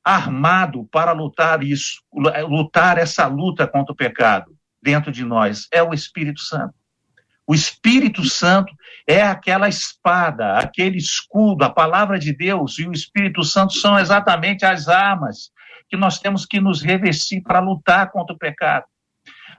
armado 0.05 0.89
para 0.91 1.13
lutar 1.13 1.63
isso, 1.63 2.03
lutar 2.49 2.97
essa 2.97 3.27
luta 3.27 3.67
contra 3.67 3.93
o 3.93 3.97
pecado 3.97 4.57
dentro 4.81 5.13
de 5.13 5.25
nós, 5.25 5.69
é 5.71 5.83
o 5.83 5.93
Espírito 5.93 6.41
Santo. 6.41 6.78
O 7.49 7.55
Espírito 7.55 8.27
Santo 8.27 8.75
é 9.07 9.23
aquela 9.23 9.71
espada, 9.71 10.59
aquele 10.59 10.99
escudo, 10.99 11.65
a 11.65 11.71
palavra 11.71 12.19
de 12.19 12.31
Deus 12.31 12.79
e 12.79 12.87
o 12.87 12.93
Espírito 12.93 13.43
Santo 13.43 13.73
são 13.73 13.99
exatamente 13.99 14.67
as 14.67 14.87
armas 14.87 15.51
que 15.89 15.97
nós 15.97 16.19
temos 16.19 16.45
que 16.45 16.61
nos 16.61 16.83
revestir 16.83 17.41
para 17.41 17.59
lutar 17.59 18.11
contra 18.11 18.35
o 18.35 18.39
pecado. 18.39 18.85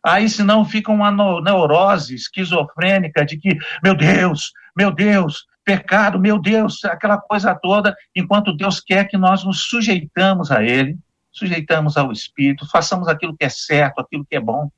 Aí, 0.03 0.29
senão, 0.29 0.63
fica 0.63 0.91
uma 0.91 1.09
neurose 1.41 2.13
esquizofrênica 2.13 3.25
de 3.25 3.37
que, 3.37 3.57
meu 3.83 3.95
Deus, 3.95 4.53
meu 4.77 4.91
Deus, 4.91 5.47
pecado, 5.65 6.19
meu 6.19 6.39
Deus, 6.39 6.85
aquela 6.85 7.17
coisa 7.17 7.55
toda, 7.55 7.95
enquanto 8.15 8.55
Deus 8.55 8.79
quer 8.79 9.05
que 9.05 9.17
nós 9.17 9.43
nos 9.43 9.63
sujeitamos 9.63 10.51
a 10.51 10.63
Ele, 10.63 10.95
sujeitamos 11.31 11.97
ao 11.97 12.11
Espírito, 12.11 12.69
façamos 12.69 13.07
aquilo 13.07 13.35
que 13.35 13.45
é 13.45 13.49
certo, 13.49 13.99
aquilo 13.99 14.23
que 14.23 14.35
é 14.35 14.39
bom 14.39 14.69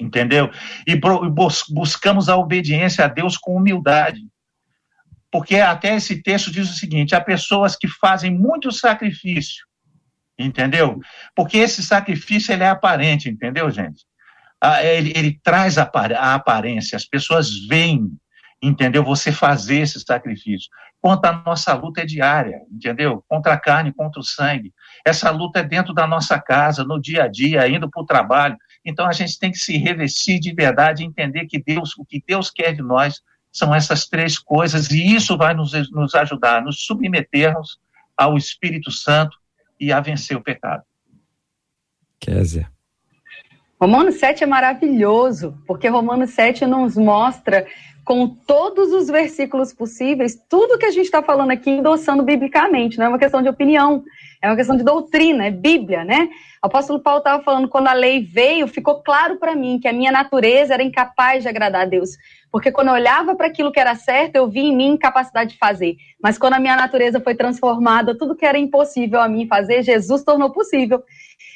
entendeu? 0.00 0.50
E 0.86 0.98
buscamos 1.70 2.28
a 2.28 2.36
obediência 2.36 3.04
a 3.04 3.08
Deus 3.08 3.36
com 3.36 3.56
humildade. 3.56 4.20
Porque 5.30 5.56
até 5.56 5.94
esse 5.94 6.22
texto 6.22 6.50
diz 6.50 6.68
o 6.70 6.74
seguinte: 6.74 7.14
há 7.14 7.20
pessoas 7.20 7.76
que 7.76 7.86
fazem 7.86 8.36
muito 8.36 8.72
sacrifício, 8.72 9.64
entendeu? 10.38 10.98
Porque 11.36 11.58
esse 11.58 11.82
sacrifício 11.82 12.52
ele 12.52 12.64
é 12.64 12.68
aparente, 12.68 13.28
entendeu, 13.28 13.70
gente? 13.70 14.04
Ah, 14.60 14.84
ele, 14.84 15.12
ele 15.14 15.40
traz 15.42 15.78
a, 15.78 15.90
aparência, 16.34 16.96
as 16.96 17.06
pessoas 17.06 17.48
veem, 17.66 18.10
entendeu? 18.60 19.02
Você 19.04 19.32
fazer 19.32 19.78
esse 19.78 20.00
sacrifício. 20.00 20.68
Quanto 21.00 21.24
a 21.24 21.32
nossa 21.46 21.72
luta 21.72 22.02
é 22.02 22.04
diária, 22.04 22.60
entendeu? 22.70 23.24
Contra 23.26 23.54
a 23.54 23.58
carne, 23.58 23.94
contra 23.94 24.20
o 24.20 24.24
sangue. 24.24 24.74
Essa 25.06 25.30
luta 25.30 25.60
é 25.60 25.62
dentro 25.62 25.94
da 25.94 26.06
nossa 26.06 26.38
casa, 26.38 26.84
no 26.84 27.00
dia 27.00 27.24
a 27.24 27.28
dia, 27.28 27.66
indo 27.66 27.88
para 27.88 28.02
o 28.02 28.06
trabalho, 28.06 28.58
então 28.84 29.06
a 29.06 29.12
gente 29.12 29.38
tem 29.38 29.50
que 29.50 29.58
se 29.58 29.76
revestir 29.76 30.38
de 30.38 30.52
verdade 30.52 31.02
e 31.02 31.06
entender 31.06 31.46
que 31.46 31.62
Deus, 31.62 31.96
o 31.98 32.04
que 32.04 32.22
Deus 32.26 32.50
quer 32.50 32.72
de 32.74 32.82
nós 32.82 33.20
são 33.52 33.74
essas 33.74 34.06
três 34.06 34.38
coisas, 34.38 34.90
e 34.90 35.14
isso 35.14 35.36
vai 35.36 35.54
nos, 35.54 35.72
nos 35.90 36.14
ajudar 36.14 36.58
a 36.58 36.60
nos 36.60 36.84
submetermos 36.84 37.80
ao 38.16 38.36
Espírito 38.36 38.90
Santo 38.90 39.36
e 39.78 39.92
a 39.92 40.00
vencer 40.00 40.36
o 40.36 40.42
pecado. 40.42 40.82
Kézia. 42.18 42.70
Romanos 43.80 44.16
7 44.16 44.44
é 44.44 44.46
maravilhoso, 44.46 45.58
porque 45.66 45.88
Romanos 45.88 46.30
7 46.30 46.66
nos 46.66 46.96
mostra 46.96 47.66
com 48.10 48.26
todos 48.26 48.92
os 48.92 49.06
versículos 49.06 49.72
possíveis, 49.72 50.36
tudo 50.48 50.76
que 50.76 50.84
a 50.84 50.90
gente 50.90 51.04
está 51.04 51.22
falando 51.22 51.52
aqui 51.52 51.70
endossando 51.70 52.24
biblicamente, 52.24 52.98
não 52.98 53.06
é 53.06 53.08
uma 53.08 53.20
questão 53.20 53.40
de 53.40 53.48
opinião, 53.48 54.02
é 54.42 54.48
uma 54.48 54.56
questão 54.56 54.76
de 54.76 54.82
doutrina, 54.82 55.46
é 55.46 55.50
Bíblia, 55.52 56.02
né? 56.02 56.28
O 56.60 56.66
apóstolo 56.66 56.98
Paulo 56.98 57.18
estava 57.18 57.40
falando, 57.44 57.68
quando 57.68 57.86
a 57.86 57.92
lei 57.92 58.20
veio, 58.20 58.66
ficou 58.66 59.00
claro 59.00 59.36
para 59.36 59.54
mim 59.54 59.78
que 59.80 59.86
a 59.86 59.92
minha 59.92 60.10
natureza 60.10 60.74
era 60.74 60.82
incapaz 60.82 61.44
de 61.44 61.48
agradar 61.48 61.82
a 61.82 61.84
Deus. 61.84 62.10
Porque 62.50 62.72
quando 62.72 62.88
eu 62.88 62.94
olhava 62.94 63.36
para 63.36 63.46
aquilo 63.46 63.70
que 63.70 63.78
era 63.78 63.94
certo, 63.94 64.34
eu 64.34 64.48
via 64.48 64.64
em 64.64 64.76
mim 64.76 64.94
incapacidade 64.94 65.52
de 65.52 65.58
fazer. 65.58 65.94
Mas 66.20 66.36
quando 66.36 66.54
a 66.54 66.58
minha 66.58 66.74
natureza 66.74 67.20
foi 67.20 67.36
transformada, 67.36 68.18
tudo 68.18 68.34
que 68.34 68.44
era 68.44 68.58
impossível 68.58 69.20
a 69.20 69.28
mim 69.28 69.46
fazer, 69.46 69.84
Jesus 69.84 70.24
tornou 70.24 70.50
possível. 70.50 71.00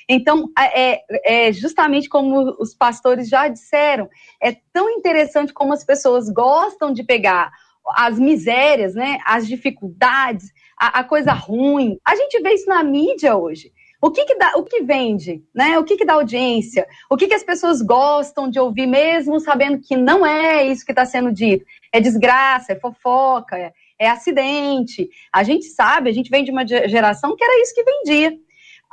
Então, 0.09 0.51
é, 0.59 1.01
é, 1.25 1.53
justamente 1.53 2.09
como 2.09 2.57
os 2.61 2.75
pastores 2.75 3.29
já 3.29 3.49
disseram, 3.49 4.09
é 4.43 4.57
tão 4.73 4.91
interessante 4.91 5.53
como 5.53 5.73
as 5.73 5.85
pessoas 5.85 6.29
gostam 6.29 6.93
de 6.93 7.03
pegar 7.03 7.51
as 7.97 8.19
misérias, 8.19 8.95
né, 8.95 9.19
as 9.27 9.47
dificuldades, 9.47 10.51
a, 10.79 11.01
a 11.01 11.05
coisa 11.05 11.33
ruim. 11.33 11.99
A 12.05 12.17
gente 12.17 12.41
vê 12.41 12.55
isso 12.55 12.69
na 12.69 12.83
mídia 12.83 13.37
hoje. 13.37 13.73
O 14.05 14.11
que, 14.11 14.27
que, 14.27 14.35
dá, 14.35 14.53
o 14.57 14.63
que 14.63 14.83
vende, 14.83 15.43
né? 15.55 15.79
O 15.79 15.85
que, 15.85 15.97
que 15.97 16.05
dá 16.05 16.13
audiência? 16.13 16.87
O 17.11 17.17
que, 17.17 17.27
que 17.27 17.33
as 17.35 17.43
pessoas 17.43 17.81
gostam 17.81 18.51
de 18.51 18.61
ouvir, 18.61 18.87
mesmo 18.87 19.41
sabendo 19.41 19.81
que 19.81 19.97
não 19.97 20.27
é 20.27 20.63
isso 20.67 20.85
que 20.85 20.93
está 20.93 21.07
sendo 21.07 21.33
dito? 21.33 21.65
É 21.91 22.01
desgraça, 22.01 22.75
é 22.75 22.79
fofoca, 22.79 23.57
é, 23.57 23.73
é, 23.99 24.11
acidente. 24.11 25.09
A 25.33 25.43
gente 25.43 25.65
sabe, 25.65 26.11
a 26.11 26.13
gente 26.13 26.29
vem 26.29 26.45
de 26.45 26.51
uma 26.51 26.67
geração 26.67 27.35
que 27.35 27.43
era 27.43 27.63
isso 27.63 27.75
que 27.75 27.83
vendia. 27.83 28.39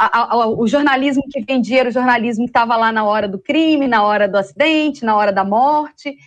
A, 0.03 0.33
a, 0.33 0.47
o 0.47 0.67
jornalismo 0.67 1.21
que 1.29 1.43
vendia 1.43 1.81
era 1.81 1.89
o 1.89 1.91
jornalismo 1.91 2.45
que 2.45 2.49
estava 2.49 2.75
lá 2.75 2.91
na 2.91 3.03
hora 3.03 3.27
do 3.27 3.37
crime, 3.37 3.87
na 3.87 4.03
hora 4.03 4.27
do 4.27 4.37
acidente, 4.37 5.05
na 5.05 5.15
hora 5.15 5.31
da 5.31 5.43
morte 5.43 6.17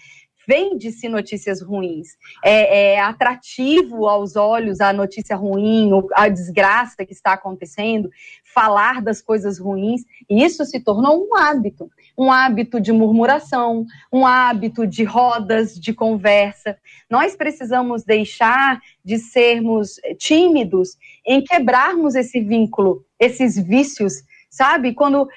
vende-se 0.46 1.08
notícias 1.08 1.60
ruins. 1.60 2.08
É, 2.44 2.94
é, 2.94 3.00
atrativo 3.00 4.06
aos 4.06 4.36
olhos 4.36 4.80
a 4.80 4.92
notícia 4.92 5.36
ruim, 5.36 5.90
a 6.14 6.28
desgraça 6.28 7.04
que 7.04 7.12
está 7.12 7.32
acontecendo, 7.32 8.10
falar 8.54 9.02
das 9.02 9.20
coisas 9.20 9.58
ruins. 9.58 10.02
E 10.28 10.44
isso 10.44 10.64
se 10.64 10.80
tornou 10.80 11.26
um 11.26 11.36
hábito. 11.36 11.90
Um 12.16 12.30
hábito 12.30 12.80
de 12.80 12.92
murmuração, 12.92 13.84
um 14.12 14.26
hábito 14.26 14.86
de 14.86 15.04
rodas 15.04 15.74
de 15.74 15.92
conversa. 15.92 16.76
Nós 17.10 17.34
precisamos 17.34 18.04
deixar 18.04 18.80
de 19.04 19.18
sermos 19.18 19.96
tímidos 20.18 20.96
em 21.26 21.42
quebrarmos 21.42 22.14
esse 22.14 22.40
vínculo, 22.40 23.04
esses 23.18 23.58
vícios 23.58 24.22
sabe? 24.54 24.94
Quando 24.94 25.28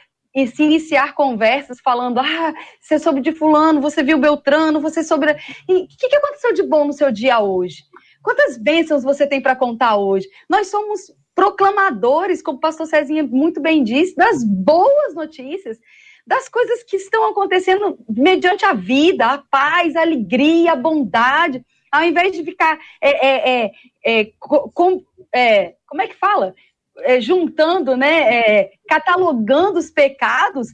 se 0.53 0.63
iniciar 0.63 1.15
conversas 1.15 1.79
falando, 1.79 2.19
ah, 2.19 2.53
você 2.79 2.99
soube 2.99 3.21
de 3.21 3.31
fulano, 3.31 3.81
você 3.81 4.03
viu 4.03 4.19
Beltrano, 4.19 4.79
você 4.79 5.03
sobre... 5.03 5.35
E 5.67 5.73
o 5.73 5.87
que, 5.87 6.07
que 6.07 6.15
aconteceu 6.15 6.53
de 6.53 6.63
bom 6.63 6.85
no 6.85 6.93
seu 6.93 7.11
dia 7.11 7.39
hoje? 7.39 7.83
Quantas 8.21 8.57
bênçãos 8.57 9.03
você 9.03 9.25
tem 9.25 9.41
para 9.41 9.55
contar 9.55 9.97
hoje? 9.97 10.27
Nós 10.47 10.67
somos 10.67 11.11
proclamadores, 11.33 12.41
como 12.41 12.57
o 12.57 12.61
pastor 12.61 12.85
Cezinha 12.85 13.23
muito 13.23 13.59
bem 13.59 13.83
disse, 13.83 14.15
das 14.15 14.43
boas 14.43 15.15
notícias, 15.15 15.79
das 16.27 16.47
coisas 16.49 16.83
que 16.83 16.97
estão 16.97 17.31
acontecendo 17.31 17.97
mediante 18.09 18.65
a 18.65 18.73
vida, 18.73 19.25
a 19.25 19.37
paz, 19.37 19.95
a 19.95 20.01
alegria, 20.01 20.73
a 20.73 20.75
bondade, 20.75 21.65
ao 21.91 22.03
invés 22.03 22.33
de 22.33 22.43
ficar 22.43 22.77
é, 23.01 23.27
é, 23.27 23.63
é, 23.63 23.71
é 24.03 24.31
com, 24.37 25.03
é, 25.33 25.73
como 25.87 26.01
é 26.01 26.07
que 26.07 26.15
fala? 26.15 26.53
é, 26.99 27.21
juntando, 27.21 27.95
né, 27.95 28.69
catalogando 28.87 29.79
os 29.79 29.89
pecados, 29.89 30.67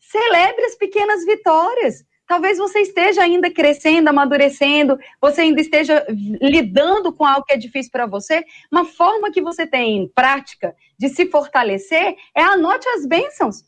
celebre 0.00 0.64
as 0.64 0.74
pequenas 0.74 1.24
vitórias. 1.24 2.04
Talvez 2.26 2.58
você 2.58 2.80
esteja 2.80 3.22
ainda 3.22 3.50
crescendo, 3.50 4.08
amadurecendo, 4.08 4.98
você 5.20 5.42
ainda 5.42 5.60
esteja 5.60 6.04
lidando 6.08 7.12
com 7.12 7.24
algo 7.24 7.44
que 7.44 7.54
é 7.54 7.56
difícil 7.56 7.92
para 7.92 8.06
você. 8.06 8.44
Uma 8.70 8.84
forma 8.84 9.30
que 9.30 9.40
você 9.40 9.64
tem 9.64 9.98
em 9.98 10.08
prática 10.08 10.74
de 10.98 11.08
se 11.08 11.26
fortalecer 11.26 12.16
é 12.34 12.42
anote 12.42 12.88
as 12.88 13.06
bênçãos. 13.06 13.64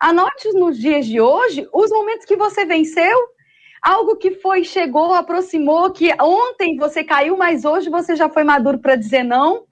Anote 0.00 0.52
nos 0.52 0.78
dias 0.78 1.06
de 1.06 1.20
hoje 1.20 1.66
os 1.72 1.90
momentos 1.90 2.26
que 2.26 2.36
você 2.36 2.64
venceu, 2.64 3.16
algo 3.82 4.16
que 4.16 4.32
foi, 4.32 4.64
chegou, 4.64 5.14
aproximou, 5.14 5.90
que 5.90 6.10
ontem 6.20 6.76
você 6.76 7.02
caiu, 7.04 7.36
mas 7.36 7.64
hoje 7.64 7.88
você 7.88 8.16
já 8.16 8.28
foi 8.28 8.44
maduro 8.44 8.78
para 8.78 8.96
dizer 8.96 9.22
não. 9.22 9.64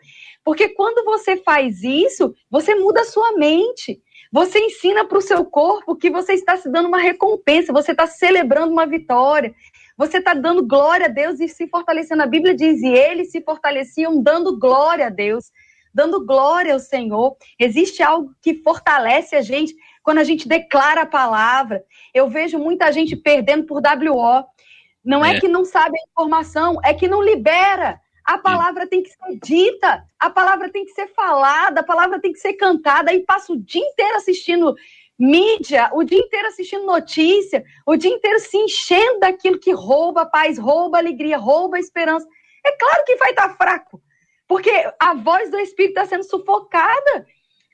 Porque 0.44 0.68
quando 0.68 1.04
você 1.04 1.38
faz 1.38 1.82
isso, 1.82 2.34
você 2.50 2.74
muda 2.74 3.00
a 3.00 3.06
sua 3.06 3.32
mente. 3.32 4.00
Você 4.30 4.58
ensina 4.58 5.04
para 5.06 5.18
o 5.18 5.22
seu 5.22 5.44
corpo 5.44 5.96
que 5.96 6.10
você 6.10 6.34
está 6.34 6.56
se 6.56 6.68
dando 6.70 6.88
uma 6.88 6.98
recompensa, 6.98 7.72
você 7.72 7.92
está 7.92 8.06
celebrando 8.06 8.72
uma 8.72 8.86
vitória. 8.86 9.54
Você 9.96 10.18
está 10.18 10.34
dando 10.34 10.66
glória 10.66 11.06
a 11.06 11.08
Deus 11.08 11.38
e 11.38 11.48
se 11.48 11.68
fortalecendo. 11.68 12.22
A 12.22 12.26
Bíblia 12.26 12.54
diz: 12.54 12.82
e 12.82 12.88
eles 12.88 13.30
se 13.30 13.40
fortaleciam 13.42 14.20
dando 14.20 14.58
glória 14.58 15.06
a 15.06 15.10
Deus, 15.10 15.52
dando 15.94 16.26
glória 16.26 16.74
ao 16.74 16.80
Senhor. 16.80 17.36
Existe 17.58 18.02
algo 18.02 18.34
que 18.42 18.60
fortalece 18.62 19.36
a 19.36 19.40
gente 19.40 19.74
quando 20.04 20.18
a 20.18 20.24
gente 20.24 20.46
declara 20.46 21.02
a 21.02 21.06
palavra. 21.06 21.82
Eu 22.12 22.28
vejo 22.28 22.58
muita 22.58 22.92
gente 22.92 23.16
perdendo 23.16 23.64
por 23.64 23.78
WO. 23.78 24.44
Não 25.02 25.24
é, 25.24 25.36
é 25.36 25.40
que 25.40 25.48
não 25.48 25.64
sabe 25.64 25.98
a 25.98 26.10
informação, 26.10 26.78
é 26.84 26.94
que 26.94 27.08
não 27.08 27.22
libera. 27.22 27.98
A 28.24 28.38
palavra 28.38 28.86
tem 28.86 29.02
que 29.02 29.10
ser 29.10 29.38
dita, 29.42 30.04
a 30.18 30.30
palavra 30.30 30.70
tem 30.70 30.84
que 30.84 30.92
ser 30.92 31.08
falada, 31.08 31.80
a 31.80 31.84
palavra 31.84 32.20
tem 32.20 32.32
que 32.32 32.38
ser 32.38 32.52
cantada. 32.54 33.10
Aí 33.10 33.20
passa 33.20 33.52
o 33.52 33.56
dia 33.56 33.82
inteiro 33.82 34.16
assistindo 34.16 34.74
mídia, 35.18 35.90
o 35.92 36.04
dia 36.04 36.18
inteiro 36.18 36.48
assistindo 36.48 36.84
notícia, 36.84 37.64
o 37.86 37.96
dia 37.96 38.10
inteiro 38.10 38.38
se 38.40 38.56
enchendo 38.56 39.20
daquilo 39.20 39.58
que 39.58 39.72
rouba 39.72 40.26
paz, 40.26 40.58
rouba 40.58 40.98
alegria, 40.98 41.38
rouba 41.38 41.78
esperança. 41.78 42.26
É 42.64 42.72
claro 42.72 43.04
que 43.04 43.16
vai 43.16 43.30
estar 43.30 43.56
fraco, 43.56 44.02
porque 44.48 44.70
a 44.98 45.14
voz 45.14 45.50
do 45.50 45.58
Espírito 45.58 45.98
está 45.98 46.06
sendo 46.06 46.24
sufocada. 46.24 47.26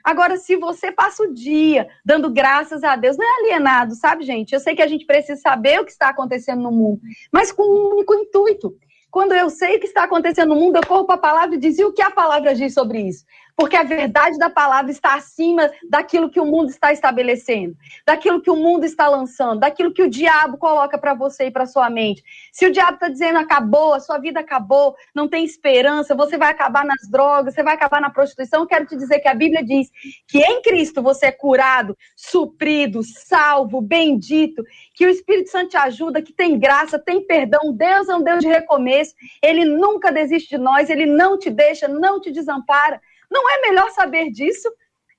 Agora, 0.04 0.36
se 0.36 0.56
você 0.56 0.90
passa 0.90 1.22
o 1.22 1.32
dia 1.32 1.88
dando 2.04 2.30
graças 2.30 2.82
a 2.82 2.96
Deus, 2.96 3.16
não 3.16 3.24
é 3.24 3.40
alienado, 3.40 3.94
sabe, 3.94 4.24
gente? 4.24 4.52
Eu 4.52 4.60
sei 4.60 4.74
que 4.74 4.82
a 4.82 4.86
gente 4.86 5.06
precisa 5.06 5.40
saber 5.40 5.80
o 5.80 5.84
que 5.84 5.92
está 5.92 6.08
acontecendo 6.08 6.62
no 6.62 6.72
mundo, 6.72 7.00
mas 7.32 7.52
com 7.52 7.62
um 7.62 7.94
único 7.94 8.14
intuito: 8.14 8.74
quando 9.10 9.32
eu 9.32 9.50
sei 9.50 9.76
o 9.76 9.80
que 9.80 9.86
está 9.86 10.04
acontecendo 10.04 10.54
no 10.54 10.60
mundo, 10.60 10.76
eu 10.76 10.86
corro 10.86 11.04
para 11.04 11.16
a 11.16 11.18
palavra 11.18 11.56
e 11.56 11.58
dizia 11.58 11.86
o 11.86 11.92
que 11.92 12.02
a 12.02 12.10
palavra 12.10 12.54
diz 12.54 12.72
sobre 12.72 13.00
isso 13.00 13.24
porque 13.60 13.76
a 13.76 13.82
verdade 13.82 14.38
da 14.38 14.48
palavra 14.48 14.90
está 14.90 15.16
acima 15.16 15.70
daquilo 15.90 16.30
que 16.30 16.40
o 16.40 16.46
mundo 16.46 16.70
está 16.70 16.94
estabelecendo, 16.94 17.76
daquilo 18.06 18.40
que 18.40 18.50
o 18.50 18.56
mundo 18.56 18.86
está 18.86 19.06
lançando, 19.06 19.60
daquilo 19.60 19.92
que 19.92 20.02
o 20.02 20.08
diabo 20.08 20.56
coloca 20.56 20.96
para 20.96 21.12
você 21.12 21.44
e 21.44 21.50
para 21.50 21.66
sua 21.66 21.90
mente. 21.90 22.24
Se 22.50 22.64
o 22.64 22.72
diabo 22.72 22.94
está 22.94 23.10
dizendo 23.10 23.38
acabou, 23.38 23.92
a 23.92 24.00
sua 24.00 24.16
vida 24.16 24.40
acabou, 24.40 24.96
não 25.14 25.28
tem 25.28 25.44
esperança, 25.44 26.14
você 26.14 26.38
vai 26.38 26.50
acabar 26.50 26.86
nas 26.86 27.06
drogas, 27.10 27.52
você 27.52 27.62
vai 27.62 27.74
acabar 27.74 28.00
na 28.00 28.08
prostituição, 28.08 28.66
quero 28.66 28.86
te 28.86 28.96
dizer 28.96 29.18
que 29.18 29.28
a 29.28 29.34
Bíblia 29.34 29.62
diz 29.62 29.90
que 30.26 30.38
em 30.38 30.62
Cristo 30.62 31.02
você 31.02 31.26
é 31.26 31.32
curado, 31.32 31.94
suprido, 32.16 33.02
salvo, 33.02 33.82
bendito, 33.82 34.64
que 34.94 35.04
o 35.04 35.10
Espírito 35.10 35.50
Santo 35.50 35.68
te 35.68 35.76
ajuda, 35.76 36.22
que 36.22 36.32
tem 36.32 36.58
graça, 36.58 36.98
tem 36.98 37.22
perdão. 37.26 37.74
Deus 37.74 38.08
é 38.08 38.16
um 38.16 38.22
Deus 38.22 38.40
de 38.40 38.48
recomeço, 38.48 39.14
ele 39.42 39.66
nunca 39.66 40.10
desiste 40.10 40.48
de 40.48 40.58
nós, 40.58 40.88
ele 40.88 41.04
não 41.04 41.38
te 41.38 41.50
deixa, 41.50 41.86
não 41.86 42.18
te 42.18 42.30
desampara. 42.30 42.98
Não 43.30 43.48
é 43.48 43.60
melhor 43.60 43.90
saber 43.90 44.30
disso? 44.30 44.70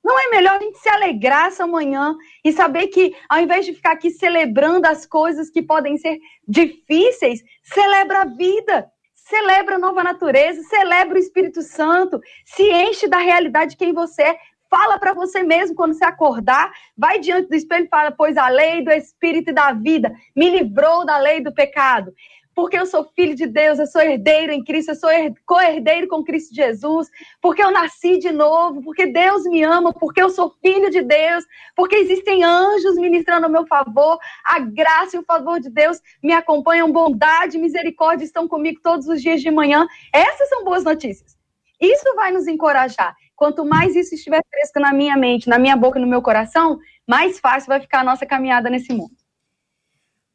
Não 0.04 0.20
é 0.20 0.30
melhor 0.30 0.56
a 0.56 0.60
gente 0.60 0.80
se 0.80 0.90
alegrar 0.90 1.48
essa 1.48 1.68
manhã 1.68 2.16
e 2.44 2.52
saber 2.52 2.88
que, 2.88 3.16
ao 3.30 3.40
invés 3.40 3.66
de 3.66 3.74
ficar 3.74 3.92
aqui 3.92 4.10
celebrando 4.10 4.88
as 4.88 5.06
coisas 5.06 5.50
que 5.50 5.62
podem 5.62 5.98
ser 5.98 6.18
difíceis, 6.48 7.44
celebra 7.62 8.22
a 8.22 8.26
vida, 8.26 8.90
celebra 9.14 9.76
a 9.76 9.80
nova 9.80 10.04
natureza, 10.04 10.64
celebra 10.64 11.16
o 11.16 11.22
Espírito 11.22 11.62
Santo, 11.62 12.20
se 12.46 12.64
enche 12.64 13.08
da 13.08 13.20
realidade 13.20 13.72
de 13.72 13.78
quem 13.78 13.94
você 13.94 14.24
é. 14.24 14.40
Fala 14.70 14.98
para 14.98 15.14
você 15.14 15.44
mesmo 15.44 15.76
quando 15.76 15.94
você 15.94 16.06
acordar, 16.06 16.72
vai 16.98 17.20
diante 17.20 17.50
do 17.50 17.56
espelho 17.56 17.86
e 17.86 17.90
fala: 17.90 18.10
Pois 18.10 18.38
a 18.38 18.48
lei 18.48 18.84
do 18.84 18.90
Espírito 18.90 19.52
e 19.52 19.54
da 19.54 19.74
vida 19.74 20.12
me 20.36 20.50
livrou 20.50 21.06
da 21.06 21.18
lei 21.18 21.42
do 21.42 21.54
pecado 21.54 22.12
porque 22.56 22.78
eu 22.78 22.86
sou 22.86 23.10
filho 23.16 23.36
de 23.36 23.48
Deus, 23.48 23.80
eu 23.80 23.88
sou 23.88 24.02
herdeiro 24.02 24.52
em 24.52 24.64
Cristo, 24.64 24.92
eu 24.92 24.96
sou 24.96 25.10
co-herdeiro 25.46 26.08
com 26.08 26.24
Cristo 26.24 26.54
Jesus, 26.54 27.08
porque 27.42 27.64
eu 27.64 27.72
nasci 27.72 28.18
de 28.18 28.32
novo, 28.32 28.82
porque 28.82 29.06
Deus 29.06 29.44
me 29.44 29.64
ama, 29.64 29.94
porque 29.94 30.22
eu 30.22 30.30
sou 30.30 30.54
filho 30.62 30.90
de 30.90 31.02
Deus, 31.02 31.46
porque 31.76 31.96
existem 31.96 32.44
anjos 32.44 32.96
ministrando 32.96 33.46
ao 33.46 33.52
meu 33.52 33.66
favor, 33.66 34.20
a 34.46 34.60
graça 34.60 35.16
e 35.16 35.20
o 35.20 35.24
favor 35.24 35.60
de 35.60 35.70
Deus 35.70 36.00
me 36.22 36.34
acompanham, 36.34 36.92
bondade 36.92 37.58
misericórdia 37.58 38.26
estão 38.26 38.48
comigo 38.48 38.80
todos 38.84 39.08
os 39.08 39.22
dias 39.22 39.42
de 39.42 39.50
manhã. 39.50 39.88
Essas 40.14 40.50
são 40.50 40.64
boas 40.64 40.84
notícias. 40.84 41.38
Isso 41.80 42.16
vai 42.16 42.32
nos 42.32 42.48
encorajar. 42.48 43.16
Quanto 43.36 43.66
mais 43.66 43.96
isso 43.96 44.14
estiver 44.14 44.42
fresco 44.52 44.80
na 44.80 44.94
minha 44.94 45.18
mente, 45.18 45.50
na 45.50 45.58
minha 45.58 45.76
boca 45.76 46.00
no 46.00 46.06
meu 46.06 46.22
coração, 46.22 46.78
mais 47.08 47.40
fácil 47.40 47.70
vai 47.70 47.80
ficar 47.80 48.02
a 48.02 48.04
nossa 48.04 48.24
caminhada 48.24 48.70
nesse 48.70 48.94
mundo. 48.94 49.21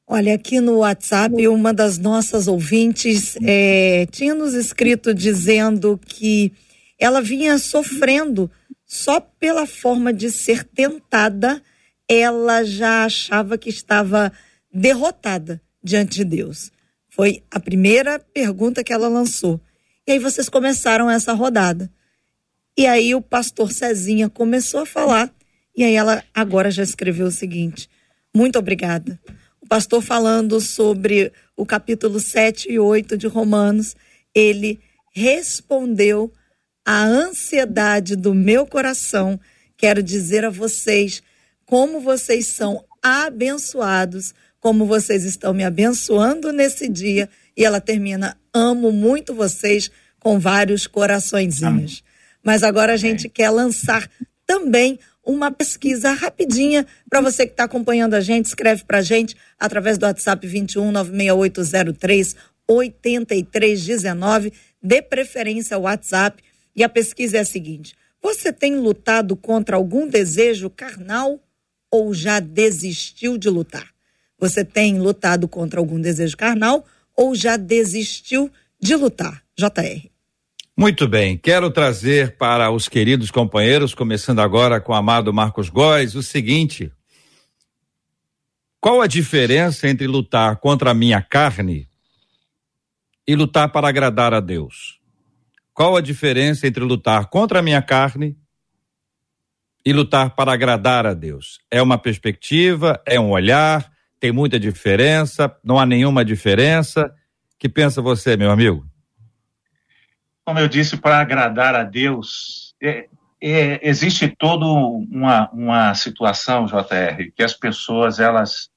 Olha, 0.08 0.34
aqui 0.36 0.60
no 0.60 0.78
WhatsApp, 0.78 1.48
uma 1.48 1.74
das 1.74 1.98
nossas 1.98 2.46
ouvintes 2.46 3.36
é, 3.42 4.06
tinha 4.12 4.36
nos 4.36 4.54
escrito 4.54 5.12
dizendo 5.12 5.98
que 6.06 6.52
ela 6.96 7.20
vinha 7.20 7.58
sofrendo 7.58 8.48
só 8.84 9.18
pela 9.18 9.66
forma 9.66 10.12
de 10.12 10.30
ser 10.30 10.62
tentada, 10.62 11.60
ela 12.08 12.62
já 12.62 13.04
achava 13.04 13.58
que 13.58 13.68
estava 13.68 14.32
derrotada 14.72 15.60
diante 15.82 16.18
de 16.18 16.24
Deus. 16.24 16.70
Foi 17.08 17.42
a 17.50 17.58
primeira 17.58 18.20
pergunta 18.32 18.84
que 18.84 18.92
ela 18.92 19.08
lançou. 19.08 19.60
E 20.06 20.12
aí 20.12 20.20
vocês 20.20 20.48
começaram 20.48 21.10
essa 21.10 21.32
rodada. 21.32 21.90
E 22.78 22.86
aí 22.86 23.12
o 23.12 23.20
pastor 23.20 23.72
Cezinha 23.72 24.30
começou 24.30 24.80
a 24.80 24.86
falar. 24.86 25.34
E 25.76 25.82
aí 25.82 25.96
ela 25.96 26.22
agora 26.32 26.70
já 26.70 26.84
escreveu 26.84 27.26
o 27.26 27.32
seguinte: 27.32 27.90
Muito 28.32 28.56
obrigada. 28.56 29.18
O 29.66 29.68
pastor 29.68 30.00
falando 30.00 30.60
sobre 30.60 31.32
o 31.56 31.66
capítulo 31.66 32.20
7 32.20 32.70
e 32.70 32.78
8 32.78 33.18
de 33.18 33.26
Romanos, 33.26 33.96
ele 34.32 34.78
respondeu 35.12 36.32
à 36.84 37.02
ansiedade 37.02 38.14
do 38.14 38.32
meu 38.32 38.64
coração. 38.64 39.40
Quero 39.76 40.04
dizer 40.04 40.44
a 40.44 40.50
vocês 40.50 41.20
como 41.64 41.98
vocês 41.98 42.46
são 42.46 42.84
abençoados, 43.02 44.32
como 44.60 44.86
vocês 44.86 45.24
estão 45.24 45.52
me 45.52 45.64
abençoando 45.64 46.52
nesse 46.52 46.88
dia. 46.88 47.28
E 47.56 47.64
ela 47.64 47.80
termina: 47.80 48.38
Amo 48.54 48.92
muito 48.92 49.34
vocês 49.34 49.90
com 50.20 50.38
vários 50.38 50.86
coraçõezinhos. 50.86 52.04
Mas 52.40 52.62
agora 52.62 52.92
a 52.92 52.96
gente 52.96 53.28
quer 53.28 53.50
lançar 53.50 54.08
também 54.46 54.96
uma 55.26 55.50
pesquisa 55.50 56.12
rapidinha 56.12 56.86
para 57.10 57.20
você 57.20 57.44
que 57.44 57.52
está 57.52 57.64
acompanhando 57.64 58.14
a 58.14 58.20
gente, 58.20 58.46
escreve 58.46 58.84
para 58.84 58.98
a 58.98 59.02
gente 59.02 59.36
através 59.58 59.98
do 59.98 60.06
WhatsApp 60.06 60.46
21 60.46 60.92
96803 60.92 62.36
8319, 62.68 64.52
dê 64.82 65.02
preferência 65.02 65.76
ao 65.76 65.82
WhatsApp. 65.82 66.42
E 66.74 66.84
a 66.84 66.88
pesquisa 66.88 67.38
é 67.38 67.40
a 67.40 67.44
seguinte: 67.44 67.94
você 68.22 68.52
tem 68.52 68.76
lutado 68.76 69.36
contra 69.36 69.76
algum 69.76 70.08
desejo 70.08 70.70
carnal 70.70 71.40
ou 71.90 72.14
já 72.14 72.40
desistiu 72.40 73.36
de 73.36 73.48
lutar? 73.48 73.88
Você 74.38 74.64
tem 74.64 74.98
lutado 74.98 75.48
contra 75.48 75.80
algum 75.80 76.00
desejo 76.00 76.36
carnal 76.36 76.84
ou 77.16 77.34
já 77.34 77.56
desistiu 77.56 78.50
de 78.80 78.94
lutar? 78.94 79.42
JR. 79.56 80.15
Muito 80.78 81.08
bem, 81.08 81.38
quero 81.38 81.70
trazer 81.70 82.36
para 82.36 82.70
os 82.70 82.86
queridos 82.86 83.30
companheiros, 83.30 83.94
começando 83.94 84.40
agora 84.40 84.78
com 84.78 84.92
o 84.92 84.94
amado 84.94 85.32
Marcos 85.32 85.70
Góes, 85.70 86.14
o 86.14 86.22
seguinte: 86.22 86.92
qual 88.78 89.00
a 89.00 89.06
diferença 89.06 89.88
entre 89.88 90.06
lutar 90.06 90.56
contra 90.56 90.90
a 90.90 90.94
minha 90.94 91.22
carne 91.22 91.88
e 93.26 93.34
lutar 93.34 93.72
para 93.72 93.88
agradar 93.88 94.34
a 94.34 94.40
Deus? 94.40 95.00
Qual 95.72 95.96
a 95.96 96.02
diferença 96.02 96.66
entre 96.66 96.84
lutar 96.84 97.30
contra 97.30 97.60
a 97.60 97.62
minha 97.62 97.80
carne 97.80 98.36
e 99.82 99.94
lutar 99.94 100.36
para 100.36 100.52
agradar 100.52 101.06
a 101.06 101.14
Deus? 101.14 101.58
É 101.70 101.80
uma 101.80 101.96
perspectiva, 101.96 103.02
é 103.06 103.18
um 103.18 103.30
olhar, 103.30 103.90
tem 104.20 104.30
muita 104.30 104.60
diferença, 104.60 105.56
não 105.64 105.78
há 105.78 105.86
nenhuma 105.86 106.22
diferença. 106.22 107.10
Que 107.58 107.66
pensa 107.66 108.02
você, 108.02 108.36
meu 108.36 108.50
amigo? 108.50 108.86
Como 110.46 110.60
eu 110.60 110.68
disse, 110.68 110.96
para 110.96 111.18
agradar 111.18 111.74
a 111.74 111.82
Deus, 111.82 112.76
é, 112.80 113.08
é, 113.42 113.80
existe 113.86 114.28
toda 114.28 114.64
uma, 114.64 115.50
uma 115.50 115.92
situação, 115.94 116.66
JR, 116.66 117.32
que 117.34 117.42
as 117.42 117.52
pessoas, 117.52 118.20
elas, 118.20 118.70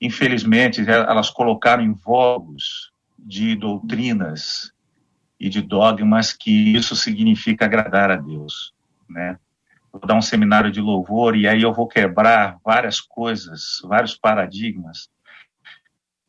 infelizmente, 0.00 0.88
elas 0.88 1.28
colocaram 1.28 1.82
em 1.82 1.92
voos 1.92 2.92
de 3.18 3.56
doutrinas 3.56 4.72
e 5.38 5.48
de 5.48 5.60
dogmas 5.60 6.32
que 6.32 6.76
isso 6.76 6.94
significa 6.94 7.64
agradar 7.64 8.12
a 8.12 8.16
Deus, 8.16 8.72
né? 9.08 9.36
Vou 9.92 10.00
dar 10.06 10.14
um 10.14 10.22
seminário 10.22 10.70
de 10.70 10.80
louvor 10.80 11.36
e 11.36 11.48
aí 11.48 11.62
eu 11.62 11.74
vou 11.74 11.88
quebrar 11.88 12.56
várias 12.64 13.00
coisas, 13.00 13.80
vários 13.82 14.14
paradigmas 14.16 15.08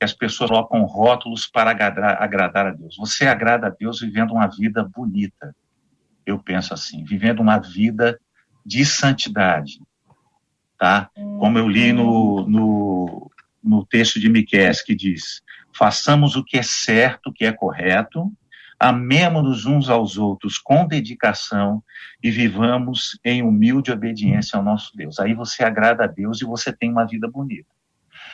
as 0.04 0.14
pessoas 0.14 0.49
colocam 0.49 0.84
rótulos 0.84 1.47
para 1.47 1.72
agradar, 1.72 2.22
agradar 2.22 2.68
a 2.68 2.72
Deus. 2.72 2.95
Você 2.97 3.28
agrada 3.28 3.68
a 3.68 3.70
Deus 3.70 3.99
vivendo 4.02 4.32
uma 4.32 4.47
vida 4.47 4.84
bonita. 4.84 5.56
Eu 6.26 6.39
penso 6.39 6.74
assim, 6.74 7.04
vivendo 7.04 7.39
uma 7.39 7.60
vida 7.60 8.20
de 8.66 8.86
santidade, 8.86 9.80
tá? 10.78 11.10
Como 11.16 11.58
eu 11.58 11.68
li 11.68 11.91
no, 11.91 12.47
no, 12.47 13.32
no 13.64 13.86
texto 13.86 14.20
de 14.20 14.30
Miqués, 14.30 14.82
que 14.82 14.95
diz, 14.95 15.41
façamos 15.76 16.36
o 16.36 16.43
que 16.43 16.58
é 16.58 16.64
certo, 16.64 17.28
o 17.28 17.34
que 17.34 17.45
é 17.45 17.52
correto, 17.52 18.32
amemos-nos 18.80 19.66
uns 19.66 19.89
aos 19.89 20.18
outros 20.18 20.58
com 20.58 20.88
dedicação 20.88 21.84
e 22.24 22.32
vivamos 22.32 23.20
em 23.24 23.43
humilde 23.43 23.91
obediência 23.91 24.58
ao 24.58 24.64
nosso 24.64 24.95
Deus. 24.95 25.20
Aí 25.20 25.34
você 25.34 25.64
agrada 25.64 26.06
a 26.06 26.08
Deus 26.08 26.41
e 26.41 26.45
você 26.45 26.74
tem 26.74 26.91
uma 26.91 27.06
vida 27.06 27.30
bonita. 27.30 27.70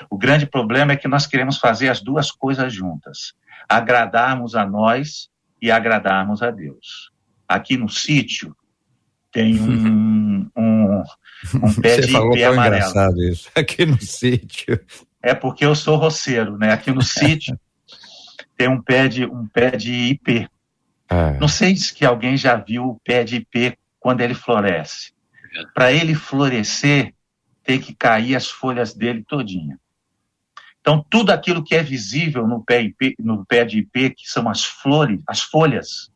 O 0.09 0.17
grande 0.17 0.45
problema 0.45 0.93
é 0.93 0.95
que 0.97 1.07
nós 1.07 1.25
queremos 1.25 1.57
fazer 1.57 1.89
as 1.89 2.01
duas 2.01 2.31
coisas 2.31 2.73
juntas: 2.73 3.33
agradarmos 3.67 4.55
a 4.55 4.65
nós 4.65 5.29
e 5.61 5.71
agradarmos 5.71 6.41
a 6.41 6.51
Deus. 6.51 7.11
Aqui 7.47 7.77
no 7.77 7.89
sítio 7.89 8.55
tem 9.31 9.59
um, 9.59 10.49
um, 10.55 11.03
um 11.55 11.73
pé 11.81 11.95
Você 11.95 12.01
de 12.01 12.11
falou 12.11 12.33
tão 12.37 12.51
amarelo. 12.53 12.75
engraçado 12.75 13.23
isso. 13.23 13.49
Aqui 13.55 13.85
no 13.85 14.01
sítio. 14.01 14.79
É 15.21 15.33
porque 15.33 15.65
eu 15.65 15.75
sou 15.75 15.95
roceiro, 15.97 16.57
né? 16.57 16.71
Aqui 16.71 16.91
no 16.91 17.01
sítio 17.01 17.59
tem 18.57 18.67
um 18.67 18.81
pé 18.81 19.07
de 19.07 19.25
um 19.25 19.47
pé 19.47 19.71
de 19.71 19.91
ipê. 19.93 20.47
Ah, 21.09 21.33
Não 21.39 21.47
sei 21.47 21.75
se 21.75 21.93
que 21.93 22.05
alguém 22.05 22.35
já 22.35 22.55
viu 22.55 22.83
o 22.85 22.99
pé 23.03 23.23
de 23.23 23.37
ipê 23.37 23.77
quando 23.99 24.21
ele 24.21 24.33
floresce. 24.33 25.13
Para 25.73 25.91
ele 25.91 26.13
florescer, 26.15 27.13
tem 27.63 27.79
que 27.79 27.93
cair 27.93 28.35
as 28.35 28.49
folhas 28.49 28.93
dele 28.93 29.23
todinha. 29.27 29.79
Então, 30.87 31.05
tudo 31.09 31.31
aquilo 31.31 31.61
que 31.61 31.75
é 31.75 31.83
visível 31.83 32.47
no 32.47 32.63
pé, 32.63 32.81
IP, 32.81 33.17
no 33.19 33.45
pé 33.45 33.65
de 33.65 33.79
ipê, 33.79 34.09
que 34.09 34.25
são 34.25 34.47
as 34.47 34.63
flores, 34.63 35.19
as 35.27 35.41
folhas, 35.41 36.09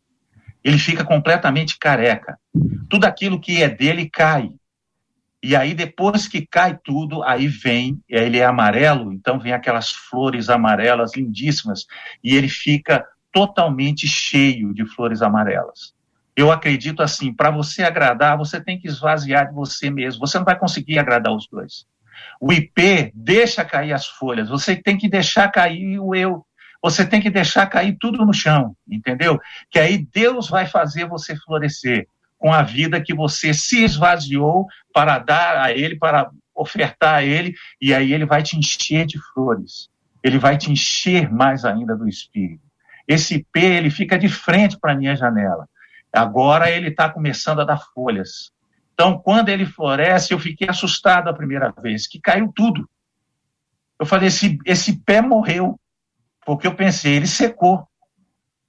ele 0.63 0.77
fica 0.77 1.03
completamente 1.03 1.77
careca. 1.77 2.39
Tudo 2.89 3.03
aquilo 3.03 3.37
que 3.37 3.61
é 3.61 3.67
dele 3.67 4.09
cai. 4.09 4.49
E 5.43 5.57
aí, 5.57 5.73
depois 5.73 6.25
que 6.25 6.47
cai 6.47 6.79
tudo, 6.81 7.21
aí 7.21 7.49
vem, 7.49 8.01
ele 8.07 8.37
é 8.37 8.45
amarelo, 8.45 9.11
então 9.11 9.37
vem 9.37 9.51
aquelas 9.51 9.89
flores 9.89 10.49
amarelas 10.49 11.17
lindíssimas, 11.17 11.85
e 12.23 12.33
ele 12.33 12.47
fica 12.47 13.05
totalmente 13.29 14.07
cheio 14.07 14.73
de 14.73 14.85
flores 14.85 15.21
amarelas. 15.21 15.93
Eu 16.33 16.49
acredito 16.49 17.03
assim, 17.03 17.33
para 17.33 17.51
você 17.51 17.83
agradar, 17.83 18.37
você 18.37 18.63
tem 18.63 18.79
que 18.79 18.87
esvaziar 18.87 19.49
de 19.49 19.53
você 19.53 19.89
mesmo. 19.89 20.25
Você 20.25 20.37
não 20.37 20.45
vai 20.45 20.57
conseguir 20.57 20.97
agradar 20.97 21.35
os 21.35 21.45
dois. 21.45 21.85
O 22.39 22.51
IP 22.51 23.11
deixa 23.13 23.63
cair 23.63 23.93
as 23.93 24.07
folhas, 24.07 24.49
você 24.49 24.75
tem 24.75 24.97
que 24.97 25.09
deixar 25.09 25.49
cair 25.49 25.99
o 25.99 26.15
eu. 26.15 26.45
Você 26.83 27.05
tem 27.05 27.21
que 27.21 27.29
deixar 27.29 27.67
cair 27.67 27.95
tudo 27.99 28.25
no 28.25 28.33
chão, 28.33 28.75
entendeu? 28.89 29.39
Que 29.69 29.77
aí 29.77 29.99
Deus 29.99 30.49
vai 30.49 30.65
fazer 30.65 31.05
você 31.05 31.35
florescer 31.35 32.07
com 32.39 32.51
a 32.51 32.63
vida 32.63 32.99
que 32.99 33.13
você 33.13 33.53
se 33.53 33.83
esvaziou 33.83 34.65
para 34.91 35.19
dar 35.19 35.61
a 35.61 35.71
Ele, 35.71 35.95
para 35.95 36.31
ofertar 36.55 37.15
a 37.15 37.23
Ele, 37.23 37.53
e 37.79 37.93
aí 37.93 38.11
Ele 38.11 38.25
vai 38.25 38.41
te 38.41 38.57
encher 38.57 39.05
de 39.05 39.19
flores. 39.31 39.89
Ele 40.23 40.39
vai 40.39 40.57
te 40.57 40.71
encher 40.71 41.31
mais 41.31 41.65
ainda 41.65 41.95
do 41.95 42.07
Espírito. 42.07 42.63
Esse 43.07 43.35
IP, 43.35 43.59
ele 43.59 43.89
fica 43.89 44.17
de 44.17 44.29
frente 44.29 44.77
para 44.79 44.93
a 44.93 44.95
minha 44.95 45.15
janela. 45.15 45.67
Agora 46.13 46.69
ele 46.69 46.89
está 46.89 47.09
começando 47.09 47.61
a 47.61 47.65
dar 47.65 47.79
folhas. 47.93 48.51
Então, 48.93 49.17
quando 49.17 49.49
ele 49.49 49.65
floresce, 49.65 50.31
eu 50.33 50.39
fiquei 50.39 50.69
assustado 50.69 51.27
a 51.29 51.33
primeira 51.33 51.71
vez, 51.81 52.07
que 52.07 52.19
caiu 52.19 52.51
tudo. 52.53 52.87
Eu 53.99 54.05
falei, 54.05 54.27
esse, 54.27 54.57
esse 54.65 54.99
pé 54.99 55.21
morreu. 55.21 55.79
Porque 56.45 56.65
eu 56.67 56.75
pensei, 56.75 57.13
ele 57.15 57.27
secou. 57.27 57.87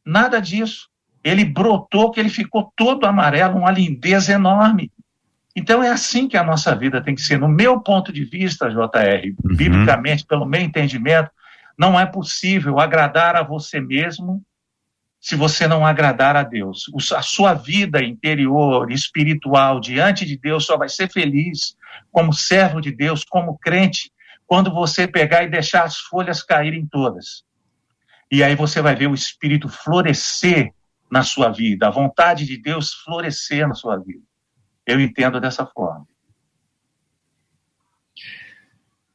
Nada 0.05 0.41
disso. 0.41 0.89
Ele 1.25 1.45
brotou, 1.45 2.11
que 2.11 2.20
ele 2.20 2.29
ficou 2.29 2.73
todo 2.77 3.07
amarelo, 3.07 3.59
uma 3.59 3.70
lindeza 3.70 4.33
enorme. 4.33 4.91
Então 5.55 5.83
é 5.83 5.91
assim 5.91 6.27
que 6.29 6.37
a 6.37 6.43
nossa 6.45 6.75
vida 6.75 7.03
tem 7.03 7.14
que 7.14 7.20
ser. 7.23 7.39
No 7.39 7.49
meu 7.49 7.81
ponto 7.81 8.12
de 8.12 8.25
vista, 8.25 8.68
JR, 8.70 9.35
Uhum. 9.45 9.57
biblicamente, 9.57 10.25
pelo 10.27 10.47
meu 10.47 10.61
entendimento, 10.61 11.31
não 11.79 11.99
é 11.99 12.07
possível 12.07 12.81
agradar 12.81 13.37
a 13.37 13.43
você 13.43 13.81
mesmo 13.81 14.43
se 15.23 15.37
você 15.37 15.68
não 15.68 15.87
agradar 15.87 16.35
a 16.35 16.43
Deus. 16.43 16.91
A 17.14 17.23
sua 17.23 17.55
vida 17.55 18.03
interior, 18.03 18.91
espiritual, 18.91 19.79
diante 19.79 20.27
de 20.27 20.37
Deus, 20.37 20.66
só 20.66 20.77
vai 20.77 20.89
ser 20.89 21.09
feliz 21.09 21.77
como 22.11 22.33
servo 22.33 22.81
de 22.81 22.91
Deus, 22.91 23.25
como 23.25 23.57
crente, 23.57 24.11
quando 24.45 24.75
você 24.75 25.07
pegar 25.07 25.45
e 25.45 25.49
deixar 25.49 25.85
as 25.85 25.97
folhas 25.97 26.43
caírem 26.43 26.85
todas. 26.91 27.45
E 28.33 28.43
aí 28.43 28.57
você 28.57 28.83
vai 28.83 28.97
ver 28.97 29.07
o 29.07 29.14
Espírito 29.14 29.68
florescer 29.68 30.75
na 31.09 31.23
sua 31.23 31.51
vida, 31.51 31.87
a 31.87 31.91
vontade 31.91 32.45
de 32.45 32.57
Deus 32.57 32.93
florescer 32.93 33.68
na 33.68 33.75
sua 33.75 33.99
vida. 33.99 34.25
Eu 34.85 35.01
entendo 35.01 35.41
dessa 35.41 35.64
forma. 35.64 36.05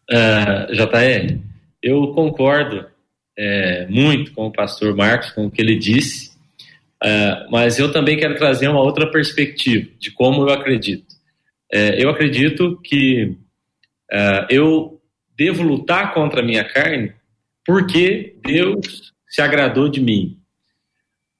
Ah, 0.09 0.67
JR, 0.71 1.37
eu 1.83 2.13
concordo 2.13 2.89
é, 3.37 3.85
muito 3.87 4.31
com 4.33 4.47
o 4.47 4.51
pastor 4.51 4.95
Marcos, 4.95 5.31
com 5.31 5.45
o 5.45 5.51
que 5.51 5.61
ele 5.61 5.77
disse, 5.77 6.31
ah, 7.03 7.47
mas 7.51 7.77
eu 7.77 7.91
também 7.91 8.17
quero 8.17 8.35
trazer 8.35 8.67
uma 8.67 8.81
outra 8.81 9.09
perspectiva 9.09 9.87
de 9.99 10.11
como 10.11 10.41
eu 10.41 10.53
acredito. 10.53 11.15
É, 11.71 12.03
eu 12.03 12.09
acredito 12.09 12.79
que 12.83 13.35
ah, 14.11 14.47
eu 14.49 14.99
devo 15.37 15.61
lutar 15.63 16.13
contra 16.13 16.41
a 16.41 16.43
minha 16.43 16.63
carne 16.63 17.13
porque 17.65 18.35
Deus 18.43 19.13
se 19.27 19.41
agradou 19.41 19.89
de 19.89 19.99
mim. 20.01 20.37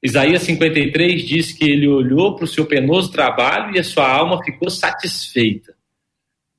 Isaías 0.04 0.44
53 0.44 1.26
diz 1.26 1.52
que 1.52 1.66
ele 1.66 1.88
olhou 1.88 2.36
para 2.36 2.46
o 2.46 2.48
seu 2.48 2.66
penoso 2.66 3.12
trabalho 3.12 3.76
e 3.76 3.80
a 3.80 3.84
sua 3.84 4.08
alma 4.08 4.44
ficou 4.44 4.70
satisfeita. 4.70 5.74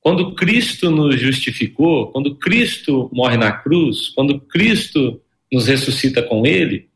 Quando 0.01 0.33
Cristo 0.33 0.89
nos 0.89 1.19
justificou, 1.19 2.11
quando 2.11 2.35
Cristo 2.35 3.09
morre 3.13 3.37
na 3.37 3.51
cruz, 3.51 4.09
quando 4.09 4.39
Cristo 4.39 5.21
nos 5.51 5.67
ressuscita 5.67 6.21
com 6.21 6.45
ele, 6.45 6.87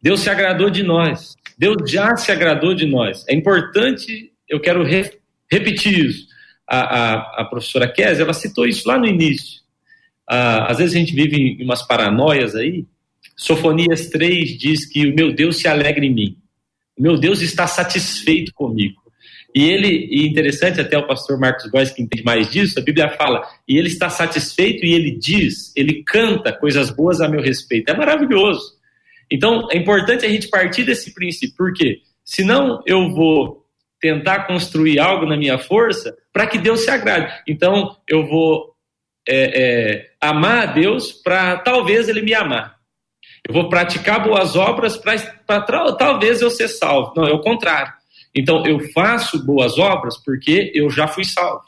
Deus 0.00 0.20
se 0.20 0.30
agradou 0.30 0.70
de 0.70 0.82
nós. 0.82 1.36
Deus 1.58 1.90
já 1.90 2.16
se 2.16 2.30
agradou 2.30 2.74
de 2.74 2.86
nós. 2.86 3.24
É 3.28 3.34
importante, 3.34 4.32
eu 4.48 4.60
quero 4.60 4.84
re, 4.84 5.18
repetir 5.50 6.06
isso. 6.06 6.26
A, 6.68 6.78
a, 6.78 7.42
a 7.42 7.44
professora 7.44 7.88
Kézia, 7.88 8.24
ela 8.24 8.32
citou 8.32 8.66
isso 8.66 8.86
lá 8.88 8.98
no 8.98 9.06
início. 9.06 9.60
Ah, 10.28 10.70
às 10.70 10.78
vezes 10.78 10.94
a 10.94 10.98
gente 10.98 11.14
vive 11.14 11.36
em 11.36 11.64
umas 11.64 11.86
paranoias 11.86 12.54
aí. 12.54 12.84
Sofonias 13.36 14.08
3 14.08 14.58
diz 14.58 14.86
que 14.86 15.06
o 15.06 15.14
meu 15.14 15.32
Deus 15.32 15.58
se 15.58 15.68
alegra 15.68 16.04
em 16.04 16.12
mim. 16.12 16.38
O 16.98 17.02
meu 17.02 17.18
Deus 17.18 17.40
está 17.40 17.66
satisfeito 17.66 18.52
comigo. 18.54 19.00
E 19.54 19.64
ele, 19.70 20.08
e 20.10 20.26
interessante 20.26 20.80
até 20.80 20.98
o 20.98 21.06
pastor 21.06 21.38
Marcos 21.38 21.66
Góes 21.70 21.90
que 21.90 22.02
entende 22.02 22.24
mais 22.24 22.50
disso, 22.50 22.78
a 22.78 22.82
Bíblia 22.82 23.08
fala, 23.10 23.42
e 23.66 23.78
ele 23.78 23.88
está 23.88 24.10
satisfeito 24.10 24.84
e 24.84 24.92
ele 24.92 25.12
diz, 25.12 25.72
ele 25.74 26.02
canta 26.04 26.52
coisas 26.52 26.90
boas 26.90 27.20
a 27.20 27.28
meu 27.28 27.40
respeito. 27.40 27.90
É 27.90 27.96
maravilhoso. 27.96 28.76
Então, 29.30 29.66
é 29.70 29.76
importante 29.76 30.24
a 30.24 30.28
gente 30.28 30.48
partir 30.48 30.84
desse 30.84 31.14
princípio, 31.14 31.56
porque 31.56 32.00
senão 32.24 32.82
eu 32.86 33.10
vou 33.10 33.64
tentar 34.00 34.46
construir 34.46 34.98
algo 34.98 35.26
na 35.26 35.36
minha 35.36 35.58
força 35.58 36.16
para 36.32 36.46
que 36.46 36.58
Deus 36.58 36.80
se 36.80 36.90
agrade. 36.90 37.32
Então, 37.48 37.96
eu 38.06 38.26
vou 38.26 38.74
é, 39.28 39.62
é, 39.62 40.10
amar 40.20 40.68
a 40.68 40.72
Deus 40.72 41.12
para 41.12 41.56
talvez 41.58 42.08
Ele 42.08 42.22
me 42.22 42.34
amar. 42.34 42.76
Eu 43.48 43.54
vou 43.54 43.68
praticar 43.68 44.22
boas 44.22 44.56
obras 44.56 44.96
para 44.96 45.92
talvez 45.92 46.40
eu 46.40 46.50
ser 46.50 46.68
salvo. 46.68 47.12
Não, 47.16 47.26
é 47.26 47.32
o 47.32 47.40
contrário. 47.40 47.92
Então, 48.36 48.66
eu 48.66 48.78
faço 48.92 49.44
boas 49.44 49.78
obras 49.78 50.22
porque 50.22 50.70
eu 50.74 50.90
já 50.90 51.08
fui 51.08 51.24
salvo. 51.24 51.64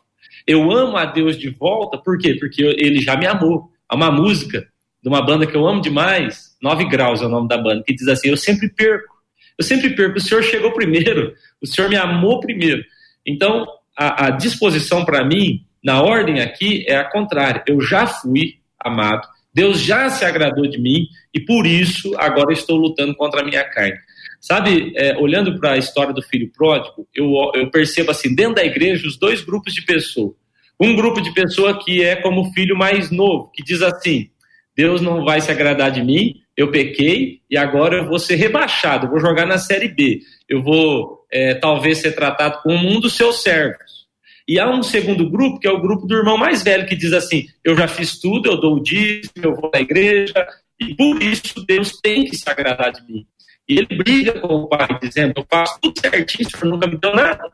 Eu 0.46 0.70
amo 0.70 0.96
a 0.96 1.06
Deus 1.06 1.38
de 1.38 1.48
volta, 1.48 1.96
por 1.96 2.18
quê? 2.18 2.34
Porque 2.34 2.62
ele 2.62 3.00
já 3.00 3.16
me 3.16 3.26
amou. 3.26 3.70
Há 3.88 3.96
uma 3.96 4.10
música 4.10 4.68
de 5.02 5.08
uma 5.08 5.24
banda 5.24 5.46
que 5.46 5.56
eu 5.56 5.66
amo 5.66 5.80
demais, 5.80 6.48
Nove 6.60 6.84
Graus 6.88 7.22
é 7.22 7.26
o 7.26 7.28
nome 7.28 7.48
da 7.48 7.56
banda, 7.56 7.82
que 7.86 7.94
diz 7.94 8.08
assim: 8.08 8.28
Eu 8.28 8.36
sempre 8.36 8.68
perco. 8.68 9.16
Eu 9.56 9.64
sempre 9.64 9.90
perco. 9.90 10.18
O 10.18 10.20
Senhor 10.20 10.42
chegou 10.42 10.72
primeiro. 10.72 11.34
O 11.60 11.66
Senhor 11.66 11.88
me 11.88 11.96
amou 11.96 12.40
primeiro. 12.40 12.84
Então, 13.26 13.66
a, 13.96 14.26
a 14.26 14.30
disposição 14.30 15.04
para 15.04 15.24
mim, 15.24 15.64
na 15.82 16.02
ordem 16.02 16.40
aqui, 16.40 16.84
é 16.86 16.96
a 16.96 17.04
contrária. 17.04 17.62
Eu 17.66 17.80
já 17.80 18.06
fui 18.06 18.58
amado. 18.78 19.26
Deus 19.52 19.80
já 19.80 20.08
se 20.10 20.24
agradou 20.24 20.68
de 20.68 20.78
mim 20.78 21.08
e 21.34 21.40
por 21.40 21.66
isso 21.66 22.14
agora 22.16 22.52
estou 22.52 22.76
lutando 22.76 23.14
contra 23.14 23.40
a 23.40 23.44
minha 23.44 23.64
carne. 23.64 23.98
Sabe, 24.40 24.92
é, 24.96 25.16
olhando 25.18 25.58
para 25.58 25.72
a 25.72 25.78
história 25.78 26.12
do 26.12 26.22
filho 26.22 26.50
pródigo, 26.52 27.06
eu, 27.14 27.32
eu 27.54 27.70
percebo 27.70 28.10
assim, 28.10 28.34
dentro 28.34 28.54
da 28.54 28.64
igreja, 28.64 29.06
os 29.06 29.18
dois 29.18 29.40
grupos 29.40 29.74
de 29.74 29.82
pessoas. 29.84 30.32
Um 30.80 30.94
grupo 30.94 31.20
de 31.20 31.32
pessoa 31.34 31.82
que 31.82 32.02
é 32.04 32.16
como 32.16 32.42
o 32.42 32.52
filho 32.52 32.76
mais 32.76 33.10
novo, 33.10 33.50
que 33.52 33.64
diz 33.64 33.82
assim: 33.82 34.30
Deus 34.76 35.00
não 35.00 35.24
vai 35.24 35.40
se 35.40 35.50
agradar 35.50 35.90
de 35.90 36.02
mim, 36.02 36.34
eu 36.56 36.70
pequei 36.70 37.40
e 37.50 37.56
agora 37.56 37.96
eu 37.96 38.06
vou 38.06 38.18
ser 38.18 38.36
rebaixado, 38.36 39.08
vou 39.08 39.18
jogar 39.18 39.44
na 39.44 39.58
Série 39.58 39.88
B, 39.88 40.20
eu 40.48 40.62
vou 40.62 41.26
é, 41.32 41.54
talvez 41.54 41.98
ser 41.98 42.12
tratado 42.12 42.60
como 42.62 42.88
um 42.88 43.00
dos 43.00 43.16
seus 43.16 43.42
servos. 43.42 44.06
E 44.46 44.58
há 44.58 44.70
um 44.70 44.82
segundo 44.82 45.28
grupo, 45.28 45.58
que 45.58 45.68
é 45.68 45.70
o 45.70 45.80
grupo 45.80 46.06
do 46.06 46.16
irmão 46.16 46.38
mais 46.38 46.62
velho, 46.62 46.86
que 46.86 46.96
diz 46.96 47.12
assim: 47.12 47.46
eu 47.64 47.76
já 47.76 47.86
fiz 47.86 48.18
tudo, 48.18 48.48
eu 48.48 48.56
dou 48.60 48.76
o 48.76 48.82
dízimo, 48.82 49.32
eu 49.42 49.54
vou 49.54 49.70
na 49.74 49.80
igreja, 49.80 50.46
e 50.80 50.94
por 50.94 51.22
isso 51.22 51.64
Deus 51.66 51.98
tem 52.00 52.24
que 52.24 52.36
se 52.36 52.48
agradar 52.48 52.92
de 52.92 53.02
mim. 53.02 53.26
E 53.68 53.78
ele 53.78 53.96
briga 53.96 54.40
com 54.40 54.48
o 54.48 54.68
pai, 54.68 54.88
dizendo: 55.02 55.34
Eu 55.36 55.46
faço 55.48 55.78
tudo 55.80 56.00
certinho, 56.00 56.48
o 56.48 56.50
senhor 56.50 56.70
nunca 56.72 56.86
me 56.86 56.96
deu 56.96 57.14
nada. 57.14 57.52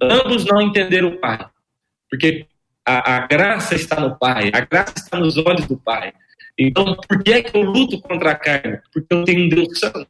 Ambos 0.00 0.44
não 0.44 0.62
entenderam 0.62 1.08
o 1.08 1.18
pai, 1.18 1.44
porque 2.08 2.46
a, 2.86 3.16
a 3.16 3.26
graça 3.26 3.74
está 3.74 4.00
no 4.00 4.16
pai, 4.16 4.50
a 4.54 4.60
graça 4.60 4.94
está 4.96 5.18
nos 5.18 5.36
olhos 5.36 5.66
do 5.66 5.76
pai. 5.76 6.12
Então, 6.56 6.96
por 6.96 7.22
que 7.22 7.32
é 7.32 7.42
que 7.42 7.56
eu 7.56 7.62
luto 7.62 8.00
contra 8.00 8.32
a 8.32 8.34
carne? 8.34 8.80
Porque 8.92 9.12
eu 9.12 9.24
tenho 9.24 9.44
um 9.44 9.48
Deus 9.48 9.78
santo 9.78 10.06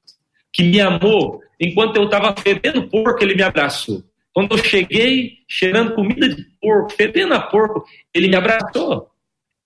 que 0.52 0.62
me 0.62 0.80
amou. 0.80 1.42
Enquanto 1.60 1.96
eu 1.96 2.04
estava 2.04 2.34
fedendo 2.40 2.88
porco, 2.88 3.22
ele 3.22 3.34
me 3.34 3.42
abraçou. 3.42 4.02
Quando 4.32 4.56
eu 4.56 4.64
cheguei 4.64 5.38
cheirando 5.48 5.94
comida 5.94 6.28
de 6.28 6.44
porco, 6.60 6.90
fedendo 6.90 7.34
a 7.34 7.40
porco, 7.40 7.84
ele 8.14 8.28
me 8.28 8.36
abraçou. 8.36 9.10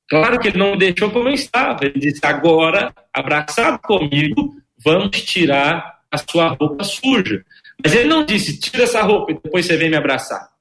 Claro 0.09 0.38
que 0.38 0.49
ele 0.49 0.59
não 0.59 0.72
me 0.72 0.78
deixou 0.78 1.11
como 1.11 1.28
eu 1.28 1.34
estava. 1.34 1.84
Ele 1.84 1.99
disse: 1.99 2.20
agora, 2.24 2.93
abraçado 3.12 3.78
comigo, 3.80 4.57
vamos 4.85 5.22
tirar 5.22 6.01
a 6.11 6.18
sua 6.18 6.49
roupa 6.49 6.85
suja. 6.85 7.45
Mas 7.83 7.95
ele 7.95 8.09
não 8.09 8.24
disse, 8.24 8.61
tira 8.61 8.85
essa 8.85 9.03
roupa 9.03 9.33
e 9.33 9.39
depois 9.43 9.66
você 9.66 9.76
vem 9.76 9.91
me 9.91 9.97
abraçar. 9.97 10.53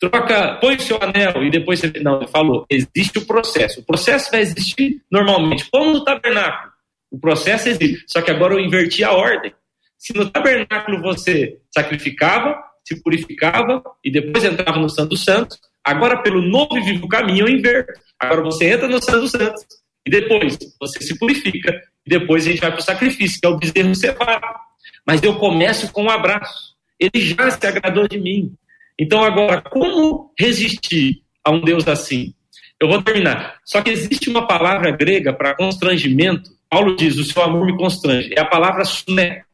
Troca, 0.00 0.54
põe 0.60 0.76
o 0.76 0.80
seu 0.80 0.98
anel 1.02 1.44
e 1.44 1.50
depois 1.50 1.80
você. 1.80 2.00
Não, 2.00 2.18
ele 2.18 2.28
falou, 2.28 2.64
existe 2.70 3.18
o 3.18 3.26
processo. 3.26 3.80
O 3.80 3.84
processo 3.84 4.30
vai 4.30 4.40
existir 4.40 5.02
normalmente, 5.10 5.68
como 5.70 5.92
no 5.92 6.04
tabernáculo. 6.04 6.72
O 7.10 7.18
processo 7.18 7.68
existe. 7.68 8.04
Só 8.06 8.22
que 8.22 8.30
agora 8.30 8.54
eu 8.54 8.60
inverti 8.60 9.02
a 9.02 9.12
ordem. 9.12 9.52
Se 9.96 10.14
no 10.14 10.30
tabernáculo 10.30 11.02
você 11.02 11.58
sacrificava, 11.74 12.56
se 12.84 13.02
purificava 13.02 13.82
e 14.04 14.10
depois 14.10 14.44
entrava 14.44 14.78
no 14.78 14.88
Santo 14.88 15.16
Santos, 15.16 15.58
agora 15.82 16.22
pelo 16.22 16.40
novo 16.40 16.78
e 16.78 16.82
vivo 16.82 17.08
caminho 17.08 17.46
eu 17.46 17.52
inverto. 17.52 17.92
Agora 18.18 18.42
você 18.42 18.66
entra 18.66 18.86
no 18.86 19.02
Santo 19.02 19.26
Santos 19.28 19.66
e 20.06 20.10
depois 20.10 20.56
você 20.80 21.02
se 21.02 21.18
purifica 21.18 21.74
depois 22.08 22.46
a 22.46 22.50
gente 22.50 22.60
vai 22.60 22.70
para 22.70 22.80
o 22.80 22.82
sacrifício, 22.82 23.40
que 23.40 23.46
é 23.46 23.50
o 23.50 23.56
bezerro 23.56 23.94
cevado. 23.94 24.40
Mas 25.06 25.22
eu 25.22 25.36
começo 25.36 25.92
com 25.92 26.04
um 26.04 26.10
abraço. 26.10 26.74
Ele 26.98 27.24
já 27.24 27.50
se 27.50 27.66
agradou 27.66 28.08
de 28.08 28.18
mim. 28.18 28.52
Então, 28.98 29.22
agora, 29.22 29.62
como 29.62 30.32
resistir 30.38 31.22
a 31.44 31.50
um 31.50 31.60
Deus 31.60 31.86
assim? 31.86 32.34
Eu 32.80 32.88
vou 32.88 33.02
terminar. 33.02 33.56
Só 33.64 33.80
que 33.80 33.90
existe 33.90 34.28
uma 34.28 34.46
palavra 34.46 34.90
grega 34.90 35.32
para 35.32 35.54
constrangimento. 35.54 36.50
Paulo 36.68 36.96
diz: 36.96 37.16
o 37.16 37.24
seu 37.24 37.42
amor 37.42 37.66
me 37.66 37.76
constrange. 37.76 38.32
É 38.36 38.40
a 38.40 38.44
palavra 38.44 38.84
suneco. 38.84 39.46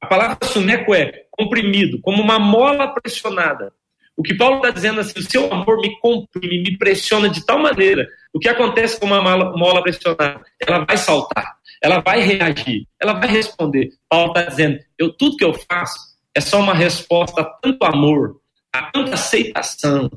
A 0.00 0.06
palavra 0.06 0.38
suneco 0.44 0.94
é 0.94 1.24
comprimido, 1.30 2.00
como 2.00 2.22
uma 2.22 2.38
mola 2.38 2.88
pressionada. 2.88 3.72
O 4.16 4.22
que 4.22 4.34
Paulo 4.34 4.56
está 4.56 4.70
dizendo 4.70 5.00
assim, 5.00 5.18
o 5.18 5.30
seu 5.30 5.52
amor 5.52 5.78
me 5.78 5.98
comprime, 5.98 6.62
me 6.62 6.78
pressiona 6.78 7.28
de 7.28 7.44
tal 7.44 7.58
maneira. 7.58 8.06
O 8.32 8.38
que 8.38 8.48
acontece 8.48 8.98
com 8.98 9.06
uma 9.06 9.20
mola 9.20 9.82
pressionada? 9.82 10.40
Ela 10.60 10.84
vai 10.84 10.96
saltar 10.96 11.59
ela 11.82 12.00
vai 12.00 12.20
reagir, 12.20 12.86
ela 13.00 13.14
vai 13.14 13.28
responder. 13.28 13.90
Paulo 14.08 14.32
está 14.32 14.44
dizendo: 14.44 14.78
eu, 14.98 15.12
tudo 15.12 15.36
que 15.36 15.44
eu 15.44 15.54
faço 15.54 15.98
é 16.34 16.40
só 16.40 16.60
uma 16.60 16.74
resposta 16.74 17.40
a 17.40 17.44
tanto 17.44 17.84
amor, 17.84 18.40
a 18.72 18.82
tanta 18.90 19.14
aceitação, 19.14 20.10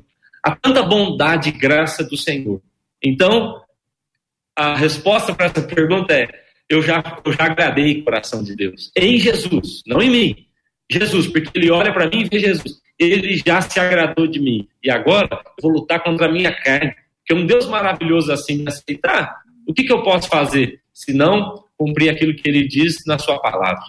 a 0.43 0.55
tanta 0.55 0.83
bondade 0.83 1.49
e 1.49 1.51
graça 1.53 2.03
do 2.03 2.17
Senhor. 2.17 2.61
Então, 3.01 3.61
a 4.55 4.75
resposta 4.75 5.33
para 5.33 5.47
essa 5.47 5.61
pergunta 5.61 6.13
é: 6.13 6.27
eu 6.69 6.81
já, 6.81 7.01
eu 7.25 7.33
já 7.33 7.45
agradei 7.45 7.99
o 7.99 8.03
coração 8.03 8.43
de 8.43 8.55
Deus. 8.55 8.91
Em 8.95 9.17
Jesus, 9.17 9.81
não 9.87 10.01
em 10.01 10.09
mim. 10.09 10.47
Jesus, 10.91 11.27
porque 11.27 11.57
ele 11.57 11.71
olha 11.71 11.93
para 11.93 12.09
mim 12.09 12.21
e 12.21 12.29
vê 12.29 12.39
Jesus. 12.39 12.81
Ele 12.99 13.41
já 13.45 13.61
se 13.61 13.79
agradou 13.79 14.27
de 14.27 14.39
mim. 14.39 14.67
E 14.83 14.91
agora 14.91 15.27
eu 15.31 15.61
vou 15.61 15.71
lutar 15.71 16.03
contra 16.03 16.27
a 16.27 16.31
minha 16.31 16.51
carne. 16.51 16.93
Porque 17.19 17.41
um 17.41 17.45
Deus 17.45 17.67
maravilhoso 17.67 18.31
assim 18.31 18.57
me 18.57 18.67
aceitar, 18.67 19.41
o 19.65 19.73
que, 19.73 19.83
que 19.83 19.93
eu 19.93 20.03
posso 20.03 20.27
fazer? 20.27 20.81
Se 20.93 21.13
não 21.13 21.65
cumprir 21.77 22.09
aquilo 22.09 22.35
que 22.35 22.47
ele 22.47 22.67
diz 22.67 23.03
na 23.05 23.17
sua 23.17 23.39
palavra. 23.39 23.83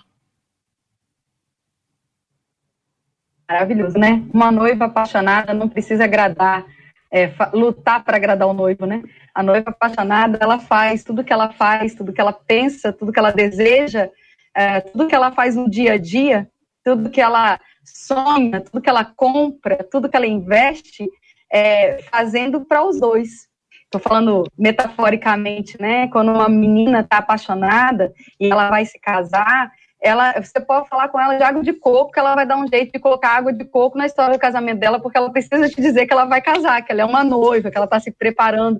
Maravilhoso, 3.48 3.98
né? 3.98 4.24
Uma 4.32 4.50
noiva 4.50 4.86
apaixonada 4.86 5.52
não 5.52 5.68
precisa 5.68 6.05
agradar, 6.05 6.66
é, 7.12 7.30
lutar 7.52 8.02
para 8.02 8.16
agradar 8.16 8.48
o 8.48 8.55
noivo, 8.55 8.86
né? 8.86 9.02
A 9.34 9.42
noiva 9.42 9.70
apaixonada, 9.70 10.38
ela 10.40 10.59
faz 10.59 11.05
tudo 11.05 11.22
que 11.22 11.32
ela 11.32 11.52
faz, 11.52 11.94
tudo 11.94 12.12
que 12.12 12.20
ela 12.20 12.32
pensa, 12.32 12.92
tudo 12.92 13.12
que 13.12 13.18
ela 13.18 13.30
deseja, 13.30 14.11
é, 14.55 14.80
tudo 14.80 15.07
que 15.07 15.14
ela 15.14 15.30
faz 15.30 15.55
no 15.55 15.68
dia 15.68 15.92
a 15.92 15.98
dia, 15.98 16.48
tudo 16.82 17.11
que 17.11 17.20
ela 17.20 17.61
sonha, 17.84 18.61
tudo 18.61 18.80
que 18.80 18.88
ela 18.88 19.05
compra, 19.05 19.86
tudo 19.90 20.09
que 20.09 20.16
ela 20.16 20.26
investe, 20.26 21.07
é, 21.52 22.02
fazendo 22.05 22.64
para 22.64 22.82
os 22.82 22.98
dois. 22.98 23.48
Estou 23.85 24.01
falando 24.01 24.45
metaforicamente, 24.59 25.80
né? 25.80 26.09
Quando 26.09 26.32
uma 26.32 26.49
menina 26.49 27.01
está 27.01 27.18
apaixonada 27.18 28.12
e 28.41 28.51
ela 28.51 28.68
vai 28.68 28.85
se 28.85 28.99
casar, 28.99 29.70
ela, 30.05 30.35
você 30.41 30.61
pode 30.61 30.89
falar 30.89 31.09
com 31.09 31.18
ela 31.18 31.37
de 31.37 31.43
água 31.43 31.62
de 31.62 31.72
coco, 31.72 32.12
que 32.12 32.18
ela 32.18 32.35
vai 32.35 32.47
dar 32.47 32.59
um 32.59 32.68
jeito 32.68 32.93
de 32.93 32.99
colocar 32.99 33.30
água 33.30 33.53
de 33.53 33.64
coco 33.64 33.97
na 33.97 34.05
história 34.05 34.35
do 34.35 34.41
casamento 34.41 34.78
dela, 34.78 35.01
porque 35.01 35.16
ela 35.16 35.30
precisa 35.30 35.68
te 35.68 35.80
dizer 35.80 36.07
que 36.07 36.12
ela 36.12 36.26
vai 36.26 36.43
casar, 36.43 36.82
que 36.82 36.93
ela 36.93 37.01
é 37.01 37.05
uma 37.05 37.24
noiva, 37.24 37.70
que 37.70 37.76
ela 37.76 37.87
está 37.87 37.99
se 37.99 38.11
preparando. 38.11 38.78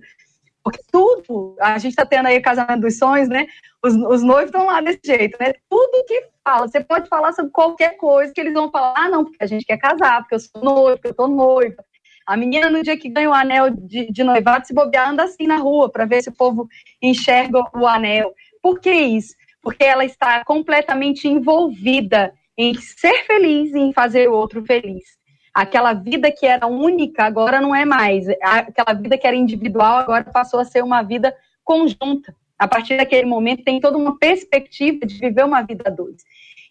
Porque 0.63 0.81
tudo, 0.93 1.57
a 1.61 1.79
gente 1.79 1.93
está 1.93 2.05
tendo 2.05 2.27
aí 2.27 2.39
o 2.39 2.43
casamento 2.43 2.81
dos 2.81 2.99
sonhos, 2.99 3.29
né? 3.29 3.47
Os, 3.83 3.95
os 3.95 4.23
noivos 4.23 4.47
estão 4.47 4.67
lá 4.67 4.81
desse 4.81 5.01
jeito, 5.05 5.37
né? 5.41 5.55
Tudo 5.69 6.05
que 6.07 6.27
fala, 6.43 6.69
você 6.69 6.81
pode 6.81 7.09
falar 7.09 7.33
sobre 7.33 7.51
qualquer 7.51 7.97
coisa 7.97 8.33
que 8.33 8.41
eles 8.41 8.53
vão 8.53 8.71
falar, 8.71 8.95
ah, 8.95 9.09
não, 9.09 9.25
porque 9.25 9.43
a 9.43 9.47
gente 9.47 9.65
quer 9.65 9.79
casar, 9.79 10.21
porque 10.21 10.35
eu 10.35 10.41
sou 10.41 10.63
noiva, 10.63 10.97
porque 10.97 11.09
eu 11.09 11.15
tô 11.15 11.27
noiva. 11.27 11.83
A 12.27 12.37
menina, 12.37 12.71
no 12.71 12.83
dia 12.83 12.97
que 12.97 13.09
ganha 13.09 13.29
o 13.29 13.35
anel 13.35 13.71
de, 13.71 14.11
de 14.11 14.25
noivado, 14.25 14.67
se 14.67 14.73
bobear, 14.73 15.11
anda 15.11 15.25
assim 15.25 15.47
na 15.47 15.57
rua 15.57 15.91
para 15.91 16.07
ver 16.07 16.23
se 16.23 16.31
o 16.31 16.33
povo 16.33 16.69
enxerga 17.03 17.63
o 17.75 17.87
anel. 17.87 18.35
Por 18.63 18.81
que 18.81 18.91
isso? 18.91 19.35
Porque 19.63 19.85
ela 19.85 20.05
está 20.05 20.45
completamente 20.45 21.29
envolvida 21.29 22.33
em 22.57 22.75
ser 22.75 23.25
feliz 23.27 23.73
e 23.75 23.79
em 23.79 23.93
fazer 23.93 24.29
o 24.29 24.35
outro 24.35 24.65
feliz. 24.65 25.05
Aquela 25.53 25.93
vida 25.93 26.33
que 26.33 26.47
era 26.47 26.67
única 26.67 27.25
agora 27.25 27.61
não 27.61 27.75
é 27.75 27.85
mais. 27.85 28.27
Aquela 28.43 28.95
vida 28.95 29.19
que 29.19 29.27
era 29.27 29.37
individual 29.37 29.99
agora 29.99 30.25
passou 30.25 30.61
a 30.61 30.65
ser 30.65 30.83
uma 30.83 31.03
vida 31.03 31.35
conjunta. 31.63 32.35
A 32.59 32.67
partir 32.67 32.97
daquele 32.97 33.27
momento 33.27 33.65
tem 33.65 33.81
toda 33.81 33.99
uma 33.99 34.19
perspectiva 34.19 35.07
de 35.07 35.19
viver 35.19 35.45
uma 35.45 35.63
vida 35.63 35.85
a 35.87 35.91
dois. 35.91 36.23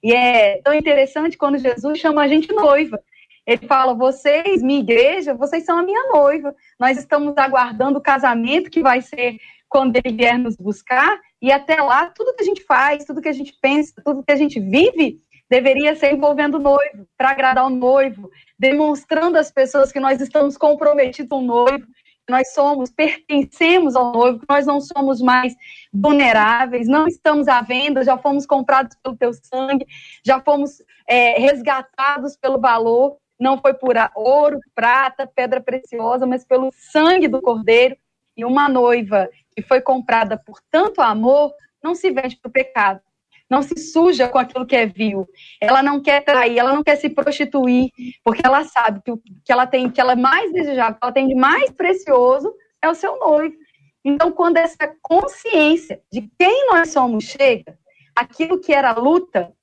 E 0.01 0.14
é 0.14 0.62
tão 0.62 0.74
interessante 0.74 1.38
quando 1.38 1.58
Jesus 1.58 1.99
chama 1.99 2.24
a 2.24 2.28
gente 2.28 2.51
noiva. 2.51 2.99
Ele 3.46 3.68
fala: 3.68 3.94
vocês, 3.94 4.62
minha 4.62 4.80
igreja, 4.80 5.34
vocês 5.34 5.66
são 5.66 5.78
a 5.78 5.84
minha 5.84 6.12
noiva. 6.12 6.56
Nós 6.80 6.98
estamos 6.98 7.38
aguardando 7.38 8.00
o 8.00 8.02
casamento 8.02 8.70
que 8.70 8.82
vai 8.82 9.02
ser 9.02 9.38
quando 9.68 9.96
ele 9.96 10.16
vier 10.16 10.38
nos 10.38 10.56
buscar. 10.56 11.20
E 11.41 11.52
até 11.52 11.82
lá, 11.82 12.10
tudo 12.10 12.36
que 12.36 12.44
a 12.44 12.46
gente 12.46 12.64
faz, 12.64 13.06
tudo 13.06 13.22
que 13.22 13.30
a 13.30 13.34
gente 13.34 13.54
pensa, 13.62 13.94
tudo 14.06 14.24
que 14.24 14.32
a 14.32 14.36
gente 14.36 14.60
vive, 14.60 15.20
deveria 15.50 15.96
ser 15.96 16.14
envolvendo 16.14 16.56
o 16.56 16.62
noivo, 16.62 17.08
para 17.18 17.32
agradar 17.32 17.66
o 17.66 17.70
noivo, 17.70 18.30
demonstrando 18.58 19.38
às 19.38 19.52
pessoas 19.52 19.91
que 19.91 20.00
nós 20.00 20.22
estamos 20.22 20.58
comprometidos 20.58 21.30
com 21.30 21.39
o 21.39 21.46
noivo, 21.46 21.86
que 22.26 22.32
nós 22.32 22.54
somos, 22.54 22.91
pertencemos 22.91 23.96
ao 23.96 24.14
noivo, 24.14 24.39
que 24.39 24.46
nós 24.48 24.66
não 24.66 24.80
somos 24.80 25.22
mais 25.22 25.54
vulneráveis, 25.94 26.88
não 26.88 27.06
estamos 27.06 27.48
à 27.48 27.62
venda, 27.62 28.04
já 28.04 28.18
fomos 28.18 28.46
comprados 28.46 28.96
pelo 29.04 29.18
teu 29.18 29.34
sangue, 29.34 29.86
já 30.26 30.39
fomos 30.39 30.82
é, 31.08 31.38
resgatados 31.39 32.38
pelo 32.38 32.60
valor 32.60 33.18
não 33.40 33.60
foi 33.60 33.74
por 33.74 33.96
ouro, 34.16 34.60
prata, 34.74 35.28
pedra 35.28 35.60
preciosa, 35.60 36.26
mas 36.26 36.46
pelo 36.46 36.72
sangue 36.72 37.28
do 37.28 37.42
cordeiro. 37.42 37.96
E 38.36 38.44
uma 38.44 38.68
noiva 38.68 39.30
que 39.56 39.62
foi 39.62 39.82
comprada 39.82 40.38
por 40.38 40.60
tanto 40.72 41.02
amor 41.02 41.54
não 41.84 41.94
se 41.94 42.10
vende 42.10 42.38
para 42.38 42.50
o 42.50 42.52
pecado, 42.52 43.02
não 43.50 43.62
se 43.62 43.78
suja 43.78 44.28
com 44.28 44.40
aquilo 44.40 44.66
que 44.66 44.76
é 44.76 44.86
vil. 44.86 45.28
Ela 45.62 45.84
não 45.84 46.02
quer 46.02 46.24
trair, 46.24 46.58
ela 46.58 46.74
não 46.74 46.84
quer 46.84 46.96
se 46.96 47.10
prostituir, 47.10 47.92
porque 48.24 48.42
ela 48.44 48.64
sabe 48.64 49.02
que 49.04 49.12
o 49.12 49.18
que 49.18 49.52
ela 49.52 49.68
tem, 49.68 49.90
que 49.90 50.02
ela 50.02 50.14
é 50.14 50.16
mais 50.16 50.52
desejável, 50.52 50.96
que 50.96 51.04
ela 51.04 51.12
tem 51.12 51.28
de 51.28 51.36
mais 51.36 51.70
precioso 51.72 52.54
é 52.82 52.90
o 52.90 52.96
seu 52.96 53.20
noivo. 53.20 53.56
Então, 54.04 54.32
quando 54.32 54.58
essa 54.58 54.94
consciência 55.02 56.02
de 56.12 56.22
quem 56.38 56.68
nós 56.68 56.90
somos 56.90 57.24
chega, 57.26 57.78
aquilo 58.16 58.60
que 58.60 58.74
era 58.74 58.92
luta 58.94 59.54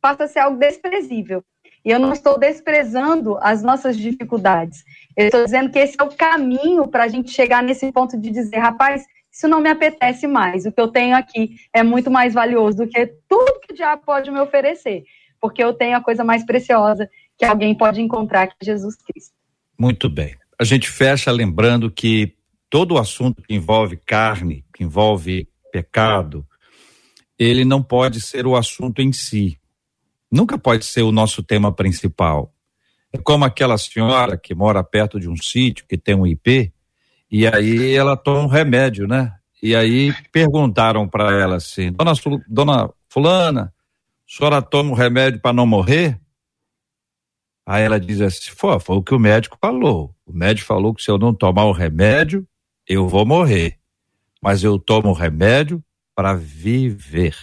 passa 0.00 0.24
a 0.24 0.28
ser 0.28 0.40
algo 0.40 0.58
desprezível. 0.58 1.42
E 1.88 1.90
eu 1.90 1.98
não 1.98 2.12
estou 2.12 2.38
desprezando 2.38 3.38
as 3.40 3.62
nossas 3.62 3.96
dificuldades. 3.96 4.84
Eu 5.16 5.24
estou 5.24 5.42
dizendo 5.42 5.70
que 5.70 5.78
esse 5.78 5.96
é 5.98 6.04
o 6.04 6.14
caminho 6.14 6.86
para 6.86 7.04
a 7.04 7.08
gente 7.08 7.30
chegar 7.30 7.62
nesse 7.62 7.90
ponto 7.90 8.14
de 8.20 8.30
dizer, 8.30 8.58
rapaz, 8.58 9.06
isso 9.32 9.48
não 9.48 9.62
me 9.62 9.70
apetece 9.70 10.26
mais. 10.26 10.66
O 10.66 10.70
que 10.70 10.78
eu 10.78 10.88
tenho 10.88 11.16
aqui 11.16 11.56
é 11.72 11.82
muito 11.82 12.10
mais 12.10 12.34
valioso 12.34 12.76
do 12.76 12.86
que 12.86 13.06
tudo 13.26 13.58
que 13.60 13.72
o 13.72 13.74
diabo 13.74 14.02
pode 14.04 14.30
me 14.30 14.38
oferecer. 14.38 15.04
Porque 15.40 15.64
eu 15.64 15.72
tenho 15.72 15.96
a 15.96 16.02
coisa 16.02 16.22
mais 16.22 16.44
preciosa 16.44 17.08
que 17.38 17.44
alguém 17.46 17.74
pode 17.74 18.02
encontrar, 18.02 18.48
que 18.48 18.56
é 18.60 18.66
Jesus 18.66 18.94
Cristo. 18.96 19.32
Muito 19.78 20.10
bem. 20.10 20.36
A 20.60 20.64
gente 20.64 20.90
fecha 20.90 21.32
lembrando 21.32 21.90
que 21.90 22.34
todo 22.68 22.96
o 22.96 22.98
assunto 22.98 23.40
que 23.40 23.54
envolve 23.54 23.96
carne, 23.96 24.62
que 24.74 24.84
envolve 24.84 25.48
pecado, 25.72 26.46
ele 27.38 27.64
não 27.64 27.82
pode 27.82 28.20
ser 28.20 28.46
o 28.46 28.56
assunto 28.56 29.00
em 29.00 29.10
si 29.10 29.58
nunca 30.30 30.58
pode 30.58 30.84
ser 30.84 31.02
o 31.02 31.12
nosso 31.12 31.42
tema 31.42 31.72
principal. 31.72 32.52
É 33.12 33.18
como 33.18 33.44
aquela 33.44 33.78
senhora 33.78 34.36
que 34.36 34.54
mora 34.54 34.84
perto 34.84 35.18
de 35.18 35.28
um 35.28 35.36
sítio 35.36 35.86
que 35.88 35.96
tem 35.96 36.14
um 36.14 36.26
IP, 36.26 36.72
e 37.30 37.46
aí 37.46 37.94
ela 37.94 38.16
toma 38.16 38.40
um 38.40 38.46
remédio, 38.46 39.06
né? 39.06 39.32
E 39.62 39.74
aí 39.74 40.14
perguntaram 40.32 41.08
para 41.08 41.32
ela 41.32 41.56
assim: 41.56 41.92
Dona, 41.92 42.12
Dona 42.48 42.90
Fulana, 43.08 43.72
a 44.26 44.36
senhora 44.36 44.62
toma 44.62 44.90
um 44.90 44.94
remédio 44.94 45.40
para 45.40 45.52
não 45.52 45.66
morrer? 45.66 46.20
Aí 47.66 47.82
ela 47.82 47.98
diz 47.98 48.20
assim: 48.20 48.50
foi, 48.50 48.78
foi 48.80 48.96
o 48.96 49.02
que 49.02 49.14
o 49.14 49.18
médico 49.18 49.58
falou. 49.60 50.14
O 50.24 50.32
médico 50.32 50.66
falou 50.66 50.94
que 50.94 51.02
se 51.02 51.10
eu 51.10 51.18
não 51.18 51.34
tomar 51.34 51.64
o 51.64 51.72
remédio, 51.72 52.46
eu 52.86 53.08
vou 53.08 53.26
morrer. 53.26 53.78
Mas 54.42 54.62
eu 54.62 54.78
tomo 54.78 55.10
o 55.10 55.12
remédio 55.12 55.82
para 56.14 56.34
viver. 56.34 57.36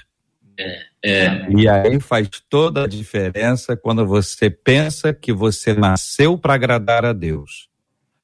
É. 0.57 0.85
É. 1.03 1.51
E 1.51 1.67
aí 1.67 1.99
faz 1.99 2.29
toda 2.49 2.85
a 2.85 2.87
diferença 2.87 3.77
quando 3.77 4.05
você 4.05 4.49
pensa 4.49 5.13
que 5.13 5.31
você 5.31 5.73
nasceu 5.73 6.37
para 6.37 6.55
agradar 6.55 7.05
a 7.05 7.13
Deus. 7.13 7.69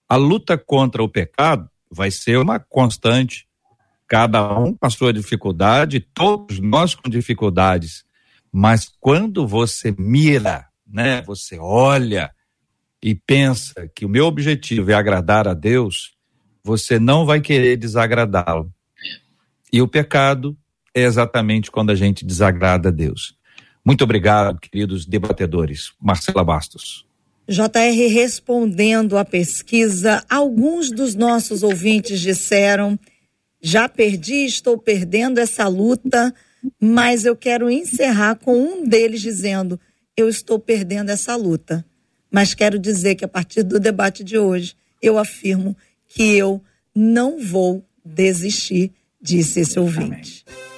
A 0.10 0.16
luta 0.16 0.58
contra 0.58 1.04
o 1.04 1.10
pecado 1.10 1.70
vai 1.90 2.10
ser 2.10 2.38
uma 2.38 2.60
constante. 2.60 3.48
Cada 4.08 4.58
um 4.58 4.74
com 4.74 4.86
a 4.86 4.90
sua 4.90 5.14
dificuldade, 5.14 6.00
todos 6.00 6.60
nós 6.60 6.96
com 6.96 7.10
dificuldades. 7.10 8.04
Mas 8.52 8.92
quando 9.00 9.48
você 9.48 9.94
mira, 9.98 10.68
né, 10.86 11.22
você 11.22 11.58
olha 11.60 12.32
e 13.02 13.16
pensa 13.16 13.90
que 13.96 14.06
o 14.06 14.10
meu 14.10 14.26
objetivo 14.26 14.92
é 14.92 14.94
agradar 14.94 15.48
a 15.48 15.54
Deus, 15.54 16.14
você 16.64 17.00
não 17.00 17.26
vai 17.26 17.40
querer 17.40 17.78
desagradá-lo. 17.78 18.72
E 19.72 19.82
o 19.82 19.88
pecado 19.88 20.58
é 20.94 21.02
exatamente 21.04 21.72
quando 21.72 21.92
a 21.92 21.96
gente 21.96 22.26
desagrada 22.26 22.90
a 22.90 22.92
Deus. 22.92 23.36
Muito 23.84 24.04
obrigado, 24.04 24.60
queridos 24.60 25.06
debatedores. 25.06 25.92
Marcela 26.00 26.44
Bastos. 26.44 27.06
JR 27.48 28.14
respondendo 28.14 29.18
à 29.18 29.26
pesquisa, 29.26 30.24
alguns 30.30 30.92
dos 30.92 31.16
nossos 31.16 31.64
ouvintes 31.64 32.22
disseram: 32.22 32.98
já 33.62 33.90
perdi, 33.90 34.46
estou 34.46 34.78
perdendo 34.78 35.40
essa 35.40 35.68
luta, 35.68 36.34
mas 36.80 37.26
eu 37.26 37.36
quero 37.36 37.70
encerrar 37.70 38.36
com 38.36 38.56
um 38.56 38.88
deles 38.88 39.22
dizendo: 39.22 39.80
eu 40.16 40.30
estou 40.30 40.60
perdendo 40.60 41.10
essa 41.10 41.36
luta. 41.36 41.86
Mas 42.30 42.54
quero 42.54 42.80
dizer 42.80 43.16
que 43.16 43.26
a 43.26 43.28
partir 43.28 43.64
do 43.64 43.78
debate 43.78 44.24
de 44.24 44.38
hoje, 44.38 44.74
eu 45.02 45.18
afirmo 45.18 45.76
que 46.08 46.24
eu 46.38 46.64
não 46.96 47.38
vou 47.38 47.84
desistir, 48.06 48.92
disse 49.22 49.60
esse 49.60 49.78
ouvinte. 49.78 50.46
Amém. 50.48 50.71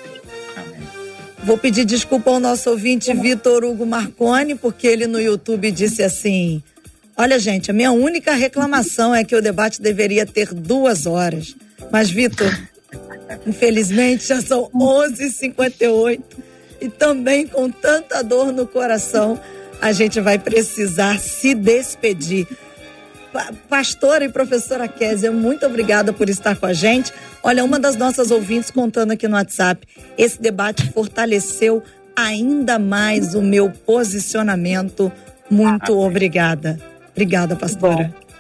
Vou 1.46 1.58
pedir 1.58 1.84
desculpa 1.84 2.32
ao 2.32 2.40
nosso 2.40 2.70
ouvinte 2.70 3.14
Vitor 3.14 3.66
Hugo 3.66 3.86
Marconi, 3.86 4.56
porque 4.56 4.88
ele 4.88 5.08
no 5.08 5.20
YouTube 5.20 5.72
disse 5.72 6.02
assim: 6.02 6.64
Olha, 7.18 7.38
gente, 7.38 7.70
a 7.70 7.74
minha 7.74 7.92
única 7.92 8.34
reclamação 8.34 9.14
é 9.14 9.26
que 9.26 9.36
o 9.36 9.42
debate 9.42 9.82
deveria 9.82 10.26
ter 10.26 10.54
duas 10.54 11.06
horas. 11.06 11.56
Mas, 11.92 12.10
Vitor, 12.10 12.50
infelizmente 13.46 14.28
já 14.28 14.42
são 14.42 14.70
11h58 14.74 16.22
e 16.80 16.90
também 16.90 17.46
com 17.46 17.70
tanta 17.70 18.24
dor 18.24 18.54
no 18.54 18.66
coração, 18.66 19.40
a 19.82 19.92
gente 19.92 20.22
vai 20.22 20.40
precisar 20.40 21.20
se 21.20 21.54
despedir. 21.54 22.48
Pastora 23.68 24.26
e 24.26 24.30
professora 24.30 24.88
Kézia, 24.88 25.32
muito 25.32 25.66
obrigada 25.66 26.14
por 26.14 26.30
estar 26.30 26.56
com 26.56 26.68
a 26.68 26.74
gente. 26.74 27.12
Olha, 27.42 27.64
uma 27.64 27.80
das 27.80 27.96
nossas 27.96 28.30
ouvintes 28.30 28.70
contando 28.70 29.12
aqui 29.12 29.28
no 29.28 29.36
WhatsApp, 29.36 29.88
esse 30.18 30.40
debate 30.40 30.92
fortaleceu 30.92 31.82
ainda 32.16 32.78
mais 32.78 33.34
o 33.34 33.42
meu 33.42 33.72
posicionamento. 33.72 35.12
Muito 35.50 35.98
obrigada. 36.00 36.80
Obrigada, 37.12 37.56
pastora. 37.56 38.14
Bom, 38.14 38.34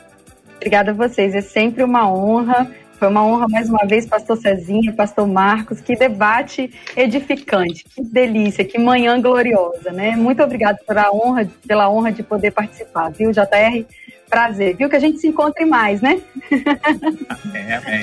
obrigada 0.57 0.91
a 0.91 0.93
vocês. 0.93 1.33
É 1.33 1.41
sempre 1.41 1.83
uma 1.83 2.11
honra. 2.11 2.69
Foi 2.99 3.09
uma 3.09 3.25
honra 3.25 3.47
mais 3.49 3.69
uma 3.69 3.85
vez, 3.85 4.05
pastor 4.05 4.37
Cezinha, 4.37 4.93
pastor 4.93 5.27
Marcos. 5.27 5.81
Que 5.81 5.95
debate 5.95 6.71
edificante, 6.95 7.83
que 7.83 8.01
delícia, 8.01 8.63
que 8.63 8.77
manhã 8.77 9.19
gloriosa, 9.19 9.91
né? 9.91 10.15
Muito 10.15 10.41
obrigada 10.41 10.79
pela 10.87 11.11
honra, 11.11 11.49
pela 11.67 11.89
honra 11.89 12.11
de 12.11 12.23
poder 12.23 12.51
participar, 12.51 13.09
viu, 13.09 13.31
JR? 13.31 13.85
Prazer, 14.33 14.75
viu? 14.75 14.89
Que 14.89 14.95
a 14.95 14.99
gente 14.99 15.19
se 15.19 15.27
encontre 15.27 15.63
mais, 15.63 16.01
né? 16.01 16.19
Amém, 17.29 17.71
amém. 17.71 18.01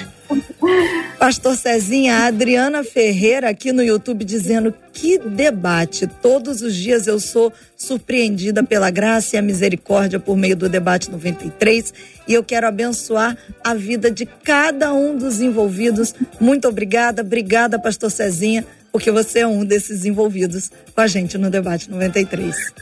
Pastor 1.18 1.56
Cezinha, 1.56 2.14
a 2.14 2.26
Adriana 2.26 2.84
Ferreira 2.84 3.50
aqui 3.50 3.72
no 3.72 3.82
YouTube 3.82 4.24
dizendo 4.24 4.72
que 4.92 5.18
debate. 5.18 6.06
Todos 6.06 6.62
os 6.62 6.76
dias 6.76 7.08
eu 7.08 7.18
sou 7.18 7.52
surpreendida 7.76 8.62
pela 8.62 8.92
graça 8.92 9.34
e 9.34 9.38
a 9.40 9.42
misericórdia 9.42 10.20
por 10.20 10.36
meio 10.36 10.56
do 10.56 10.68
debate 10.68 11.10
93 11.10 11.92
e 12.28 12.34
eu 12.34 12.44
quero 12.44 12.68
abençoar 12.68 13.36
a 13.64 13.74
vida 13.74 14.08
de 14.08 14.24
cada 14.24 14.94
um 14.94 15.16
dos 15.16 15.40
envolvidos. 15.40 16.14
Muito 16.40 16.68
obrigada, 16.68 17.22
obrigada, 17.22 17.76
Pastor 17.76 18.08
Cezinha, 18.08 18.64
porque 18.92 19.10
você 19.10 19.40
é 19.40 19.46
um 19.48 19.64
desses 19.64 20.04
envolvidos 20.04 20.70
com 20.94 21.00
a 21.00 21.08
gente 21.08 21.36
no 21.36 21.50
debate 21.50 21.90
93. 21.90 22.72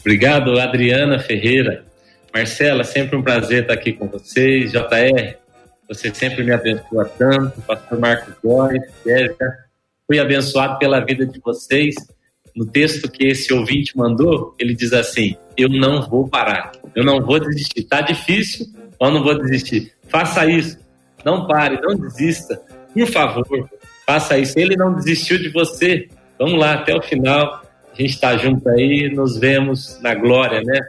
Obrigado, 0.00 0.58
Adriana 0.58 1.20
Ferreira. 1.20 1.93
Marcela, 2.34 2.82
sempre 2.82 3.16
um 3.16 3.22
prazer 3.22 3.62
estar 3.62 3.74
aqui 3.74 3.92
com 3.92 4.08
vocês. 4.08 4.72
JR, 4.72 5.36
você 5.88 6.12
sempre 6.12 6.42
me 6.42 6.50
abençoa 6.50 7.04
tanto. 7.16 7.62
Pastor 7.62 8.00
Marcos 8.00 8.34
Góes, 8.42 8.82
Jéssica, 9.06 9.54
fui 10.04 10.18
abençoado 10.18 10.76
pela 10.80 10.98
vida 10.98 11.24
de 11.24 11.38
vocês. 11.38 11.94
No 12.56 12.66
texto 12.66 13.08
que 13.08 13.24
esse 13.24 13.52
ouvinte 13.52 13.96
mandou, 13.96 14.52
ele 14.58 14.74
diz 14.74 14.92
assim: 14.92 15.36
Eu 15.56 15.68
não 15.68 16.08
vou 16.08 16.26
parar, 16.26 16.72
eu 16.96 17.04
não 17.04 17.20
vou 17.20 17.38
desistir. 17.38 17.80
Está 17.80 18.00
difícil, 18.00 18.66
Mas 19.00 19.12
não 19.12 19.22
vou 19.22 19.40
desistir. 19.40 19.92
Faça 20.08 20.44
isso. 20.44 20.76
Não 21.24 21.46
pare, 21.46 21.80
não 21.80 21.96
desista. 21.96 22.60
Por 22.92 23.06
favor, 23.06 23.70
faça 24.04 24.36
isso. 24.36 24.58
Ele 24.58 24.74
não 24.74 24.92
desistiu 24.92 25.38
de 25.38 25.50
você. 25.50 26.08
Vamos 26.36 26.58
lá, 26.58 26.74
até 26.74 26.96
o 26.96 27.00
final. 27.00 27.62
A 27.92 27.96
gente 27.96 28.10
está 28.10 28.36
junto 28.36 28.68
aí, 28.70 29.08
nos 29.14 29.38
vemos 29.38 30.00
na 30.02 30.16
glória, 30.16 30.60
né? 30.62 30.80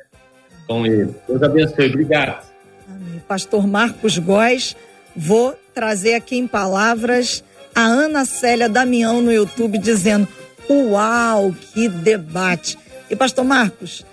Com 0.68 0.86
ele. 0.86 1.14
Deus 1.28 1.42
abençoe. 1.42 1.88
Obrigado. 1.88 2.46
Amém. 2.88 3.22
Pastor 3.28 3.68
Marcos 3.68 4.18
Góes, 4.18 4.76
vou 5.16 5.56
trazer 5.74 6.14
aqui 6.16 6.38
em 6.38 6.48
palavras 6.48 7.44
a 7.74 7.82
Ana 7.82 8.26
Célia 8.26 8.70
Damião 8.70 9.22
no 9.22 9.32
YouTube 9.32 9.78
dizendo: 9.78 10.28
Uau, 10.70 11.54
que 11.74 11.88
debate! 11.90 12.78
E 13.10 13.16
Pastor 13.16 13.46
Marcos, 13.46 14.06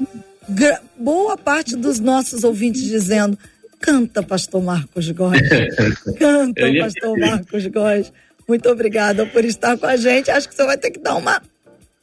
boa 0.97 1.37
parte 1.37 1.77
dos 1.77 1.99
nossos 2.01 2.45
ouvintes 2.45 2.83
dizendo: 2.83 3.39
canta, 3.81 4.23
Pastor 4.23 4.63
Marcos 4.63 5.11
Góes. 5.11 5.41
Canta, 6.19 6.63
Pastor 6.79 7.19
Marcos 7.19 7.67
Góes. 7.67 8.13
Muito 8.49 8.69
obrigada 8.69 9.25
por 9.27 9.45
estar 9.45 9.77
com 9.79 9.87
a 9.87 9.97
gente. 9.97 10.31
Acho 10.31 10.49
que 10.49 10.55
você 10.55 10.65
vai 10.65 10.77
ter 10.77 10.91
que 10.91 10.99
dar 10.99 11.17
uma 11.17 11.41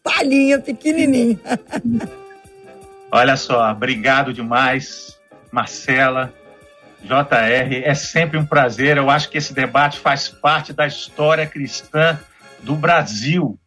palhinha 0.04 0.60
pequenininha. 0.60 1.40
Olha 3.12 3.36
só, 3.36 3.72
obrigado 3.72 4.32
demais, 4.32 5.20
Marcela, 5.52 6.32
JR. 7.02 7.84
É 7.84 7.94
sempre 7.96 8.38
um 8.38 8.46
prazer. 8.46 8.98
Eu 8.98 9.10
acho 9.10 9.30
que 9.30 9.38
esse 9.38 9.54
debate 9.54 10.00
faz 10.00 10.30
parte 10.30 10.74
da 10.74 10.86
história 10.86 11.46
cristã 11.48 12.20
do 12.62 12.76
Brasil. 12.76 13.58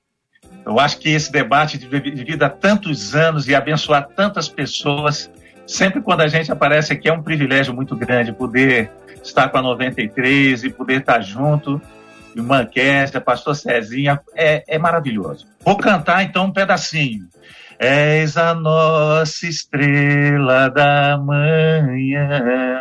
Eu 0.64 0.78
acho 0.78 0.98
que 0.98 1.08
esse 1.08 1.32
debate, 1.32 1.76
devido 1.76 2.42
a 2.44 2.48
tantos 2.48 3.16
anos 3.16 3.48
e 3.48 3.54
abençoar 3.54 4.06
tantas 4.14 4.48
pessoas, 4.48 5.28
sempre 5.66 6.00
quando 6.00 6.20
a 6.20 6.28
gente 6.28 6.52
aparece 6.52 6.92
aqui 6.92 7.08
é 7.08 7.12
um 7.12 7.22
privilégio 7.22 7.74
muito 7.74 7.96
grande 7.96 8.32
poder 8.32 8.92
estar 9.24 9.48
com 9.48 9.58
a 9.58 9.62
93 9.62 10.64
e 10.64 10.70
poder 10.70 11.00
estar 11.00 11.20
junto. 11.20 11.80
Irmã 12.34 12.64
Kézia, 12.64 13.20
pastor 13.20 13.56
Cezinha, 13.56 14.20
é, 14.34 14.64
é 14.66 14.78
maravilhoso. 14.78 15.46
Vou 15.60 15.76
cantar 15.76 16.22
então 16.22 16.46
um 16.46 16.52
pedacinho. 16.52 17.28
És 17.82 18.36
a 18.36 18.54
nossa 18.54 19.44
estrela 19.44 20.70
da 20.70 21.18
manhã, 21.18 22.80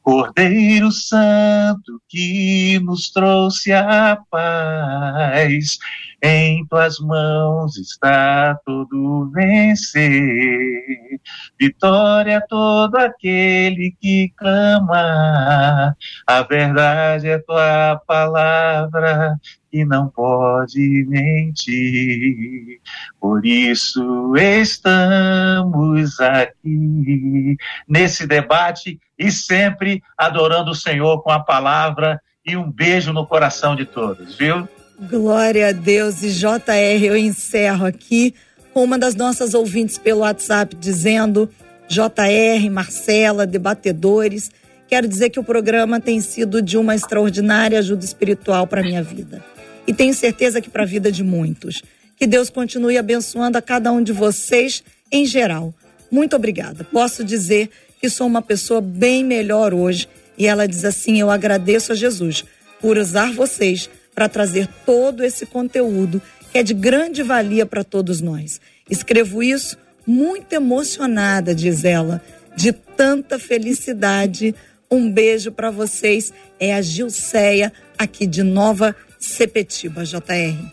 Cordeiro 0.00 0.90
Santo 0.90 2.00
que 2.08 2.80
nos 2.84 3.10
trouxe 3.10 3.70
a 3.70 4.18
paz 4.30 5.76
em 6.22 6.66
tuas 6.66 6.98
mãos 6.98 7.76
está 7.76 8.58
todo 8.64 9.30
vencer. 9.32 11.20
Vitória 11.58 12.38
a 12.38 12.40
todo 12.40 12.96
aquele 12.96 13.94
que 14.00 14.32
clama. 14.36 15.96
A 16.26 16.42
verdade 16.42 17.28
é 17.28 17.38
tua 17.38 18.00
palavra 18.06 19.36
que 19.70 19.84
não 19.84 20.08
pode 20.08 21.06
mentir. 21.08 22.80
Por 23.20 23.44
isso 23.46 24.34
estamos 24.36 26.18
aqui 26.20 27.56
nesse 27.86 28.26
debate 28.26 28.98
e 29.16 29.30
sempre 29.30 30.02
adorando 30.16 30.72
o 30.72 30.74
Senhor 30.74 31.22
com 31.22 31.30
a 31.30 31.40
palavra 31.40 32.20
e 32.44 32.56
um 32.56 32.70
beijo 32.70 33.12
no 33.12 33.26
coração 33.26 33.76
de 33.76 33.84
todos, 33.84 34.34
viu? 34.34 34.66
Glória 35.00 35.68
a 35.68 35.72
Deus. 35.72 36.24
E 36.24 36.30
JR, 36.30 37.04
eu 37.04 37.16
encerro 37.16 37.86
aqui 37.86 38.34
com 38.74 38.82
uma 38.82 38.98
das 38.98 39.14
nossas 39.14 39.54
ouvintes 39.54 39.96
pelo 39.96 40.20
WhatsApp 40.20 40.74
dizendo: 40.74 41.48
JR, 41.88 42.68
Marcela, 42.68 43.46
debatedores, 43.46 44.50
quero 44.88 45.06
dizer 45.06 45.30
que 45.30 45.38
o 45.38 45.44
programa 45.44 46.00
tem 46.00 46.20
sido 46.20 46.60
de 46.60 46.76
uma 46.76 46.96
extraordinária 46.96 47.78
ajuda 47.78 48.04
espiritual 48.04 48.66
para 48.66 48.82
minha 48.82 49.02
vida. 49.02 49.44
E 49.86 49.94
tenho 49.94 50.12
certeza 50.12 50.60
que 50.60 50.68
para 50.68 50.82
a 50.82 50.86
vida 50.86 51.12
de 51.12 51.22
muitos. 51.22 51.80
Que 52.16 52.26
Deus 52.26 52.50
continue 52.50 52.98
abençoando 52.98 53.56
a 53.56 53.62
cada 53.62 53.92
um 53.92 54.02
de 54.02 54.12
vocês 54.12 54.82
em 55.12 55.24
geral. 55.24 55.72
Muito 56.10 56.34
obrigada. 56.34 56.82
Posso 56.82 57.22
dizer 57.22 57.70
que 58.00 58.10
sou 58.10 58.26
uma 58.26 58.42
pessoa 58.42 58.80
bem 58.80 59.24
melhor 59.24 59.72
hoje. 59.72 60.08
E 60.36 60.48
ela 60.48 60.66
diz 60.66 60.84
assim: 60.84 61.20
Eu 61.20 61.30
agradeço 61.30 61.92
a 61.92 61.94
Jesus 61.94 62.44
por 62.80 62.98
usar 62.98 63.32
vocês 63.32 63.88
para 64.18 64.28
trazer 64.28 64.68
todo 64.84 65.22
esse 65.22 65.46
conteúdo 65.46 66.20
que 66.50 66.58
é 66.58 66.62
de 66.64 66.74
grande 66.74 67.22
valia 67.22 67.64
para 67.64 67.84
todos 67.84 68.20
nós. 68.20 68.60
Escrevo 68.90 69.44
isso 69.44 69.76
muito 70.04 70.52
emocionada, 70.52 71.54
diz 71.54 71.84
ela, 71.84 72.20
de 72.56 72.72
tanta 72.72 73.38
felicidade. 73.38 74.56
Um 74.90 75.08
beijo 75.08 75.52
para 75.52 75.70
vocês. 75.70 76.32
É 76.58 76.74
a 76.74 76.82
Gilceia, 76.82 77.72
aqui 77.96 78.26
de 78.26 78.42
Nova 78.42 78.96
Sepetiba, 79.20 80.04
JR. 80.04 80.66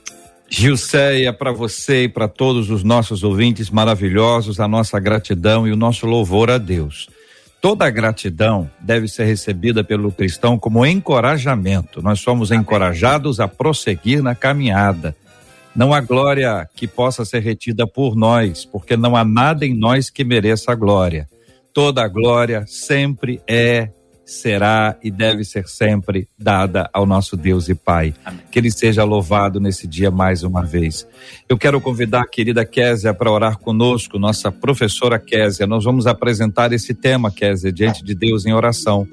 Gilceia, 0.50 1.32
para 1.32 1.52
você 1.52 2.06
e 2.06 2.10
para 2.10 2.28
todos 2.28 2.72
os 2.72 2.84
nossos 2.84 3.24
ouvintes 3.24 3.70
maravilhosos, 3.70 4.60
a 4.60 4.68
nossa 4.68 5.00
gratidão 5.00 5.68
e 5.68 5.72
o 5.72 5.76
nosso 5.76 6.08
louvor 6.08 6.50
a 6.50 6.58
Deus. 6.58 7.10
Toda 7.66 7.90
gratidão 7.90 8.70
deve 8.80 9.08
ser 9.08 9.24
recebida 9.24 9.84
pelo 9.84 10.12
cristão 10.12 10.56
como 10.56 10.86
encorajamento. 10.86 12.00
Nós 12.00 12.20
somos 12.20 12.52
encorajados 12.52 13.40
a 13.40 13.48
prosseguir 13.48 14.22
na 14.22 14.36
caminhada. 14.36 15.16
Não 15.76 15.92
há 15.92 16.00
glória 16.00 16.70
que 16.76 16.88
possa 16.88 17.26
ser 17.26 17.40
retida 17.40 17.88
por 17.88 18.16
nós, 18.16 18.66
porque 18.66 18.96
não 18.96 19.16
há 19.16 19.26
nada 19.26 19.66
em 19.66 19.74
nós 19.74 20.12
que 20.12 20.24
mereça 20.24 20.74
a 20.74 20.76
glória. 20.76 21.28
Toda 21.74 22.04
a 22.04 22.08
glória 22.08 22.66
sempre 22.68 23.42
é 23.48 23.90
será 24.26 24.98
e 25.04 25.12
deve 25.12 25.44
ser 25.44 25.68
sempre 25.68 26.28
dada 26.38 26.90
ao 26.92 27.06
nosso 27.06 27.38
Deus 27.38 27.70
e 27.70 27.76
Pai. 27.76 28.14
Amém. 28.26 28.42
Que 28.52 28.58
Ele 28.58 28.72
seja 28.72 29.04
louvado 29.04 29.60
nesse 29.60 29.88
dia 29.88 30.10
mais 30.10 30.42
uma 30.42 30.64
vez. 30.64 31.08
Eu 31.48 31.58
quero 31.58 31.80
convidar 31.80 32.22
a 32.22 32.28
querida 32.28 32.66
Késia 32.66 33.14
para 33.14 33.32
orar 33.32 33.60
conosco, 33.60 34.18
nossa 34.18 34.52
professora 34.52 35.20
Késia. 35.20 35.68
Nós 35.68 35.84
vamos 35.84 36.08
apresentar 36.08 36.74
esse 36.74 36.94
tema, 36.94 37.32
Késia, 37.32 37.72
diante 37.72 38.04
de 38.04 38.16
Deus 38.16 38.46
em 38.46 38.54
oração. 38.54 39.08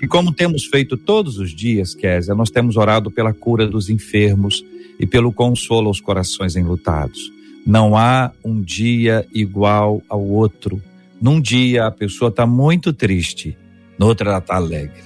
E 0.00 0.06
como 0.06 0.32
temos 0.32 0.64
feito 0.64 0.96
todos 0.96 1.38
os 1.38 1.54
dias, 1.54 1.94
Késia, 1.94 2.34
nós 2.34 2.50
temos 2.50 2.76
orado 2.76 3.10
pela 3.10 3.34
cura 3.34 3.66
dos 3.66 3.90
enfermos 3.90 4.64
e 4.98 5.06
pelo 5.06 5.32
consolo 5.32 5.88
aos 5.88 6.00
corações 6.00 6.56
enlutados. 6.56 7.30
Não 7.66 7.96
há 7.96 8.30
um 8.42 8.62
dia 8.62 9.26
igual 9.32 10.02
ao 10.08 10.22
outro. 10.22 10.82
Num 11.20 11.40
dia 11.40 11.86
a 11.86 11.90
pessoa 11.90 12.28
está 12.28 12.46
muito 12.46 12.92
triste 12.92 13.56
no 13.98 14.06
outro 14.06 14.28
ela 14.28 14.38
está 14.38 14.56
alegre, 14.56 15.02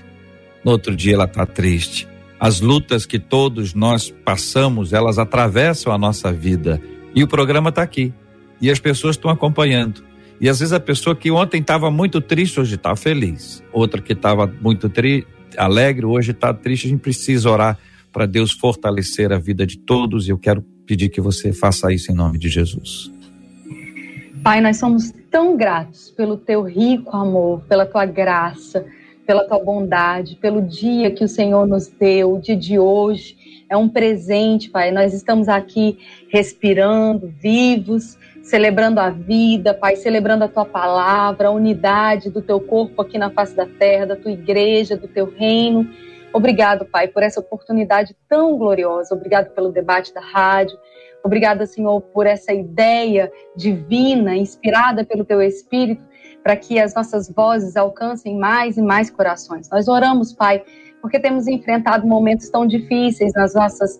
no 0.64 0.72
outro 0.72 0.94
dia 0.96 1.14
ela 1.14 1.24
está 1.24 1.44
triste. 1.46 2.08
As 2.40 2.60
lutas 2.60 3.04
que 3.04 3.18
todos 3.18 3.74
nós 3.74 4.10
passamos, 4.24 4.92
elas 4.92 5.18
atravessam 5.18 5.92
a 5.92 5.98
nossa 5.98 6.32
vida. 6.32 6.80
E 7.14 7.24
o 7.24 7.28
programa 7.28 7.70
está 7.70 7.82
aqui. 7.82 8.12
E 8.60 8.70
as 8.70 8.78
pessoas 8.78 9.16
estão 9.16 9.30
acompanhando. 9.30 10.04
E 10.40 10.48
às 10.48 10.60
vezes 10.60 10.72
a 10.72 10.78
pessoa 10.78 11.16
que 11.16 11.30
ontem 11.32 11.60
estava 11.60 11.90
muito 11.90 12.20
triste, 12.20 12.60
hoje 12.60 12.76
está 12.76 12.94
feliz. 12.94 13.62
Outra 13.72 14.00
que 14.00 14.12
estava 14.12 14.46
muito 14.46 14.88
tri 14.88 15.26
alegre, 15.56 16.06
hoje 16.06 16.30
está 16.30 16.54
triste. 16.54 16.86
A 16.86 16.90
gente 16.90 17.00
precisa 17.00 17.50
orar 17.50 17.76
para 18.12 18.24
Deus 18.24 18.52
fortalecer 18.52 19.32
a 19.32 19.38
vida 19.38 19.66
de 19.66 19.76
todos. 19.78 20.28
E 20.28 20.30
eu 20.30 20.38
quero 20.38 20.62
pedir 20.86 21.08
que 21.08 21.20
você 21.20 21.52
faça 21.52 21.92
isso 21.92 22.12
em 22.12 22.14
nome 22.14 22.38
de 22.38 22.48
Jesus. 22.48 23.10
Pai, 24.44 24.60
nós 24.60 24.76
somos 24.76 25.12
tão 25.30 25.56
gratos 25.56 26.10
pelo 26.10 26.36
teu 26.36 26.62
rico 26.62 27.16
amor, 27.16 27.62
pela 27.68 27.86
tua 27.86 28.04
graça, 28.04 28.84
pela 29.26 29.44
tua 29.46 29.58
bondade, 29.58 30.36
pelo 30.36 30.62
dia 30.62 31.10
que 31.10 31.22
o 31.22 31.28
Senhor 31.28 31.66
nos 31.66 31.86
deu, 31.88 32.34
o 32.34 32.40
dia 32.40 32.56
de 32.56 32.78
hoje. 32.78 33.36
É 33.68 33.76
um 33.76 33.88
presente, 33.88 34.70
Pai. 34.70 34.90
Nós 34.90 35.12
estamos 35.12 35.48
aqui 35.48 35.98
respirando, 36.30 37.32
vivos, 37.38 38.16
celebrando 38.42 38.98
a 38.98 39.10
vida, 39.10 39.74
Pai, 39.74 39.96
celebrando 39.96 40.44
a 40.44 40.48
tua 40.48 40.64
palavra, 40.64 41.48
a 41.48 41.50
unidade 41.50 42.30
do 42.30 42.40
teu 42.40 42.58
corpo 42.58 43.02
aqui 43.02 43.18
na 43.18 43.28
face 43.28 43.54
da 43.54 43.66
terra, 43.66 44.06
da 44.06 44.16
tua 44.16 44.32
igreja, 44.32 44.96
do 44.96 45.06
teu 45.06 45.26
reino. 45.26 45.86
Obrigado, 46.32 46.86
Pai, 46.86 47.08
por 47.08 47.22
essa 47.22 47.40
oportunidade 47.40 48.16
tão 48.26 48.56
gloriosa. 48.56 49.14
Obrigado 49.14 49.50
pelo 49.50 49.70
debate 49.70 50.14
da 50.14 50.20
rádio. 50.20 50.78
Obrigada, 51.24 51.66
Senhor, 51.66 52.00
por 52.00 52.26
essa 52.26 52.52
ideia 52.52 53.30
divina, 53.56 54.36
inspirada 54.36 55.04
pelo 55.04 55.24
Teu 55.24 55.42
Espírito, 55.42 56.02
para 56.42 56.56
que 56.56 56.78
as 56.78 56.94
nossas 56.94 57.30
vozes 57.30 57.76
alcancem 57.76 58.38
mais 58.38 58.76
e 58.76 58.82
mais 58.82 59.10
corações. 59.10 59.68
Nós 59.70 59.88
oramos, 59.88 60.32
Pai, 60.32 60.62
porque 61.02 61.18
temos 61.18 61.46
enfrentado 61.46 62.06
momentos 62.06 62.48
tão 62.48 62.66
difíceis 62.66 63.32
nas 63.34 63.54
nossas 63.54 63.98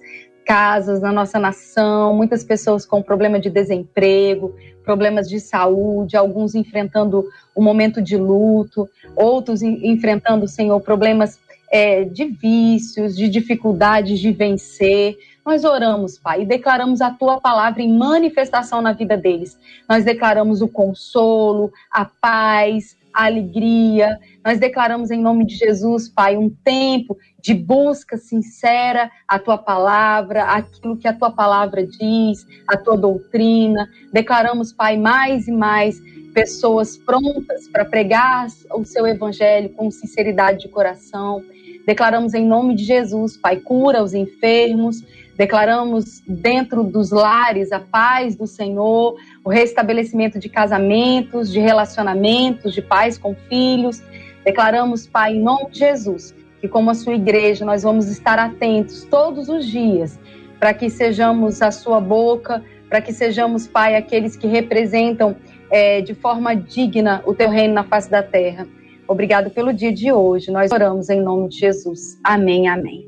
casas, 0.49 1.03
na 1.03 1.13
nossa 1.13 1.39
nação, 1.39 2.17
muitas 2.17 2.43
pessoas 2.43 2.87
com 2.87 3.03
problema 3.03 3.39
de 3.39 3.51
desemprego, 3.51 4.55
problemas 4.83 5.29
de 5.29 5.39
saúde, 5.39 6.17
alguns 6.17 6.55
enfrentando 6.55 7.23
um 7.55 7.63
momento 7.63 8.01
de 8.01 8.17
luto, 8.17 8.89
outros 9.15 9.61
enfrentando, 9.61 10.49
Senhor, 10.49 10.81
problemas 10.81 11.39
é, 11.71 12.05
de 12.05 12.25
vícios, 12.25 13.15
de 13.15 13.29
dificuldades 13.29 14.19
de 14.19 14.33
vencer. 14.33 15.17
Nós 15.49 15.65
oramos, 15.65 16.19
Pai, 16.19 16.43
e 16.43 16.45
declaramos 16.45 17.01
a 17.01 17.11
tua 17.11 17.41
palavra 17.41 17.81
em 17.81 17.91
manifestação 17.91 18.83
na 18.83 18.93
vida 18.93 19.17
deles. 19.17 19.59
Nós 19.89 20.05
declaramos 20.05 20.61
o 20.61 20.69
consolo, 20.69 21.73
a 21.91 22.05
paz, 22.05 22.99
a 23.15 23.25
alegria. 23.25 24.19
Nós 24.45 24.61
declaramos 24.61 25.11
em 25.11 25.19
nome 25.19 25.47
de 25.47 25.57
Jesus, 25.57 26.07
Pai, 26.07 26.37
um 26.37 26.51
tempo 26.51 27.17
de 27.41 27.55
busca 27.55 28.19
sincera 28.19 29.11
à 29.27 29.39
tua 29.39 29.57
palavra, 29.57 30.45
aquilo 30.45 30.99
que 30.99 31.09
a 31.09 31.15
tua 31.15 31.31
palavra 31.31 31.83
diz, 31.87 32.47
a 32.69 32.77
tua 32.77 32.99
doutrina. 32.99 33.89
Declaramos, 34.13 34.71
Pai, 34.71 34.99
mais 34.99 35.49
e 35.49 35.51
mais 35.51 35.99
pessoas 36.35 36.99
prontas 36.99 37.67
para 37.73 37.87
pregar 37.87 38.49
o 38.75 38.85
seu 38.85 39.07
evangelho 39.07 39.71
com 39.71 39.91
sinceridade 39.91 40.59
de 40.59 40.69
coração. 40.69 41.43
Declaramos 41.89 42.35
em 42.35 42.45
nome 42.45 42.75
de 42.75 42.85
Jesus, 42.85 43.35
Pai, 43.39 43.57
cura 43.57 44.03
os 44.03 44.13
enfermos. 44.13 45.03
Declaramos 45.39 46.21
dentro 46.27 46.83
dos 46.83 47.13
lares 47.13 47.71
a 47.71 47.79
paz 47.79 48.35
do 48.35 48.45
Senhor, 48.45 49.17
o 49.45 49.49
restabelecimento 49.49 50.37
de 50.37 50.49
casamentos, 50.49 51.53
de 51.53 51.61
relacionamentos, 51.61 52.75
de 52.75 52.83
pais 52.83 53.17
com 53.17 53.37
filhos. 53.49 54.03
Declaramos, 54.45 55.07
Pai, 55.07 55.37
em 55.37 55.41
nome 55.41 55.71
de 55.71 55.79
Jesus, 55.79 56.35
que 56.61 56.67
como 56.67 56.91
a 56.91 56.95
sua 56.95 57.15
igreja 57.15 57.65
nós 57.65 57.85
vamos 57.85 58.09
estar 58.09 58.37
atentos 58.37 59.05
todos 59.05 59.49
os 59.49 59.65
dias 59.65 60.19
para 60.59 60.75
que 60.75 60.91
sejamos 60.91 61.63
a 61.63 61.71
sua 61.71 62.01
boca, 62.01 62.61
para 62.89 63.01
que 63.01 63.13
sejamos, 63.13 63.69
Pai, 63.69 63.95
aqueles 63.95 64.37
que 64.37 64.49
representam 64.49 65.37
é, 65.71 66.01
de 66.01 66.15
forma 66.15 66.57
digna 66.57 67.23
o 67.25 67.33
teu 67.33 67.49
reino 67.49 67.75
na 67.75 67.85
face 67.85 68.11
da 68.11 68.25
terra. 68.25 68.67
Obrigado 69.07 69.51
pelo 69.51 69.73
dia 69.73 69.93
de 69.93 70.11
hoje. 70.11 70.51
Nós 70.51 70.73
oramos 70.73 71.09
em 71.09 71.21
nome 71.21 71.49
de 71.49 71.59
Jesus. 71.59 72.19
Amém, 72.25 72.67
amém. 72.67 73.08